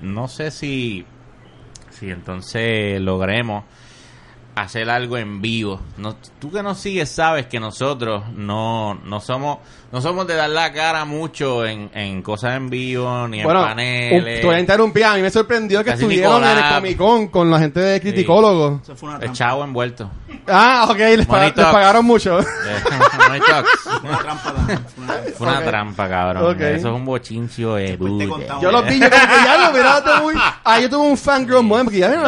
no 0.01 0.29
sé 0.29 0.53
si, 0.53 1.05
si 1.95 2.11
entonces 2.11 3.01
logremos 3.01 3.65
hacer 4.55 4.89
algo 4.89 5.17
en 5.19 5.41
vivo. 5.41 5.81
No, 5.97 6.15
tú 6.39 6.51
que 6.51 6.63
nos 6.63 6.79
sigues 6.79 7.09
sabes 7.11 7.47
que 7.47 7.59
nosotros 7.59 8.23
no, 8.35 8.95
no 9.05 9.21
somos, 9.21 9.59
no 9.91 10.01
somos 10.01 10.27
de 10.27 10.35
dar 10.35 10.51
la 10.51 10.73
cara 10.73 11.05
mucho 11.05 11.67
en, 11.67 11.91
en 11.95 12.23
cosas 12.23 12.57
en 12.57 12.71
vivo 12.71 13.27
ni 13.29 13.43
Bueno, 13.43 13.63
en 13.63 13.67
paneles. 13.69 14.41
te 14.41 14.47
voy 14.47 14.55
a 14.57 14.61
interrumpir. 14.61 15.05
A 15.05 15.15
mí 15.15 15.23
me 15.23 15.31
sorprendió 15.31 15.81
que 15.81 15.91
Casi 15.91 16.03
estuvieron 16.03 16.45
en 16.45 16.59
el. 16.59 16.75
Comic 16.75 16.97
Con 16.97 17.29
con 17.29 17.51
la 17.51 17.59
gente 17.59 17.81
de 17.81 18.01
criticólogos. 18.01 18.83
Eso 18.83 18.97
fue 18.97 19.09
una 19.09 19.17
el 19.17 19.21
trampa. 19.23 19.37
chavo 19.39 19.65
envuelto. 19.65 20.11
Ah, 20.47 20.87
ok, 20.91 20.99
les, 20.99 21.19
les 21.19 21.27
pagaron 21.27 22.05
mucho. 22.05 22.39
Money 23.29 23.41
Talks. 23.41 23.71
Fue 23.83 24.09
una 24.09 24.19
trampa. 24.19 24.55
Fue 25.37 25.47
una- 25.49 25.63
trampa, 25.65 26.09
cabrón. 26.09 26.61
Eso 26.63 26.89
es 26.89 26.95
un 26.95 27.05
bochincio 27.05 27.75
de. 27.75 27.97
Yo 27.99 28.71
los 28.71 28.85
vi, 28.87 29.01
yo 29.01 29.11
como 29.11 29.27
que 29.27 29.45
ya 29.45 30.01
lo 30.07 30.23
muy. 30.23 30.35
Ah, 30.65 30.81
yo 30.81 30.89
tuve 30.91 31.09
un 31.09 31.17
fangirl 31.17 31.63
moment, 31.63 31.85
porque 31.87 31.99
ya 31.99 32.09
vieron, 32.09 32.25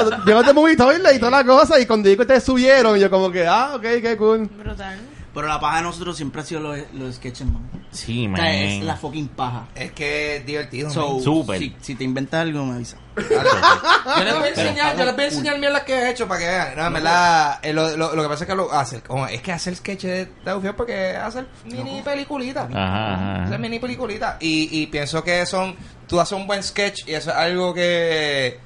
y 1.14 1.18
toda 1.18 1.30
la 1.30 1.44
cosa, 1.44 1.78
y 1.80 1.86
cuando 1.86 2.15
que 2.16 2.22
ustedes 2.22 2.44
subieron, 2.44 2.98
yo 2.98 3.10
como 3.10 3.30
que, 3.30 3.46
ah, 3.46 3.72
ok, 3.76 3.82
qué 3.82 4.16
cool. 4.16 4.46
Brutal. 4.46 4.98
Pero 5.34 5.48
la 5.48 5.60
paja 5.60 5.76
de 5.76 5.82
nosotros 5.82 6.16
siempre 6.16 6.40
ha 6.40 6.44
sido 6.44 6.62
los, 6.62 6.78
los 6.94 7.16
sketches, 7.16 7.46
man. 7.46 7.70
Sí, 7.90 8.26
O 8.26 8.30
man. 8.30 8.40
sea, 8.40 8.54
es 8.64 8.82
la 8.82 8.96
fucking 8.96 9.28
paja. 9.28 9.68
Es 9.74 9.92
que 9.92 10.36
es 10.36 10.46
divertido. 10.46 10.88
So, 10.88 11.14
man. 11.14 11.22
Súper. 11.22 11.58
Si, 11.58 11.76
si 11.82 11.94
te 11.94 12.04
inventas 12.04 12.40
algo, 12.40 12.64
me 12.64 12.76
avisa. 12.76 12.96
Yo 13.16 14.24
les 14.24 14.34
voy 14.34 14.44
a 14.44 14.48
enseñar, 14.48 14.96
yo 14.96 15.04
les 15.04 15.14
voy 15.14 15.24
a 15.24 15.28
enseñar 15.28 15.58
mierdas 15.58 15.82
que 15.84 15.92
he 15.94 16.10
hecho 16.10 16.26
para 16.28 16.40
que 16.40 16.46
vean. 16.46 16.76
No, 16.76 16.86
en 16.86 16.92
verdad, 16.94 17.58
eh, 17.62 17.72
lo, 17.72 17.96
lo, 17.96 18.14
lo 18.14 18.22
que 18.22 18.28
pasa 18.28 18.44
es 18.44 18.48
que 18.50 18.54
lo 18.56 18.72
hace, 18.72 19.00
como, 19.00 19.26
es 19.26 19.40
que 19.42 19.52
hacer 19.52 19.74
sketch 19.76 20.02
de 20.04 20.28
Daufio 20.44 20.76
porque 20.76 21.16
hacer 21.16 21.46
mini 21.64 22.02
peliculita. 22.02 22.62
Ajá, 22.70 23.14
ajá. 23.14 23.44
Hacer 23.44 23.58
mini 23.58 23.78
peliculita. 23.78 24.36
Y, 24.40 24.68
y 24.82 24.86
pienso 24.88 25.22
que 25.24 25.44
son, 25.46 25.76
tú 26.06 26.20
haces 26.20 26.36
un 26.38 26.46
buen 26.46 26.62
sketch 26.62 27.08
y 27.08 27.14
eso 27.14 27.30
es 27.30 27.36
algo 27.36 27.72
que 27.72 28.58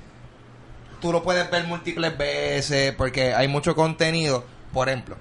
tú 1.01 1.13
lo 1.13 1.23
puedes 1.23 1.51
ver 1.51 1.67
múltiples 1.67 2.17
veces 2.17 2.95
porque 2.95 3.35
hay 3.35 3.49
mucho 3.49 3.75
contenido. 3.75 4.45
Por 4.73 4.89
ejemplo, 4.89 5.17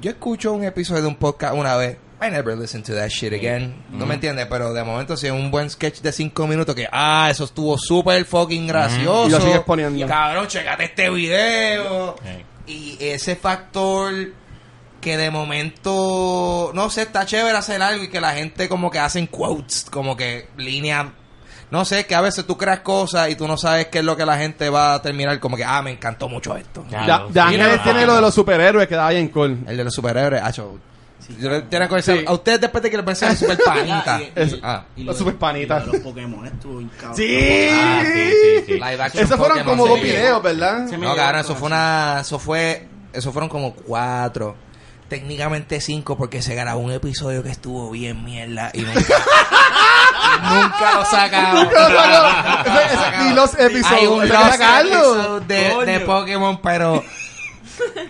yo 0.00 0.10
escucho 0.10 0.52
un 0.52 0.64
episodio 0.64 1.02
de 1.02 1.08
un 1.08 1.16
podcast 1.16 1.54
una 1.54 1.76
vez. 1.76 1.98
I 2.20 2.30
never 2.30 2.56
listen 2.56 2.84
to 2.84 2.94
that 2.94 3.08
shit 3.08 3.32
again. 3.32 3.84
No 3.90 4.06
me 4.06 4.14
entiendes, 4.14 4.46
pero 4.48 4.72
de 4.72 4.84
momento 4.84 5.16
si 5.16 5.26
es 5.26 5.32
un 5.32 5.50
buen 5.50 5.68
sketch 5.68 6.00
de 6.02 6.12
cinco 6.12 6.46
minutos 6.46 6.72
que, 6.74 6.86
ah, 6.92 7.26
eso 7.28 7.44
estuvo 7.44 7.76
súper 7.76 8.24
fucking 8.24 8.68
gracioso. 8.68 9.26
Y 9.26 9.30
lo 9.30 9.40
sigues 9.40 9.60
poniendo. 9.60 10.06
Cabrón, 10.06 10.46
checate 10.46 10.84
este 10.84 11.10
video. 11.10 12.14
Y 12.66 12.96
ese 13.00 13.34
factor 13.34 14.14
que 15.00 15.16
de 15.16 15.30
momento, 15.32 16.70
no 16.74 16.88
sé, 16.88 17.02
está 17.02 17.26
chévere 17.26 17.58
hacer 17.58 17.82
algo 17.82 18.04
y 18.04 18.08
que 18.08 18.20
la 18.20 18.34
gente 18.34 18.68
como 18.68 18.88
que 18.88 19.00
hacen 19.00 19.26
quotes, 19.26 19.86
como 19.90 20.16
que 20.16 20.48
líneas, 20.56 21.06
no 21.72 21.84
sé, 21.86 22.04
que 22.06 22.14
a 22.14 22.20
veces 22.20 22.46
tú 22.46 22.56
creas 22.58 22.80
cosas 22.80 23.30
y 23.30 23.34
tú 23.34 23.48
no 23.48 23.56
sabes 23.56 23.86
qué 23.86 24.00
es 24.00 24.04
lo 24.04 24.14
que 24.16 24.26
la 24.26 24.36
gente 24.36 24.68
va 24.68 24.92
a 24.94 25.02
terminar 25.02 25.40
como 25.40 25.56
que, 25.56 25.64
ah, 25.64 25.80
me 25.82 25.90
encantó 25.90 26.28
mucho 26.28 26.54
esto. 26.56 26.84
Ya. 26.90 26.98
Ya, 27.00 27.04
Claro, 27.06 27.28
ya 27.32 27.48
sí, 27.48 27.54
Ángeles 27.54 27.76
no, 27.78 27.82
tiene 27.82 28.00
no. 28.02 28.06
lo 28.08 28.14
de 28.16 28.20
los 28.20 28.34
superhéroes 28.34 28.86
que 28.88 28.94
da 28.94 29.08
bien 29.08 29.28
cool. 29.28 29.58
El 29.66 29.76
de 29.78 29.84
los 29.84 29.94
superhéroes, 29.94 30.42
acho. 30.42 30.78
Yo 31.40 31.48
le- 31.48 31.62
tiene 31.62 31.88
que 31.88 32.02
Sí. 32.02 32.24
a 32.26 32.32
ustedes 32.32 32.60
después 32.60 32.82
de 32.82 32.90
que 32.90 32.96
les 32.98 33.06
pensé 33.06 33.26
en 33.26 33.36
super 33.36 33.56
panita. 33.64 34.20
Y- 34.20 34.24
y- 34.24 34.32
Es- 34.34 34.58
ah. 34.62 34.84
los 34.96 35.16
super 35.16 35.36
panitas. 35.36 35.86
Los 35.86 35.96
Pokémon 36.02 36.44
estuvo. 36.46 36.80
Sí. 37.14 37.68
Ah, 37.72 38.02
sí, 38.04 38.32
sí, 38.66 38.74
sí. 38.74 38.80
Action 38.82 39.24
Esos 39.24 39.38
fueron 39.38 39.58
Pokémon, 39.58 39.64
como 39.78 39.86
dos 39.88 39.98
sí. 40.00 40.04
videos, 40.04 40.42
¿verdad? 40.42 40.80
No, 40.98 41.16
cabrón, 41.16 41.40
eso 41.40 41.54
fue 41.56 41.66
una, 41.68 42.18
eso 42.20 42.38
fue, 42.38 42.86
eso 43.14 43.32
fueron 43.32 43.48
como 43.48 43.72
cuatro, 43.72 44.56
técnicamente 45.08 45.80
cinco, 45.80 46.18
porque 46.18 46.42
se 46.42 46.54
grabó 46.54 46.80
un 46.80 46.92
episodio 46.92 47.42
que 47.42 47.50
estuvo 47.50 47.90
bien 47.90 48.24
mierda 48.24 48.70
y 48.74 48.80
nunca, 48.82 49.00
nunca 50.40 50.94
lo 50.94 51.04
sacamos. 51.04 51.66
Ese- 51.72 52.94
ese- 52.94 53.28
y 53.28 53.32
los 53.34 53.54
episodios, 53.58 53.90
Hay 53.92 54.06
un 54.06 55.46
de, 55.48 55.84
de 55.86 56.00
Pokémon, 56.00 56.60
pero 56.62 57.02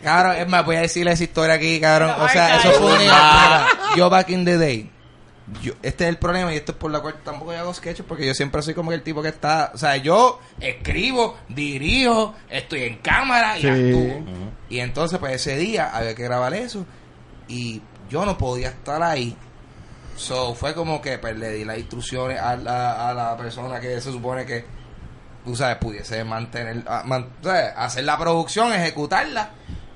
cabrón, 0.03 0.37
es 0.37 0.49
más, 0.49 0.65
voy 0.65 0.77
a 0.77 0.81
decirle 0.83 1.13
esa 1.13 1.25
historia 1.25 1.55
aquí, 1.55 1.81
cabrón. 1.81 2.15
O 2.21 2.29
sea, 2.29 2.57
eso 2.57 2.73
fue 2.73 2.93
una 3.07 3.67
yo 3.97 4.11
back 4.11 4.31
in 4.31 4.45
the 4.45 4.57
day. 4.59 4.91
Yo, 5.61 5.73
este 5.83 6.05
es 6.05 6.09
el 6.09 6.17
problema 6.19 6.53
y 6.55 6.57
esto 6.57 6.73
es 6.73 6.79
por 6.79 6.91
la 6.91 7.01
cual 7.01 7.17
tampoco 7.23 7.53
yo 7.53 7.59
hago 7.59 7.75
sketches 7.75 8.07
porque 8.09 8.25
yo 8.27 8.33
siempre 8.33 8.63
soy 8.63 8.73
como 8.75 8.91
que 8.91 8.95
el 8.97 9.03
tipo 9.03 9.21
que 9.21 9.29
está, 9.29 9.71
o 9.75 9.79
sea, 9.79 9.97
yo 9.97 10.41
escribo, 10.61 11.37
dirijo, 11.49 12.35
estoy 12.49 12.85
en 12.85 12.97
cámara 12.99 13.59
y 13.59 13.63
Sí. 13.63 13.69
actúo. 13.69 14.23
Y 14.71 14.79
entonces 14.81 15.19
pues 15.19 15.35
ese 15.35 15.57
día 15.59 15.91
había 15.93 16.15
que 16.15 16.23
grabar 16.23 16.55
eso 16.55 16.87
y 17.49 17.83
yo 18.09 18.25
no 18.25 18.39
podía 18.39 18.69
estar 18.69 19.03
ahí. 19.03 19.37
So 20.17 20.55
fue 20.55 20.75
como 20.75 21.01
que 21.03 21.19
pues, 21.19 21.37
le 21.37 21.51
di 21.53 21.65
las 21.65 21.79
instrucciones 21.79 22.39
a 22.41 22.57
la, 22.57 23.09
a 23.11 23.15
la 23.15 23.37
persona 23.37 23.81
que 23.81 24.01
se 24.01 24.13
supone 24.13 24.45
que 24.47 24.65
tú 25.45 25.57
sabes, 25.57 25.77
pudiese 25.79 26.23
mantener, 26.25 26.85
a- 26.87 27.03
man- 27.03 27.31
¿sabes? 27.43 27.73
hacer 27.77 28.05
la 28.05 28.17
producción, 28.19 28.73
ejecutarla. 28.73 29.51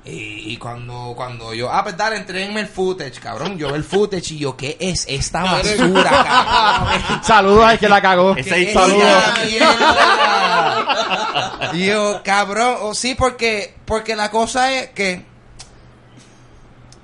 Y, 0.04 0.52
y 0.52 0.56
cuando, 0.56 1.14
cuando 1.16 1.52
yo, 1.52 1.68
ah, 1.72 1.82
pues 1.82 1.96
dale, 1.96 2.16
entréguenme 2.16 2.60
el 2.60 2.68
footage, 2.68 3.18
cabrón. 3.18 3.58
Yo 3.58 3.66
veo 3.66 3.74
el 3.76 3.82
footage 3.82 4.34
y 4.34 4.38
yo, 4.38 4.56
¿qué 4.56 4.76
es 4.78 5.04
esta 5.08 5.42
basura, 5.42 6.10
cabrón? 6.10 7.24
Saludos 7.24 7.64
al 7.64 7.78
que 7.78 7.88
la 7.88 8.00
cagó. 8.00 8.36
Ese 8.36 8.50
¿Qué 8.50 8.62
es 8.68 8.72
Saludos. 8.72 9.22
Y 11.72 11.86
yo, 11.86 12.20
cabrón, 12.24 12.76
o 12.82 12.94
sí, 12.94 13.14
porque, 13.16 13.74
porque 13.84 14.14
la 14.16 14.30
cosa 14.30 14.72
es 14.72 14.90
que, 14.90 15.24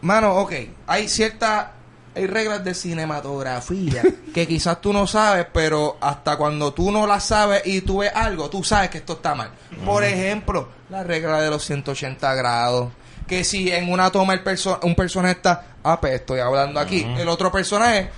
mano, 0.00 0.36
ok, 0.36 0.52
hay 0.86 1.08
ciertas, 1.08 1.66
hay 2.14 2.26
reglas 2.26 2.64
de 2.64 2.74
cinematografía 2.74 4.02
que 4.34 4.46
quizás 4.46 4.80
tú 4.80 4.92
no 4.92 5.06
sabes, 5.06 5.46
pero 5.52 5.96
hasta 6.00 6.36
cuando 6.36 6.72
tú 6.72 6.90
no 6.90 7.06
las 7.06 7.24
sabes 7.24 7.62
y 7.66 7.80
tú 7.80 7.98
ves 7.98 8.12
algo, 8.14 8.50
tú 8.50 8.62
sabes 8.62 8.90
que 8.90 8.98
esto 8.98 9.14
está 9.14 9.34
mal. 9.34 9.50
Por 9.84 10.04
ejemplo, 10.04 10.68
la 10.90 11.02
regla 11.02 11.40
de 11.40 11.50
los 11.50 11.64
180 11.64 12.34
grados. 12.34 12.92
Que 13.26 13.44
si 13.44 13.70
en 13.70 13.90
una 13.90 14.10
toma 14.10 14.34
el 14.34 14.42
perso 14.42 14.78
un 14.82 14.94
personaje 14.94 15.34
está, 15.34 15.64
ah, 15.84 15.98
pues 16.00 16.14
estoy 16.14 16.40
hablando 16.40 16.80
aquí, 16.80 17.06
el 17.16 17.28
otro 17.28 17.50
personaje 17.50 18.10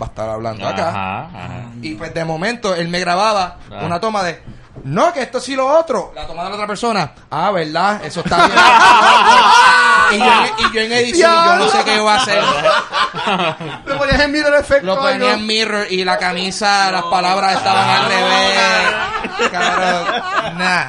va 0.00 0.06
a 0.06 0.08
estar 0.10 0.28
hablando 0.28 0.68
acá. 0.68 0.90
Ajá, 0.90 1.24
ajá. 1.24 1.70
Y 1.82 1.94
pues 1.94 2.14
de 2.14 2.24
momento 2.24 2.74
él 2.74 2.88
me 2.88 3.00
grababa 3.00 3.58
una 3.82 3.98
toma 3.98 4.22
de 4.22 4.38
no, 4.84 5.12
que 5.12 5.22
esto 5.22 5.40
sí 5.40 5.54
lo 5.54 5.66
otro. 5.66 6.12
La 6.14 6.26
toma 6.26 6.44
de 6.44 6.48
la 6.50 6.54
otra 6.56 6.66
persona. 6.66 7.12
Ah, 7.30 7.50
¿verdad? 7.50 8.04
Eso 8.04 8.20
está 8.20 8.36
bien. 8.46 8.58
y, 10.12 10.18
yo, 10.18 10.24
en- 10.24 10.52
y 10.58 10.74
yo 10.74 10.80
en 10.80 10.92
edición, 10.92 11.32
yo 11.44 11.56
no 11.56 11.68
sé 11.68 11.84
qué 11.84 11.96
iba 11.96 12.14
a 12.14 12.16
hacer. 12.16 12.42
Lo 13.84 13.98
ponías 13.98 14.20
en 14.24 14.32
mirror 14.32 14.54
effect. 14.56 14.82
Lo 14.84 14.98
ponía 15.00 15.34
en 15.34 15.46
mirror 15.46 15.86
y 15.90 16.04
la 16.04 16.18
camisa, 16.18 16.90
las 16.90 17.02
palabras 17.04 17.56
estaban 17.56 17.88
al 17.88 18.04
revés. 18.06 19.50
Cabrón. 19.52 20.58
Nah. 20.58 20.84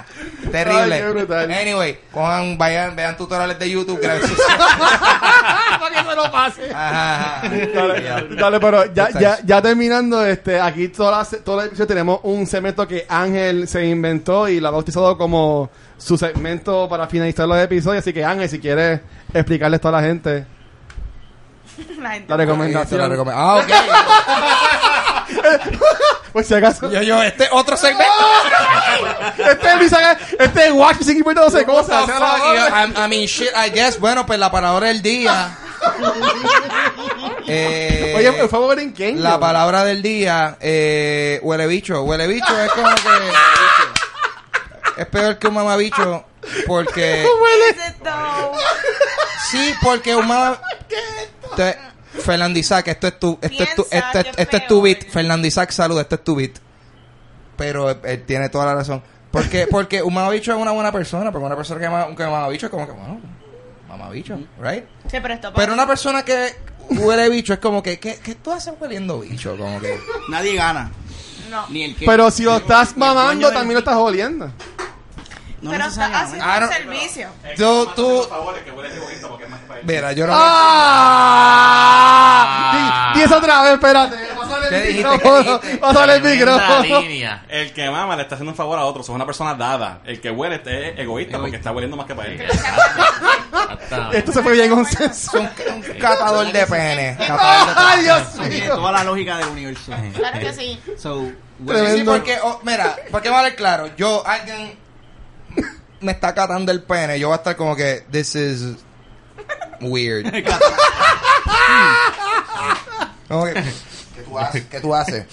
Terrible. 0.49 0.95
Ay, 0.95 1.01
qué 1.01 1.07
brutal. 1.09 1.51
Anyway, 1.51 1.99
cojan, 2.11 2.57
vayan, 2.57 2.95
vean 2.95 3.15
tutoriales 3.17 3.59
de 3.59 3.69
YouTube. 3.69 3.99
Gracias. 4.01 4.31
Para 5.79 5.95
que 6.03 6.09
se 6.09 6.15
lo 6.15 6.31
pase. 6.31 6.71
Ajá, 6.73 7.37
ajá. 7.37 7.49
Dale, 7.73 8.35
dale, 8.35 8.59
pero 8.59 8.93
ya, 8.93 9.09
ya, 9.19 9.37
ya 9.43 9.61
terminando, 9.61 10.25
este, 10.25 10.59
aquí 10.59 10.87
todas 10.89 11.31
las, 11.31 11.33
el 11.33 11.59
episodio 11.65 11.87
tenemos 11.87 12.19
un 12.23 12.45
segmento 12.47 12.87
que 12.87 13.05
Ángel 13.07 13.67
se 13.67 13.85
inventó 13.85 14.47
y 14.49 14.59
lo 14.59 14.67
ha 14.69 14.71
bautizado 14.71 15.17
como 15.17 15.69
su 15.97 16.17
segmento 16.17 16.87
para 16.89 17.07
finalizar 17.07 17.47
los 17.47 17.57
episodios. 17.59 18.01
Así 18.03 18.13
que 18.13 18.23
Ángel, 18.25 18.49
si 18.49 18.59
quieres 18.59 19.01
explicarle 19.33 19.75
esto 19.75 19.89
a 19.89 19.91
la 19.91 20.01
gente, 20.01 20.45
La 21.99 22.11
gente. 22.11 22.29
la 22.29 22.37
la 22.37 22.43
recomendación. 22.45 23.11
recome- 23.11 23.33
Ah, 23.33 23.55
ok. 23.57 23.71
Pues 26.31 26.47
si 26.47 26.53
acaso. 26.53 26.89
Yo, 26.89 27.01
yo, 27.01 27.21
este 27.21 27.47
otro 27.51 27.75
segmento. 27.75 28.13
este 29.37 29.67
es 29.67 29.75
Luis 29.77 29.93
Aga- 29.93 30.17
este 30.39 30.65
es 30.67 30.71
cosas. 31.65 32.07
What 32.07 32.07
the 32.07 32.13
fuck? 32.13 32.37
Y 32.37 32.55
yo, 32.55 32.69
madre. 32.69 32.93
I, 32.95 33.05
I 33.05 33.07
mean, 33.09 33.25
shit, 33.27 33.49
I 33.55 33.69
guess. 33.71 33.99
Bueno, 33.99 34.25
pues 34.25 34.39
la 34.39 34.49
palabra 34.51 34.87
del 34.87 35.01
día. 35.01 35.57
eh, 37.47 38.13
Oye, 38.17 38.31
por 38.33 38.49
favor, 38.49 38.79
¿en 38.79 38.93
qué? 38.93 39.13
la 39.13 39.39
palabra 39.39 39.83
del 39.83 40.01
día, 40.01 40.57
eh, 40.59 41.39
huele 41.43 41.67
bicho. 41.67 42.03
Huele 42.03 42.27
bicho 42.27 42.61
es 42.61 42.71
como 42.71 42.89
que. 42.95 43.01
Es 45.01 45.07
peor 45.07 45.37
que 45.37 45.47
un 45.47 45.55
mamabicho. 45.55 46.25
Porque. 46.67 47.25
Is 47.69 47.75
it 47.87 47.95
though? 48.03 48.57
Sí, 49.51 49.73
porque 49.81 50.15
un 50.15 50.27
mamá. 50.27 50.61
Fernandizac, 52.11 52.87
esto 52.87 53.07
es 53.07 53.19
tu, 53.19 53.37
esto 53.41 53.63
es 53.63 53.75
tu, 53.75 53.83
Piensa 53.83 54.07
esto, 54.07 54.19
es- 54.19 54.35
que 54.35 54.41
esto 54.43 54.57
es 54.57 54.67
tu 54.67 54.81
beat. 54.81 55.03
Fernandizac, 55.09 55.71
salud, 55.71 55.99
esto 55.99 56.15
es 56.15 56.23
tu 56.23 56.35
beat. 56.35 56.51
Pero 57.57 57.89
él, 57.89 57.97
él 58.03 58.23
tiene 58.25 58.49
toda 58.49 58.65
la 58.65 58.75
razón. 58.75 59.01
Porque, 59.31 59.67
porque 59.67 60.01
un 60.03 60.13
mamabicho 60.13 60.51
es 60.51 60.57
una 60.57 60.71
buena 60.71 60.91
persona, 60.91 61.31
porque 61.31 61.45
una 61.45 61.55
persona 61.55 61.79
que 61.79 61.85
ama, 61.85 62.07
que 62.15 62.23
mamabicho 62.25 62.65
es 62.65 62.69
como 62.69 62.85
que, 62.85 62.91
bueno, 62.91 63.21
mamabicho, 63.87 64.37
right? 64.59 64.83
Se 65.09 65.21
prestó 65.21 65.53
para 65.53 65.63
Pero 65.63 65.73
una 65.73 65.87
persona 65.87 66.23
que 66.25 66.53
huele 66.89 67.29
bicho 67.29 67.53
es 67.53 67.59
como 67.59 67.81
que, 67.81 67.97
¿qué, 67.99 68.19
qué 68.21 68.35
tú 68.35 68.51
haces 68.51 68.73
hueliendo 68.79 69.19
bicho? 69.21 69.55
Como 69.57 69.79
que... 69.79 69.97
Nadie 70.29 70.55
gana. 70.55 70.91
No. 71.49 71.65
Ni 71.69 71.83
el 71.83 71.95
que. 71.95 72.05
Pero 72.05 72.31
si 72.31 72.43
lo 72.43 72.57
estás 72.57 72.95
mamando, 72.97 73.49
también 73.51 73.73
lo 73.73 73.79
estás 73.79 73.95
oliendo. 73.95 74.51
No 75.61 75.69
pero 75.71 75.85
está 75.85 76.05
haciendo 76.21 76.43
Ah, 76.45 76.59
un 76.63 76.69
servicio. 76.69 77.29
Tú, 77.55 77.85
tú... 77.95 78.23
favores 78.27 78.63
que 78.63 78.71
huele 78.71 78.95
egoísta 78.95 79.27
porque 79.27 79.43
es 79.43 79.49
más 79.49 79.59
para 79.61 79.79
Mira, 79.83 80.11
yo 80.13 80.25
no... 80.25 80.33
¡Ah! 81.41 83.11
Di, 83.13 83.19
di 83.19 83.25
eso 83.25 83.37
otra 83.37 83.61
vez, 83.63 83.73
espérate. 83.73 84.15
Pásale 84.35 84.69
¿Qué 84.69 84.89
el 84.89 84.95
micrófono. 84.95 85.59
El 86.13 86.21
micrófono. 86.23 86.99
El 87.47 87.73
que 87.73 87.89
mama 87.89 88.15
le 88.15 88.23
está 88.23 88.35
haciendo 88.35 88.51
un 88.51 88.57
favor 88.57 88.79
a 88.79 88.85
otro, 88.85 89.01
es 89.03 89.09
una 89.09 89.25
persona 89.25 89.53
dada. 89.53 89.99
El 90.05 90.19
que 90.19 90.31
huele 90.31 90.55
es 90.65 90.99
egoísta 90.99 91.37
porque 91.37 91.57
está 91.57 91.71
hueliendo 91.71 91.95
más 91.97 92.05
que 92.07 92.15
para 92.15 92.29
él. 92.29 92.41
Esto 94.13 94.31
se 94.31 94.41
fue 94.41 94.53
bien. 94.53 94.71
Un, 94.71 94.79
un 94.79 95.81
catador 95.99 96.51
de 96.51 96.65
pene. 96.67 97.17
¡Ay, 97.29 98.03
Dios 98.03 98.35
mío! 98.35 98.75
toda 98.75 98.91
la 98.91 99.03
lógica 99.03 99.37
del 99.37 99.47
universo. 99.49 99.91
Claro 100.15 100.39
que 100.39 100.53
sí. 100.53 100.79
So, 100.97 101.31
porque, 102.05 102.39
oh, 102.41 102.59
mira, 102.63 102.95
porque 103.11 103.29
vamos 103.29 103.41
a 103.41 103.49
ver 103.49 103.55
claro, 103.55 103.89
yo, 103.95 104.23
alguien 104.25 104.75
me 106.01 106.11
está 106.11 106.33
catando 106.33 106.71
el 106.71 106.83
pene, 106.83 107.19
yo 107.19 107.27
voy 107.29 107.35
a 107.35 107.37
estar 107.37 107.55
como 107.55 107.75
que, 107.75 108.05
this 108.11 108.35
is 108.35 108.61
weird. 109.81 110.25
Como 113.27 113.45
que, 113.45 113.53
¿qué 113.53 114.21
tú 114.25 114.37
haces? 114.37 114.65
¿Qué 114.69 114.79
tú 114.81 114.93
haces? 114.95 115.25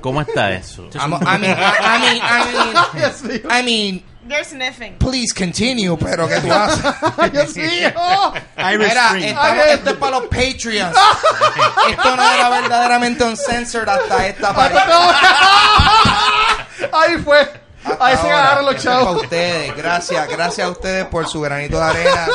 ¿Cómo 0.00 0.20
está 0.22 0.52
eso? 0.52 0.88
I'm- 0.94 1.12
I 1.22 1.38
mean, 1.38 1.56
I, 1.58 1.62
I 1.80 1.98
mean, 2.00 2.16
I 2.22 2.44
mean, 2.52 2.86
Dios 2.94 3.22
mío. 3.22 3.40
I 3.50 3.62
mean, 3.62 4.02
They're 4.26 4.44
sniffing. 4.44 4.96
please 4.98 5.34
continue, 5.34 5.96
pero 5.98 6.26
¿qué 6.28 6.40
tú 6.40 6.50
haces? 6.52 6.82
¡Ay, 7.18 7.30
Dios 7.30 7.54
mío! 7.56 8.32
Irish 8.56 8.88
Mira, 8.88 9.06
Spring. 9.08 9.24
estamos- 9.24 9.66
esto 9.66 9.90
es 9.90 9.96
para 9.96 10.10
los 10.12 10.22
Patreons. 10.28 10.96
Esto 11.90 12.16
no 12.16 12.32
era 12.32 12.48
verdaderamente 12.48 13.24
uncensored 13.24 13.88
hasta 13.88 14.26
esta 14.28 14.54
parte. 14.54 14.78
Ahí 16.92 17.18
fue. 17.22 17.61
Ahí 18.00 18.16
se 18.16 18.22
Ahora, 18.22 18.36
ganaron 18.36 18.64
los 18.66 18.74
es 18.76 18.84
para 18.84 18.98
chavos. 19.00 19.22
ustedes, 19.22 19.76
gracias, 19.76 20.28
gracias 20.28 20.66
a 20.66 20.70
ustedes 20.70 21.04
por 21.06 21.26
su 21.28 21.40
granito 21.40 21.78
de 21.78 21.84
arena. 21.84 22.26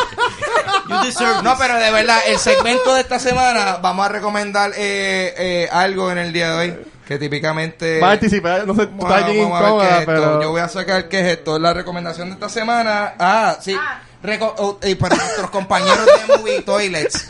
You 0.89 1.05
deserve 1.05 1.41
No, 1.43 1.57
pero 1.57 1.75
de 1.77 1.91
verdad, 1.91 2.19
el 2.27 2.37
segmento 2.39 2.93
de 2.93 3.01
esta 3.01 3.19
semana 3.19 3.77
vamos 3.81 4.05
a 4.05 4.09
recomendar 4.09 4.71
eh, 4.75 5.33
eh, 5.37 5.69
algo 5.71 6.11
en 6.11 6.17
el 6.17 6.33
día 6.33 6.51
de 6.51 6.57
hoy 6.57 6.79
que 7.07 7.17
típicamente. 7.17 7.99
Va 8.01 8.09
a 8.09 8.11
anticipar, 8.13 8.67
no 8.67 8.75
sé, 8.75 8.87
tú 8.87 9.07
estás 9.07 9.25
bien 9.31 9.49
vamos 9.49 9.61
a 9.61 9.63
ver 9.63 9.69
qué 9.69 9.71
incómoda, 9.77 9.87
es 9.95 9.99
esto. 10.01 10.11
pero... 10.11 10.41
Yo 10.41 10.51
voy 10.51 10.61
a 10.61 10.67
sacar 10.67 11.07
qué 11.07 11.19
es 11.21 11.37
esto. 11.37 11.55
Es 11.55 11.61
la 11.61 11.73
recomendación 11.73 12.27
de 12.29 12.33
esta 12.33 12.49
semana. 12.49 13.13
Ah, 13.17 13.57
sí. 13.61 13.75
Ah. 13.79 14.01
Reco- 14.23 14.53
oh, 14.57 14.79
y 14.83 14.95
para 14.95 15.15
nuestros 15.15 15.49
compañeros 15.51 16.05
de 16.05 16.37
Movie 16.37 16.61
Toilets, 16.63 17.27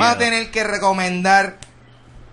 va 0.00 0.10
a 0.12 0.18
tener 0.18 0.50
que 0.50 0.64
recomendar 0.64 1.58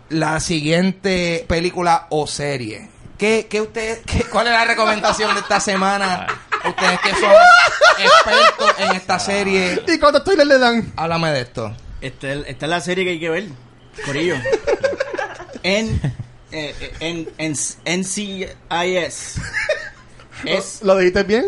la 0.09 0.39
siguiente 0.39 1.45
película 1.47 2.07
o 2.09 2.25
serie. 2.27 2.89
¿Qué, 3.17 3.47
qué 3.49 3.61
usted, 3.61 4.01
qué- 4.05 4.23
¿Cuál 4.25 4.47
es 4.47 4.53
la 4.53 4.65
recomendación 4.65 5.33
de 5.33 5.41
esta 5.41 5.59
semana? 5.59 6.27
Ustedes 6.67 6.99
que 6.99 7.09
son 7.11 7.31
expertos 7.97 8.75
en 8.79 8.95
esta 8.95 9.19
serie, 9.19 9.81
¿Y 9.87 9.97
cuántos 9.99 10.23
toilets 10.23 10.47
le 10.47 10.59
dan? 10.59 10.93
háblame 10.95 11.31
de 11.31 11.41
esto. 11.41 11.75
Esta 12.01 12.31
es, 12.33 12.47
esta 12.47 12.65
es 12.65 12.69
la 12.69 12.81
serie 12.81 13.03
que 13.05 13.11
hay 13.11 13.19
que 13.19 13.29
ver, 13.29 13.45
Corillo. 14.05 14.35
En, 15.63 15.99
eh, 16.51 16.93
en, 16.99 17.29
en 17.37 17.53
NCIS. 18.01 19.35
Es, 20.45 20.81
¿Lo 20.83 20.95
dijiste 20.97 21.23
bien? 21.23 21.45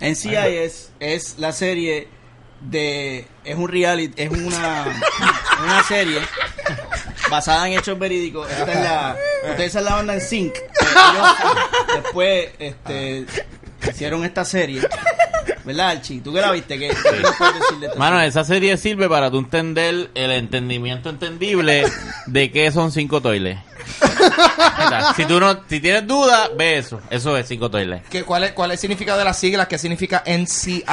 NCIS 0.00 0.90
es 0.98 1.34
la 1.38 1.52
serie 1.52 2.08
de. 2.60 3.26
Es 3.44 3.56
un 3.56 3.68
reality, 3.68 4.20
es 4.22 4.30
una, 4.30 4.84
una 5.62 5.82
serie 5.84 6.20
basada 7.34 7.66
en 7.66 7.78
hechos 7.78 7.98
verídicos. 7.98 8.48
Esta 8.50 8.72
es 8.72 8.80
la. 8.80 9.16
Ustedes 9.50 9.72
son 9.72 9.84
la 9.84 9.94
banda 9.94 10.14
en 10.14 10.20
Sync. 10.20 10.54
Ellos 10.54 11.28
después 12.02 12.48
este, 12.58 13.26
hicieron 13.88 14.24
esta 14.24 14.44
serie. 14.44 14.80
¿Verdad, 15.64 15.90
Archie? 15.90 16.20
¿Tú 16.20 16.32
que 16.32 16.40
la 16.40 16.52
viste? 16.52 16.78
¿Qué, 16.78 16.88
qué 16.88 17.20
nos 17.20 17.36
puedes 17.36 17.54
decir 17.54 17.78
de 17.78 17.86
esta 17.86 17.98
Mano, 17.98 18.16
serie? 18.16 18.28
esa 18.28 18.44
serie 18.44 18.76
sirve 18.76 19.08
para 19.08 19.30
tú 19.30 19.38
entender 19.38 20.10
el 20.14 20.30
entendimiento 20.30 21.08
entendible 21.08 21.86
de 22.26 22.50
qué 22.52 22.70
son 22.70 22.92
cinco 22.92 23.20
toiles. 23.20 23.58
Si 25.16 25.24
tú 25.24 25.40
no, 25.40 25.60
si 25.68 25.80
tienes 25.80 26.06
duda, 26.06 26.48
ve 26.56 26.78
eso. 26.78 27.00
Eso 27.10 27.36
es 27.36 27.48
cinco 27.48 27.70
toiles. 27.70 28.02
¿Qué, 28.10 28.24
cuál, 28.24 28.44
es, 28.44 28.52
¿Cuál 28.52 28.70
es 28.70 28.74
el 28.74 28.80
significado 28.80 29.18
de 29.18 29.24
las 29.24 29.38
siglas? 29.38 29.66
¿Qué 29.68 29.78
significa 29.78 30.22
NCIS? 30.26 30.84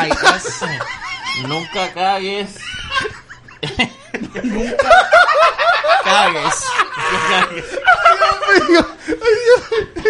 Nunca 1.48 1.94
cagues. 1.94 2.58
Cagues. 6.12 6.64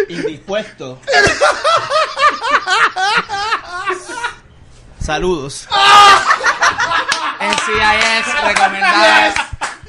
Indispuesto. 0.08 0.98
Saludos. 5.04 5.68
NCIS 7.40 8.42
recomendadas 8.44 9.34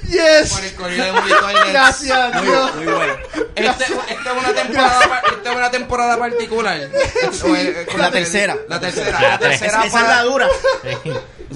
Yes. 0.10 0.52
por 0.78 0.90
el 0.90 0.98
de. 0.98 1.72
Gracias, 1.72 2.34
Muy, 2.36 2.46
Dios. 2.46 2.76
muy 2.76 2.86
bueno. 2.86 3.14
Este- 3.56 3.66
Esta 3.66 3.86
es 3.86 4.38
una 4.38 4.54
temporada, 4.54 5.22
esta 5.32 5.50
es 5.50 5.56
una 5.56 5.72
temporada 5.72 6.18
particular. 6.20 6.78
Esto 6.78 7.56
es- 7.56 7.78
es 7.78 7.88
con 7.88 8.02
La 8.02 8.12
tercera. 8.12 8.56
La 8.68 8.80
tercera. 8.80 9.20
La 9.20 9.40
tercera, 9.40 9.86
Esa 9.86 10.02
es 10.02 10.08
la 10.08 10.24
dura. 10.24 10.48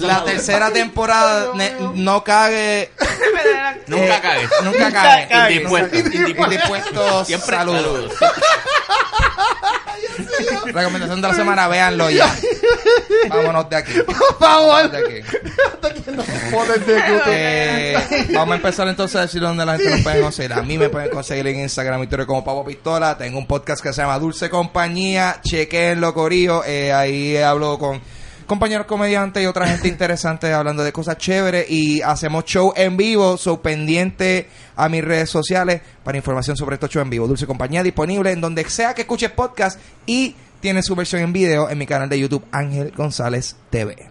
La 0.00 0.24
tercera 0.24 0.70
temporada. 0.70 1.52
ne- 1.54 1.74
no 1.94 2.22
cague. 2.24 2.90
Nunca 3.86 4.16
eh, 4.16 4.20
cagues. 4.20 4.50
Nunca 4.64 4.92
cague. 4.92 5.54
Indispuesto. 5.54 5.96
Indispuesto. 5.96 7.24
Siempre 7.24 7.56
Saludos. 7.56 8.12
Recomendación 10.66 11.20
de 11.20 11.28
la 11.28 11.34
semana, 11.34 11.68
véanlo 11.68 12.10
ya. 12.10 12.32
Vámonos 13.28 13.68
de 13.70 13.76
aquí. 13.76 13.92
Por 14.04 14.38
favor. 14.38 14.90
De 14.90 14.98
aquí. 14.98 15.14
De. 17.26 17.92
Eh, 17.92 18.26
vamos 18.34 18.52
a 18.52 18.56
empezar 18.56 18.88
entonces 18.88 19.16
a 19.16 19.22
decir 19.22 19.40
dónde 19.40 19.64
la 19.64 19.76
gente 19.76 19.90
nos 19.90 20.00
puede 20.00 20.20
conseguir. 20.20 20.52
A 20.52 20.62
mí 20.62 20.78
me 20.78 20.88
pueden 20.88 21.10
conseguir 21.10 21.46
en 21.48 21.60
Instagram 21.60 22.02
y 22.02 22.06
Twitter 22.06 22.26
como 22.26 22.44
Pavo 22.44 22.64
Pistola. 22.64 23.16
Tengo 23.16 23.38
un 23.38 23.46
podcast 23.46 23.82
que 23.82 23.92
se 23.92 24.02
llama 24.02 24.18
Dulce 24.18 24.50
Compañía. 24.50 25.40
Chequenlo, 25.42 26.14
Corillo. 26.14 26.64
Eh, 26.64 26.92
ahí 26.92 27.36
hablo 27.36 27.78
con 27.78 28.00
compañeros 28.48 28.86
comediantes 28.86 29.40
y 29.42 29.46
otra 29.46 29.68
gente 29.68 29.86
interesante 29.88 30.52
hablando 30.52 30.82
de 30.82 30.92
cosas 30.92 31.16
chéveres. 31.18 31.70
Y 31.70 32.02
hacemos 32.02 32.44
show 32.44 32.72
en 32.74 32.96
vivo. 32.96 33.36
So 33.36 33.62
pendiente 33.62 34.48
a 34.74 34.88
mis 34.88 35.04
redes 35.04 35.30
sociales 35.30 35.82
para 36.02 36.18
información 36.18 36.56
sobre 36.56 36.74
estos 36.74 36.90
shows 36.90 37.04
en 37.04 37.10
vivo. 37.10 37.28
Dulce 37.28 37.46
Compañía 37.46 37.84
disponible 37.84 38.32
en 38.32 38.40
donde 38.40 38.68
sea 38.68 38.94
que 38.94 39.02
escuches 39.02 39.30
podcast 39.30 39.78
y 40.06 40.34
tiene 40.60 40.82
su 40.82 40.96
versión 40.96 41.22
en 41.22 41.32
video 41.32 41.70
en 41.70 41.78
mi 41.78 41.86
canal 41.86 42.08
de 42.08 42.18
YouTube 42.18 42.44
Ángel 42.50 42.92
González 42.96 43.54
TV. 43.70 44.10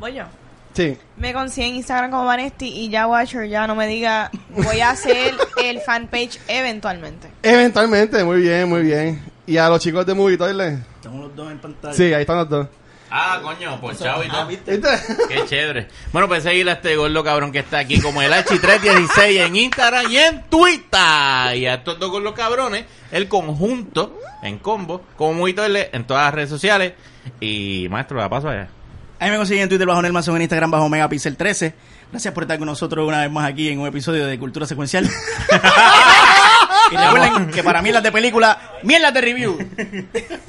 Voy 0.00 0.14
yo. 0.14 0.24
Sí. 0.72 0.96
Me 1.16 1.32
consiguen 1.32 1.70
en 1.70 1.76
Instagram 1.76 2.10
como 2.10 2.24
Vanesti 2.24 2.68
y 2.68 2.88
ya 2.88 3.08
Watcher 3.08 3.48
ya 3.48 3.66
no 3.66 3.74
me 3.74 3.88
diga, 3.88 4.30
voy 4.50 4.80
a 4.80 4.90
hacer 4.90 5.34
el 5.62 5.80
fanpage 5.80 6.38
eventualmente. 6.46 7.28
Eventualmente, 7.42 8.22
muy 8.22 8.42
bien, 8.42 8.68
muy 8.68 8.82
bien. 8.82 9.20
¿Y 9.46 9.56
a 9.56 9.68
los 9.68 9.80
chicos 9.80 10.06
de 10.06 10.14
Movie 10.14 10.36
Toilet? 10.36 10.78
Estamos 10.96 11.20
los 11.26 11.34
dos 11.34 11.50
en 11.50 11.58
pantalla. 11.58 11.94
Sí, 11.94 12.12
ahí 12.12 12.20
están 12.20 12.36
los 12.36 12.48
dos. 12.48 12.68
Ah, 13.10 13.40
coño, 13.42 13.80
por 13.80 13.96
chavo 13.96 14.22
y 14.22 14.28
todo. 14.28 14.46
¿Viste? 14.46 14.80
Qué 15.28 15.44
chévere. 15.48 15.88
Bueno, 16.12 16.28
pues 16.28 16.42
seguir 16.42 16.68
a 16.68 16.72
este 16.72 16.96
gordo 16.96 17.24
cabrón 17.24 17.52
que 17.52 17.60
está 17.60 17.78
aquí 17.78 18.00
como 18.00 18.20
el 18.22 18.32
H316 18.32 19.46
en 19.46 19.56
Instagram 19.56 20.10
y 20.10 20.16
en 20.18 20.42
Twitter. 20.50 21.56
Y 21.56 21.66
a 21.66 21.74
estos 21.74 21.98
dos 21.98 22.10
gordos 22.10 22.34
cabrones, 22.34 22.84
el 23.10 23.28
conjunto, 23.28 24.18
en 24.42 24.58
combo, 24.58 25.02
como 25.16 25.34
muy 25.34 25.54
toile, 25.54 25.90
en 25.92 26.06
todas 26.06 26.24
las 26.26 26.34
redes 26.34 26.50
sociales. 26.50 26.92
Y 27.40 27.86
maestro, 27.90 28.18
la 28.18 28.28
paso 28.28 28.48
allá. 28.48 28.68
Ahí 29.20 29.30
me 29.30 29.36
consiguen 29.36 29.64
en 29.64 29.68
Twitter 29.68 29.86
bajo 29.86 30.00
Nelson, 30.00 30.36
en 30.36 30.42
Instagram 30.42 30.70
bajo 30.70 30.88
Megapixel 30.88 31.36
13. 31.36 31.74
Gracias 32.10 32.32
por 32.32 32.44
estar 32.44 32.58
con 32.58 32.66
nosotros 32.66 33.06
una 33.06 33.20
vez 33.20 33.30
más 33.30 33.46
aquí 33.46 33.68
en 33.68 33.80
un 33.80 33.86
episodio 33.86 34.26
de 34.26 34.38
Cultura 34.38 34.66
Secuencial. 34.66 35.06
y 36.90 36.96
recuerden 36.96 37.50
que 37.50 37.62
para 37.62 37.82
mí 37.82 37.92
las 37.92 38.02
de 38.02 38.10
película, 38.10 38.58
mierdas 38.82 39.12
de 39.12 39.20
review. 39.20 39.58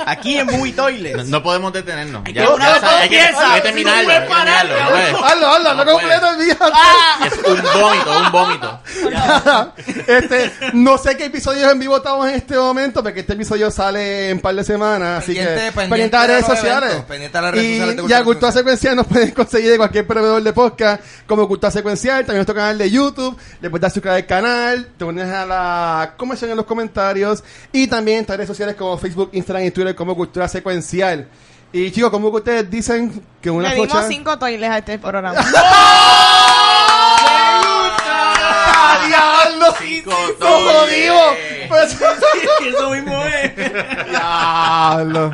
Aquí 0.06 0.38
en 0.38 0.48
Movie 0.48 0.72
Toilet. 0.72 1.18
No, 1.18 1.24
no 1.26 1.44
podemos 1.44 1.74
detenernos. 1.74 2.24
Ya, 2.24 2.34
que 2.34 2.34
ya 2.34 2.50
una 2.50 2.72
vez 2.72 2.84
hay 2.84 3.10
que, 3.10 3.20
hay 3.20 3.56
que 3.56 3.62
terminarlo. 3.62 4.04
no 4.08 4.14
hay 4.14 4.20
que 4.22 4.28
terminarlo, 4.28 4.74
no. 4.74 5.26
Hazlo, 5.26 5.48
hazlo, 5.48 5.74
no, 5.74 5.84
No 5.86 5.92
completo, 5.92 6.28
olvídate. 6.30 6.72
Es 7.26 7.34
un 7.46 7.62
vómito, 7.62 8.20
un 8.20 8.32
vómito. 8.32 8.82
este, 10.08 10.52
no 10.74 10.98
sé 10.98 11.18
qué 11.18 11.26
episodios 11.26 11.70
en 11.72 11.80
vivo 11.80 11.98
estamos 11.98 12.30
en 12.30 12.36
este 12.36 12.56
momento, 12.56 13.04
porque 13.04 13.20
este 13.20 13.34
episodio 13.34 13.70
sale 13.70 14.30
en 14.30 14.38
un 14.38 14.42
par 14.42 14.56
de 14.56 14.64
semanas, 14.64 15.24
así 15.24 15.34
Pendiente- 15.34 15.66
que 15.66 15.72
pendiente 15.72 15.90
pendiente 15.90 16.16
a 16.16 16.20
las 16.20 16.28
de 16.28 16.34
redes 16.34 16.46
sociales. 16.46 16.90
eventos, 16.90 17.06
pendiente 17.10 17.38
a 17.38 17.42
las 17.42 17.52
redes 17.52 17.66
y, 17.66 17.70
sociales 17.74 17.94
y 17.94 17.98
Cultura 17.98 18.18
a 18.20 18.24
Cultura 18.24 18.52
Secuencial. 18.52 18.70
Secuencial 18.70 18.96
nos 18.96 19.08
pueden 19.08 19.32
conseguir 19.32 19.72
de 19.72 19.78
cualquier 19.78 20.08
proveedor 20.08 20.42
de 20.44 20.54
podcast, 20.54 21.04
como 21.28 21.49
Cultura 21.50 21.72
Secuencial, 21.72 22.20
también 22.20 22.38
nuestro 22.38 22.56
canal 22.56 22.78
de 22.78 22.90
YouTube, 22.90 23.38
le 23.60 23.70
puedes 23.70 23.82
dar 23.82 23.92
suscribir 23.92 24.16
al 24.16 24.26
canal, 24.26 24.88
te 24.98 25.04
pones 25.04 25.28
a 25.28 25.46
la 25.46 26.14
conversación 26.16 26.52
en 26.52 26.58
los 26.58 26.66
comentarios, 26.66 27.44
y 27.74 27.88
también 27.88 28.20
en 28.20 28.28
redes 28.28 28.48
sociales 28.48 28.76
como 28.76 28.98
Facebook, 28.98 29.32
Instagram 29.34 29.66
y 29.66 29.72
Twitter 29.72 29.96
como 29.96 30.16
Cultura 30.16 30.48
Secuencial. 30.48 31.28
Y 31.74 31.92
chicos, 31.92 32.10
¿cómo 32.10 32.32
que 32.32 32.38
ustedes 32.38 32.70
dicen 32.70 33.22
que 33.42 33.50
una 33.52 33.70
Le 33.70 33.76
dimos 33.82 34.06
cinco 34.08 34.40
toiles 34.40 34.70
a 34.70 34.78
este 34.80 34.98
programa. 34.98 35.36
¡Ah, 38.02 39.00
diablo! 39.08 39.66
Cinco. 39.80 40.12
Pues- 41.68 41.98
Eso 42.66 42.90
mismo 42.96 43.24
es. 43.26 43.56
Diablo. 44.10 45.32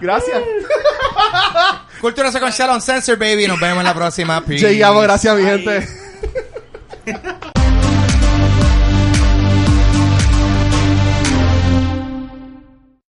Gracias. 0.00 0.38
Cultura 2.00 2.30
secuencial 2.30 2.70
on 2.70 2.82
Censor, 2.82 3.16
baby. 3.16 3.46
Nos 3.46 3.60
vemos 3.60 3.78
en 3.78 3.84
la 3.84 3.94
próxima. 3.94 4.44
Peace. 4.44 4.68
Llegamos, 4.68 5.02
gracias, 5.02 5.36
mi 5.36 5.42
gente. 5.44 5.88